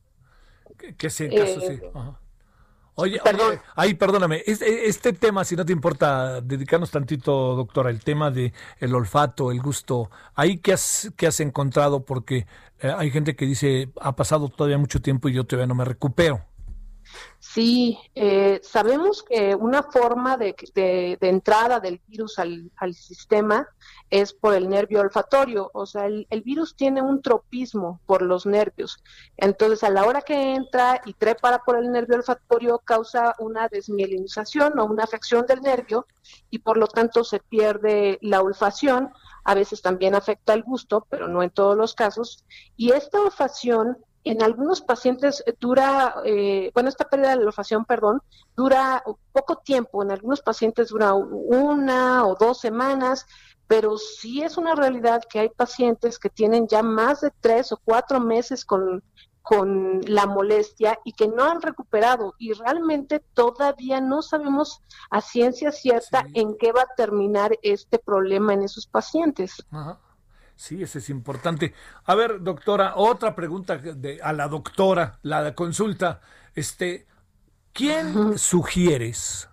[0.96, 1.66] Que es en caso, sí.
[1.66, 1.92] Eh,
[2.94, 8.02] oye, oye, ahí perdóname, este, este, tema, si no te importa dedicarnos tantito, doctora, el
[8.02, 12.46] tema de el olfato, el gusto, ahí qué has, qué has encontrado, porque
[12.80, 15.84] eh, hay gente que dice, ha pasado todavía mucho tiempo y yo todavía no me
[15.84, 16.49] recupero.
[17.52, 20.54] Sí, eh, sabemos que una forma de,
[21.20, 23.66] entrada del virus al, sistema
[24.10, 29.02] es por el nervio olfatorio, o sea, el, virus tiene un tropismo por los nervios.
[29.36, 34.78] Entonces, a la hora que entra y trepa por el nervio olfatorio, causa una desmielinización
[34.78, 36.06] o una afección del nervio
[36.50, 39.12] y por lo tanto se pierde la olfacción.
[39.44, 42.44] A veces también afecta el gusto, pero no en todos los casos.
[42.76, 48.22] Y esta olfacción en algunos pacientes dura, eh, bueno, esta pérdida de la olfacción, perdón,
[48.54, 49.02] dura
[49.32, 53.26] poco tiempo, en algunos pacientes dura una o dos semanas,
[53.66, 57.80] pero sí es una realidad que hay pacientes que tienen ya más de tres o
[57.82, 59.02] cuatro meses con,
[59.42, 65.72] con la molestia y que no han recuperado y realmente todavía no sabemos a ciencia
[65.72, 69.64] cierta en qué va a terminar este problema en esos pacientes.
[69.70, 69.98] Ajá.
[70.60, 71.72] Sí, eso es importante.
[72.04, 76.20] A ver, doctora, otra pregunta de, a la doctora, la consulta.
[76.54, 77.06] Este,
[77.72, 79.48] ¿Quién sugieres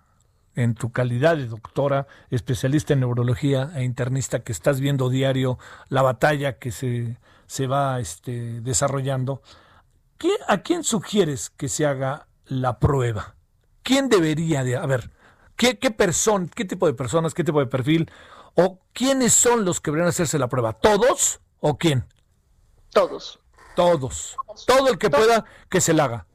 [0.54, 5.58] en tu calidad de doctora, especialista en neurología e internista, que estás viendo diario
[5.88, 9.42] la batalla que se, se va este, desarrollando?
[10.50, 13.38] ¿A quién sugieres que se haga la prueba?
[13.82, 15.10] ¿Quién debería de, a ver,
[15.56, 18.12] qué, qué persona, qué tipo de personas, qué tipo de perfil
[18.60, 20.74] ¿O quiénes son los que deberían hacerse la prueba?
[20.74, 22.08] ¿Todos o quién?
[22.92, 23.40] Todos.
[23.76, 24.36] Todos.
[24.66, 26.26] Todo el que pueda que se la haga.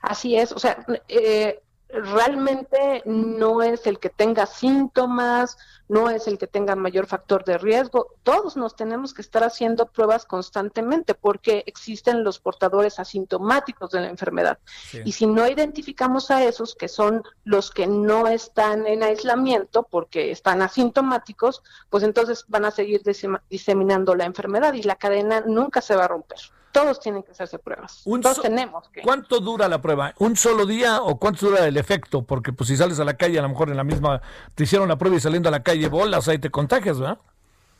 [0.00, 5.56] Así es, o sea, eh, realmente no es el que tenga síntomas,
[5.88, 8.14] no es el que tenga mayor factor de riesgo.
[8.22, 14.08] Todos nos tenemos que estar haciendo pruebas constantemente porque existen los portadores asintomáticos de la
[14.08, 14.58] enfermedad.
[15.04, 20.30] Y si no identificamos a esos, que son los que no están en aislamiento porque
[20.30, 23.02] están asintomáticos, pues entonces van a seguir
[23.48, 26.38] diseminando la enfermedad y la cadena nunca se va a romper
[26.74, 28.02] todos tienen que hacerse pruebas.
[28.04, 29.00] todos tenemos que.
[29.00, 30.12] ¿Cuánto dura la prueba?
[30.18, 32.22] ¿Un solo día o cuánto dura el efecto?
[32.22, 34.20] Porque pues si sales a la calle, a lo mejor en la misma,
[34.56, 37.18] te hicieron la prueba y saliendo a la calle bolas, ahí te contagias, ¿verdad?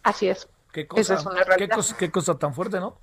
[0.04, 0.48] Así es.
[0.72, 1.76] ¿Qué cosa, es una realidad.
[1.98, 3.00] Qué cosa, tan fuerte, ¿no?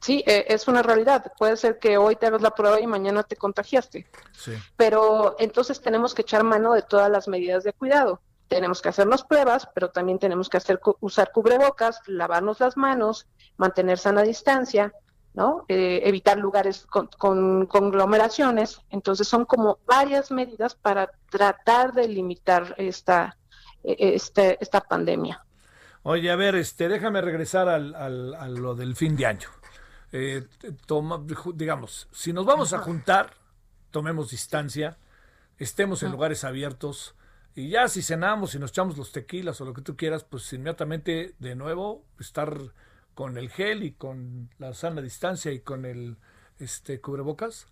[0.00, 1.32] Sí, eh, es una realidad.
[1.36, 4.06] Puede ser que hoy te hagas la prueba y mañana te contagiaste.
[4.30, 4.52] Sí.
[4.76, 8.20] Pero entonces tenemos que echar mano de todas las medidas de cuidado
[8.50, 13.96] tenemos que hacernos pruebas, pero también tenemos que hacer usar cubrebocas, lavarnos las manos, mantener
[13.96, 14.92] sana distancia,
[15.34, 15.64] ¿no?
[15.68, 18.82] Eh, evitar lugares con, conglomeraciones.
[18.90, 23.36] Entonces son como varias medidas para tratar de limitar esta,
[23.84, 25.44] e, este, esta pandemia.
[26.02, 29.48] Oye, a ver, este, déjame regresar al, al, a lo del fin de año.
[30.10, 30.44] Eh,
[30.86, 31.24] toma,
[31.54, 33.34] digamos, si nos vamos a juntar,
[33.92, 34.98] tomemos distancia,
[35.56, 37.14] estemos en lugares abiertos,
[37.54, 40.52] y ya si cenamos y nos echamos los tequilas o lo que tú quieras, pues
[40.52, 42.56] inmediatamente de nuevo estar
[43.14, 46.16] con el gel y con la sana distancia y con el
[46.58, 47.66] este cubrebocas.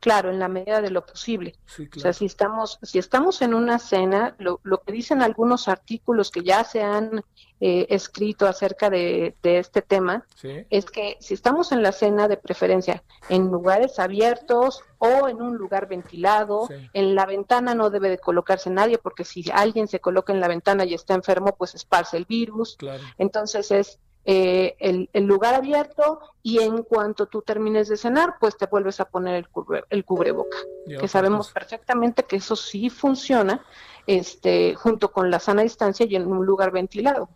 [0.00, 1.54] Claro, en la medida de lo posible.
[1.96, 6.30] O sea, si estamos, si estamos en una cena, lo, lo que dicen algunos artículos
[6.30, 7.22] que ya se han
[7.58, 10.26] eh, escrito acerca de, este tema,
[10.68, 15.56] es que si estamos en la cena, de preferencia en lugares abiertos o en un
[15.56, 20.34] lugar ventilado, en la ventana no debe de colocarse nadie, porque si alguien se coloca
[20.34, 22.76] en la ventana y está enfermo, pues esparce el virus.
[23.16, 28.66] Entonces es eh, el, lugar abierto y en cuanto tú termines de cenar, pues te
[28.66, 30.58] vuelves a poner el, cubre, el cubreboca,
[30.98, 33.64] que sabemos perfectamente que eso sí funciona
[34.04, 37.28] este, junto con la sana distancia y en un lugar ventilado.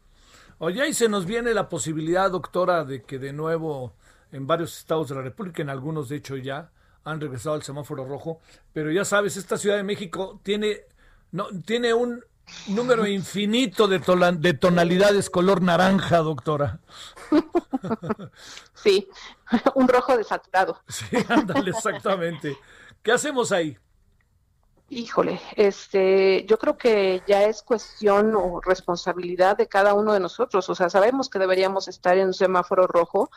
[0.59, 3.93] Oye, y se nos viene la posibilidad, doctora, de que de nuevo
[4.33, 6.73] en varios estados de la República, en algunos de hecho ya,
[7.05, 8.41] han regresado al semáforo rojo,
[8.73, 10.81] pero ya sabes, esta Ciudad de México tiene,
[11.31, 12.25] no, tiene un
[12.67, 13.99] número infinito de,
[14.39, 16.81] de tonalidades color naranja, doctora.
[18.75, 19.09] Sí,
[19.75, 20.83] un rojo desaturado.
[20.89, 22.57] Sí, ándale, exactamente.
[23.03, 23.79] ¿Qué hacemos ahí?
[24.93, 30.69] Híjole, este, yo creo que ya es cuestión o responsabilidad de cada uno de nosotros.
[30.69, 33.31] O sea, sabemos que deberíamos estar en un semáforo rojo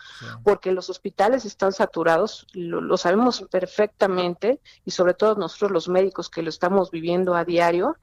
[0.44, 6.42] porque los hospitales están saturados, lo, sabemos perfectamente y sobre todo nosotros los médicos que
[6.42, 7.98] lo estamos viviendo a diario.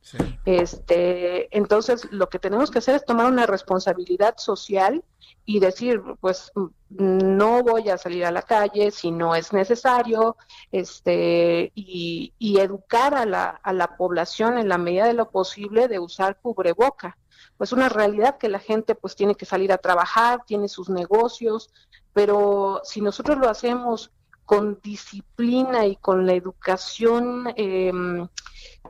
[0.44, 5.02] Este, entonces, lo que tenemos que hacer es tomar una responsabilidad social
[5.44, 6.52] y decir, pues
[6.90, 10.36] no voy a salir a la calle si no es necesario,
[10.70, 15.98] este, y, educar a la, a la población en la medida de lo posible de
[15.98, 17.16] usar cubreboca.
[17.56, 21.72] Pues una realidad que la gente pues tiene que salir a trabajar, tiene sus negocios,
[22.12, 24.10] pero si nosotros lo hacemos
[24.44, 28.26] con disciplina y con la educación em,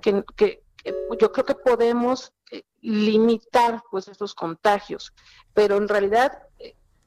[0.01, 0.63] que, que,
[1.21, 2.33] yo creo que podemos
[2.81, 5.13] limitar pues estos contagios,
[5.55, 6.33] pero en realidad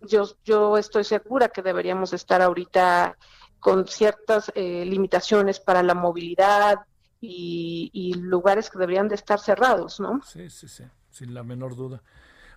[0.01, 3.17] yo, yo estoy segura que deberíamos estar ahorita
[3.59, 6.79] con ciertas eh, limitaciones para la movilidad
[7.21, 10.21] y, lugares que deberían de estar cerrados, ¿no?
[10.23, 12.01] Sí, sí, sí, sin la menor duda.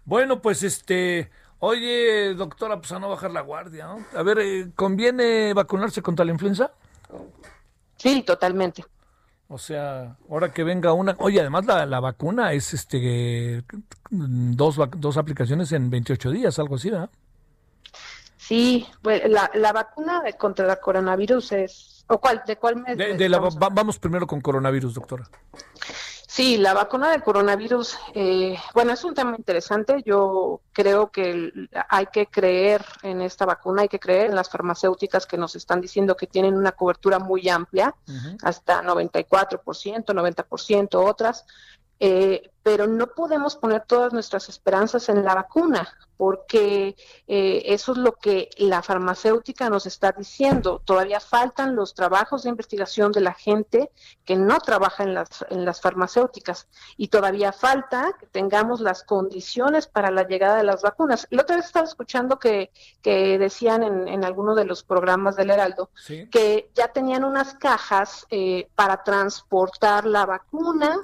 [0.05, 1.31] Bueno, pues este,
[1.61, 4.05] oye, doctora, pues a no bajar la guardia, ¿no?
[4.19, 6.73] A ver, eh, ¿conviene vacunarse contra la influenza?
[7.97, 8.85] Sí, totalmente.
[9.49, 13.63] O sea, ahora que venga una, oye, además la, la vacuna es este
[14.11, 17.11] dos, dos aplicaciones en 28 días, algo así, ¿verdad?
[18.37, 22.43] Sí, pues la, la vacuna contra el coronavirus es, ¿o cuál?
[22.47, 22.97] ¿De cuál mes?
[23.59, 25.29] vamos primero con coronavirus, doctora.
[26.37, 30.03] Sí, la vacuna del coronavirus, eh, bueno, es un tema interesante.
[30.05, 31.51] Yo creo que
[31.89, 35.81] hay que creer en esta vacuna, hay que creer en las farmacéuticas que nos están
[35.81, 37.95] diciendo que tienen una cobertura muy amplia,
[38.43, 41.47] hasta 94%, 90%, otras.
[41.99, 46.97] Eh, pero no podemos poner todas nuestras esperanzas en la vacuna, porque
[47.29, 50.83] eh, eso es lo que la farmacéutica nos está diciendo.
[50.85, 53.93] Todavía faltan los trabajos de investigación de la gente
[54.25, 56.67] que no trabaja en las, en las farmacéuticas
[56.97, 61.29] y todavía falta que tengamos las condiciones para la llegada de las vacunas.
[61.31, 65.51] La otra vez estaba escuchando que, que decían en, en alguno de los programas del
[65.51, 65.91] Heraldo
[66.33, 70.97] que ya tenían unas cajas eh, para transportar la vacuna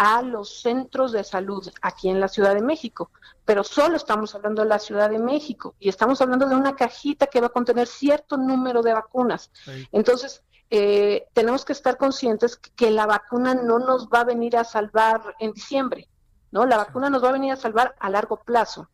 [0.00, 3.10] a los centros de salud aquí en la Ciudad de México,
[3.44, 7.26] pero solo estamos hablando de la Ciudad de México y estamos hablando de una cajita
[7.26, 9.50] que va a contener cierto número de vacunas.
[9.92, 14.64] Entonces, eh, tenemos que estar conscientes que la vacuna no nos va a venir a
[14.64, 16.08] salvar en diciembre,
[16.52, 16.64] ¿no?
[16.64, 18.88] La vacuna nos va a venir a salvar a largo plazo.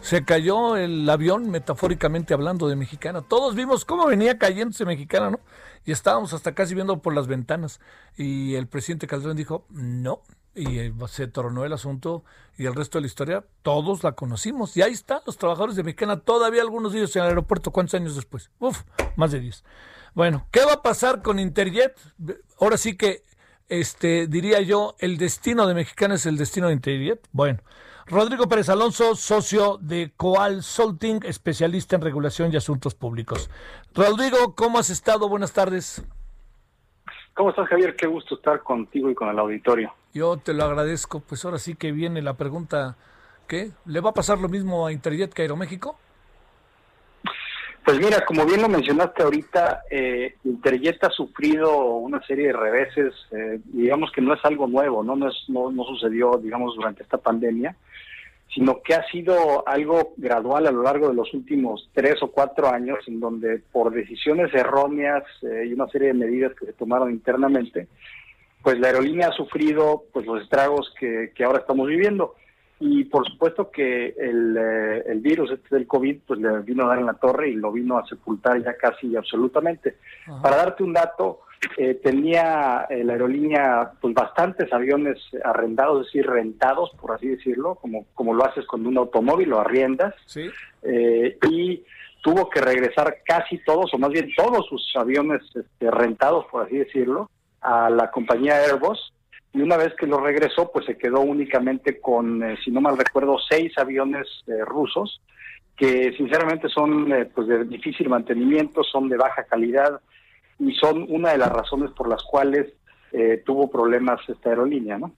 [0.00, 3.20] Se cayó el avión, metafóricamente hablando de Mexicana.
[3.20, 5.40] Todos vimos cómo venía cayéndose Mexicana, ¿no?
[5.84, 7.78] Y estábamos hasta casi viendo por las ventanas.
[8.16, 10.22] Y el presidente Calderón dijo, no.
[10.54, 12.24] Y eh, se tornó el asunto
[12.56, 14.76] y el resto de la historia, todos la conocimos.
[14.78, 17.70] Y ahí están los trabajadores de Mexicana, todavía algunos de ellos en el aeropuerto.
[17.70, 18.50] ¿Cuántos años después?
[18.60, 18.82] Uf,
[19.16, 19.62] más de 10.
[20.14, 21.98] Bueno, ¿qué va a pasar con Interjet?
[22.60, 23.22] Ahora sí que
[23.68, 27.26] este, diría yo, el destino de Mexicana es el destino de Interjet.
[27.32, 27.60] Bueno,
[28.06, 33.50] Rodrigo Pérez Alonso, socio de Coal Solting, especialista en regulación y asuntos públicos.
[33.94, 35.28] Rodrigo, ¿cómo has estado?
[35.28, 36.04] Buenas tardes.
[37.34, 37.96] ¿Cómo estás, Javier?
[37.96, 39.92] Qué gusto estar contigo y con el auditorio.
[40.12, 41.20] Yo te lo agradezco.
[41.20, 42.96] Pues ahora sí que viene la pregunta,
[43.48, 43.72] ¿qué?
[43.86, 45.98] ¿Le va a pasar lo mismo a Interjet que a Aeroméxico?
[47.84, 53.12] Pues mira, como bien lo mencionaste ahorita, eh, Interjet ha sufrido una serie de reveses,
[53.30, 55.14] eh, digamos que no es algo nuevo, ¿no?
[55.16, 57.76] No, es, no, no sucedió, digamos, durante esta pandemia,
[58.54, 62.70] sino que ha sido algo gradual a lo largo de los últimos tres o cuatro
[62.70, 67.10] años, en donde por decisiones erróneas eh, y una serie de medidas que se tomaron
[67.10, 67.88] internamente,
[68.62, 72.34] pues la aerolínea ha sufrido pues los estragos que, que ahora estamos viviendo.
[72.86, 76.88] Y por supuesto que el, eh, el virus este del COVID pues le vino a
[76.88, 79.96] dar en la torre y lo vino a sepultar ya casi absolutamente.
[80.42, 81.40] Para darte un dato,
[81.78, 87.76] eh, tenía eh, la aerolínea pues bastantes aviones arrendados, es decir, rentados, por así decirlo,
[87.76, 90.14] como, como lo haces con un automóvil, lo arriendas.
[90.26, 90.50] Sí.
[91.48, 91.82] y
[92.22, 96.76] tuvo que regresar casi todos, o más bien todos sus aviones este, rentados, por así
[96.76, 97.30] decirlo,
[97.62, 99.14] a la compañía Airbus
[99.54, 102.98] y una vez que lo regresó, pues se quedó únicamente con, eh, si no mal
[102.98, 105.20] recuerdo, seis aviones eh, rusos,
[105.76, 110.00] que sinceramente son eh, pues de difícil mantenimiento, son de baja calidad
[110.58, 112.72] y son una de las razones por las cuales
[113.46, 115.12] tuvo problemas esta aerolínea, ¿no?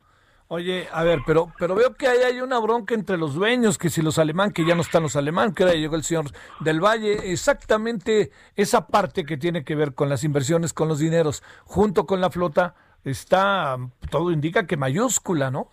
[0.48, 3.88] Oye, a ver, pero pero veo que ahí hay una bronca entre los dueños, que
[3.88, 6.26] si los alemán, que ya no están los alemán, que ahora llegó el señor
[6.60, 11.42] del Valle, exactamente esa parte que tiene que ver con las inversiones, con los dineros,
[11.64, 12.74] junto con la flota,
[13.10, 13.76] está,
[14.10, 15.70] todo indica que mayúscula, ¿no?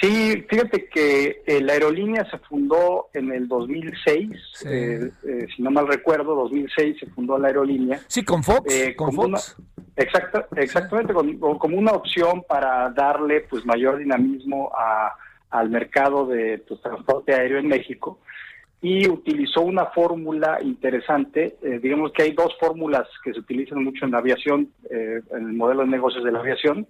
[0.00, 4.30] Sí, fíjate que eh, la aerolínea se fundó en el 2006,
[4.66, 8.00] eh, eh, si no mal recuerdo, 2006 se fundó la aerolínea.
[8.06, 8.74] Sí, con Fox.
[8.96, 9.56] con Fox.
[9.96, 15.14] exacta, exactamente, como una opción para darle pues mayor dinamismo a,
[15.50, 18.18] al mercado de pues, transporte aéreo en México
[18.84, 21.56] y utilizó una fórmula interesante.
[21.62, 25.48] Eh, digamos que hay dos fórmulas que se utilizan mucho en la aviación, eh, en
[25.48, 26.86] el modelo de negocios de la aviación.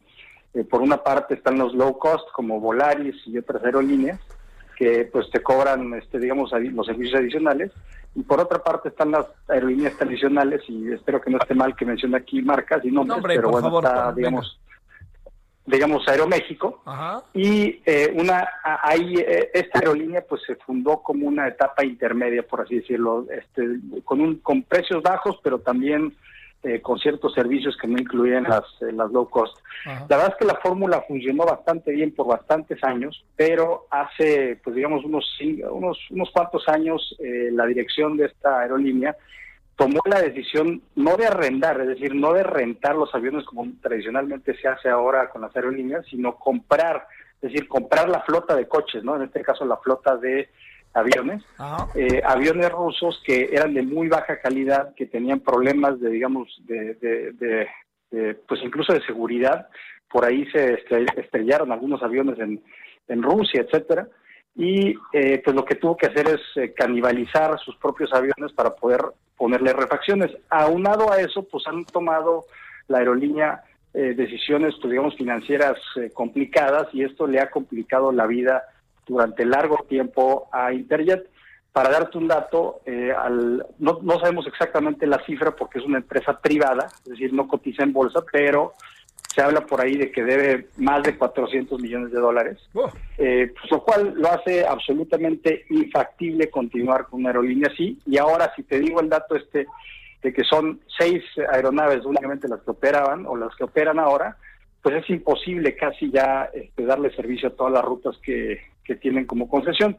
[0.55, 4.19] Eh, por una parte están los low cost, como Volaris y otras aerolíneas,
[4.77, 7.71] que pues te cobran, este, digamos, los servicios adicionales.
[8.17, 11.85] Y por otra parte están las aerolíneas tradicionales, y espero que no esté mal que
[11.85, 14.59] mencione aquí marcas y nombres, pero bueno, está, digamos,
[15.67, 16.83] digamos Aeroméxico.
[17.33, 18.47] Y eh, una
[18.83, 23.81] ahí eh, esta aerolínea pues se fundó como una etapa intermedia por así decirlo este
[24.05, 26.15] con un con precios bajos pero también
[26.63, 29.57] eh, con ciertos servicios que no incluían las las low cost.
[29.87, 34.77] La verdad es que la fórmula funcionó bastante bien por bastantes años pero hace pues
[34.77, 35.27] digamos unos
[35.71, 39.17] unos unos cuantos años la dirección de esta aerolínea
[39.77, 44.57] tomó la decisión no de arrendar, es decir, no de rentar los aviones como tradicionalmente
[44.57, 47.07] se hace ahora con las aerolíneas, sino comprar,
[47.43, 49.17] es decir, comprar la flota de coches, ¿no?
[49.17, 50.49] En este caso la flota de
[50.93, 51.43] aviones,
[51.97, 56.95] eh, aviones rusos que eran de muy baja calidad, que tenían problemas de, digamos, de,
[56.95, 59.69] de, pues incluso de seguridad.
[60.09, 60.79] Por ahí se
[61.17, 62.63] estrellaron algunos aviones en,
[63.09, 64.07] en Rusia, etcétera
[64.57, 68.75] y eh, pues lo que tuvo que hacer es eh, canibalizar sus propios aviones para
[68.75, 69.01] poder
[69.37, 70.31] ponerle refacciones.
[70.49, 72.45] Aunado a eso, pues han tomado
[72.87, 73.63] la aerolínea
[73.93, 75.79] eh, decisiones, pues digamos, financieras
[76.13, 78.63] complicadas y esto le ha complicado la vida
[79.07, 81.29] durante largo tiempo a Interjet.
[81.73, 82.83] Para darte un dato,
[83.19, 87.49] al, no, no sabemos exactamente la cifra porque es una empresa privada, es decir, no
[87.49, 88.75] cotiza en bolsa, pero
[89.35, 92.89] se habla por ahí de que debe más de 400 millones de dólares, oh.
[93.19, 97.99] eh, pues, lo cual lo hace absolutamente infactible continuar con una aerolínea así.
[98.07, 99.67] Y ahora, si te digo el dato este
[100.23, 104.37] de que son seis aeronaves únicamente las que operaban o las que operan ahora,
[104.81, 109.27] pues es imposible casi ya este, darle servicio a todas las rutas que, que tienen
[109.27, 109.99] como concesión.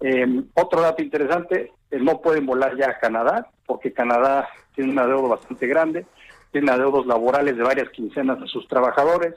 [0.00, 5.06] Em, otro dato interesante, eh, no pueden volar ya a Canadá, porque Canadá tiene una
[5.06, 6.06] deuda bastante grande
[6.52, 9.34] tiene adeudos laborales de varias quincenas a sus trabajadores.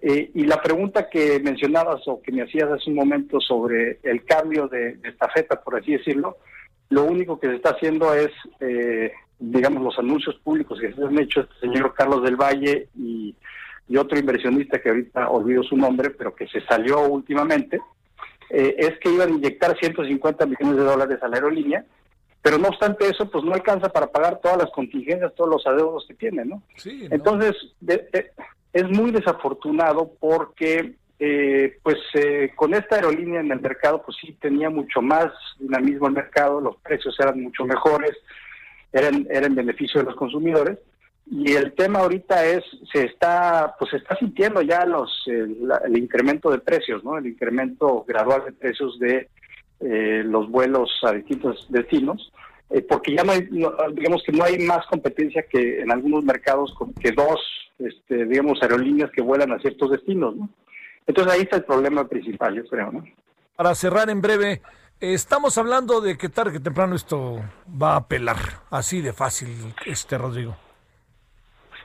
[0.00, 4.24] Eh, y la pregunta que mencionabas o que me hacías hace un momento sobre el
[4.24, 6.38] cambio de, estafeta, por así decirlo,
[6.90, 11.18] lo único que se está haciendo es, eh, digamos, los anuncios públicos que se han
[11.18, 13.34] hecho este señor Carlos del Valle y,
[13.94, 17.78] otro inversionista que ahorita olvido su nombre, pero que se salió últimamente,
[18.48, 21.84] eh, es que iban a inyectar 150 millones de dólares a la aerolínea
[22.42, 26.04] pero no obstante eso, pues no alcanza para pagar todas las contingencias, todos los adeudos
[26.08, 26.62] que tiene, ¿no?
[26.76, 27.54] Sí, Entonces,
[28.72, 34.36] es muy desafortunado porque, eh, pues, eh, con esta aerolínea en el mercado, pues sí
[34.40, 35.26] tenía mucho más
[35.60, 38.16] dinamismo el mercado, los precios eran mucho mejores,
[38.92, 40.78] eran, eran en beneficio de los consumidores,
[41.30, 46.50] y el tema ahorita es, se está, pues se está sintiendo ya los, el incremento
[46.50, 47.16] de precios, ¿no?
[47.16, 49.28] El incremento gradual de precios de
[49.82, 52.32] eh, los vuelos a distintos destinos,
[52.70, 53.42] eh, porque ya no hay,
[53.92, 57.40] digamos que no hay más competencia que en algunos mercados que dos,
[57.78, 60.48] este, digamos, aerolíneas que vuelan a ciertos destinos, ¿no?
[61.06, 63.04] Entonces ahí está el problema principal, yo creo, ¿no?
[63.56, 64.62] Para cerrar en breve,
[65.00, 67.42] estamos hablando de que tarde que temprano esto
[67.80, 68.38] va a pelar,
[68.70, 69.48] así de fácil,
[69.84, 70.56] este Rodrigo.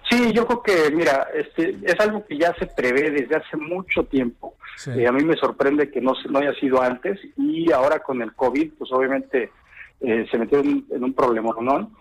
[0.09, 4.05] Sí, yo creo que, mira, este, es algo que ya se prevé desde hace mucho
[4.05, 4.55] tiempo.
[4.95, 8.21] y eh, a mí me sorprende que no, no haya sido antes y ahora con
[8.21, 9.51] el COVID, pues obviamente
[9.99, 11.91] eh, se metió en, un problema, ¿no?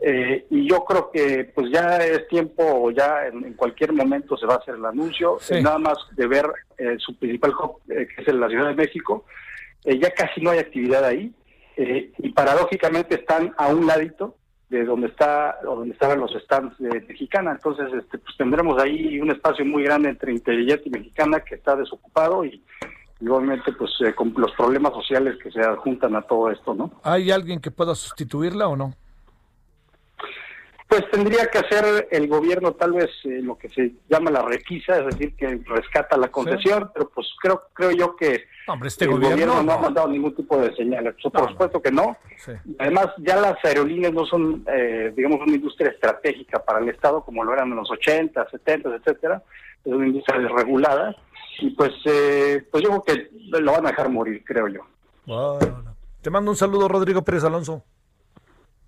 [0.00, 4.54] Eh, y yo creo que pues ya es tiempo, ya en, cualquier momento se va
[4.54, 6.46] a hacer el anuncio, nada más de ver
[6.98, 9.24] su principal hub, que es en la Ciudad de México,
[9.82, 11.32] ya casi no hay actividad ahí.
[11.78, 14.36] Y paradójicamente están a un ladito
[14.68, 17.52] de donde está donde estaban los stands de Mexicana.
[17.52, 21.76] Entonces, este, pues tendremos ahí un espacio muy grande entre Interjet y Mexicana que está
[21.76, 22.62] desocupado y,
[23.20, 26.90] obviamente pues eh, con los problemas sociales que se adjuntan a todo esto, ¿no?
[27.02, 28.94] ¿Hay alguien que pueda sustituirla o no?
[30.96, 34.98] Pues tendría que hacer el gobierno tal vez eh, lo que se llama la requisa,
[34.98, 38.44] es decir, que rescata la concesión, pero pues creo creo yo que
[38.82, 41.14] este el gobierno, no, ha mandado ningún tipo de señal.
[41.22, 42.16] por supuesto que no.
[42.78, 47.44] Además, ya las aerolíneas no son, eh, digamos, una industria estratégica para el Estado como
[47.44, 49.42] lo eran en los 80, 70, etcétera.
[49.84, 51.14] Es una industria desregulada
[51.58, 54.80] y pues, eh, pues yo creo que lo van a dejar morir, creo yo.
[56.22, 57.84] Te mando un saludo, Rodrigo Pérez Alonso.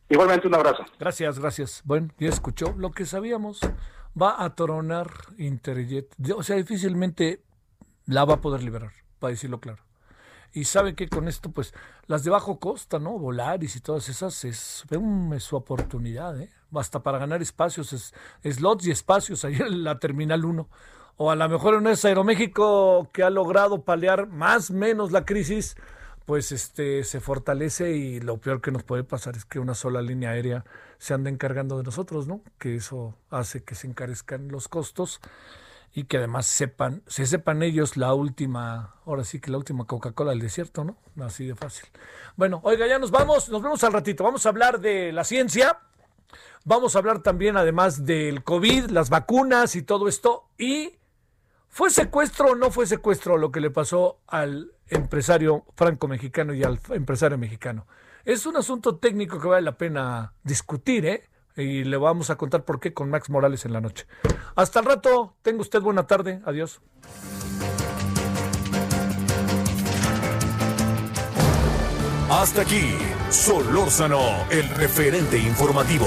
[0.09, 0.85] Igualmente un abrazo.
[0.99, 1.83] Gracias, gracias.
[1.85, 3.61] Bueno, ya escuchó lo que sabíamos.
[4.21, 6.15] Va a tronar Interjet.
[6.35, 7.43] O sea, difícilmente
[8.07, 9.83] la va a poder liberar, para decirlo claro.
[10.53, 11.75] Y sabe que con esto, pues,
[12.07, 13.19] las de bajo costa, ¿no?
[13.19, 16.51] Volaris y todas esas, es, es su oportunidad, ¿eh?
[16.71, 20.69] Basta para ganar espacios, es, slots y espacios ahí en la Terminal 1.
[21.17, 25.77] O a lo mejor en ese Aeroméxico que ha logrado paliar más menos la crisis,
[26.29, 30.03] pues este se fortalece y lo peor que nos puede pasar es que una sola
[30.03, 30.63] línea aérea
[30.99, 32.43] se ande encargando de nosotros, ¿no?
[32.59, 35.23] Que eso hace que se encarezcan los costos
[35.95, 40.33] y que además sepan, se sepan ellos la última, ahora sí que la última Coca-Cola
[40.33, 40.99] del desierto, ¿no?
[41.19, 41.89] Así de fácil.
[42.37, 44.23] Bueno, oiga, ya nos vamos, nos vemos al ratito.
[44.23, 45.79] Vamos a hablar de la ciencia.
[46.67, 50.98] Vamos a hablar también además del COVID, las vacunas y todo esto y
[51.69, 56.81] ¿Fue secuestro o no fue secuestro lo que le pasó al empresario franco-mexicano y al
[56.91, 57.87] empresario mexicano?
[58.25, 61.29] Es un asunto técnico que vale la pena discutir, ¿eh?
[61.57, 64.07] Y le vamos a contar por qué con Max Morales en la noche.
[64.55, 66.41] Hasta el rato, tenga usted buena tarde.
[66.45, 66.81] Adiós.
[72.31, 72.97] Hasta aquí,
[73.31, 74.21] Solórzano,
[74.51, 76.07] el referente informativo.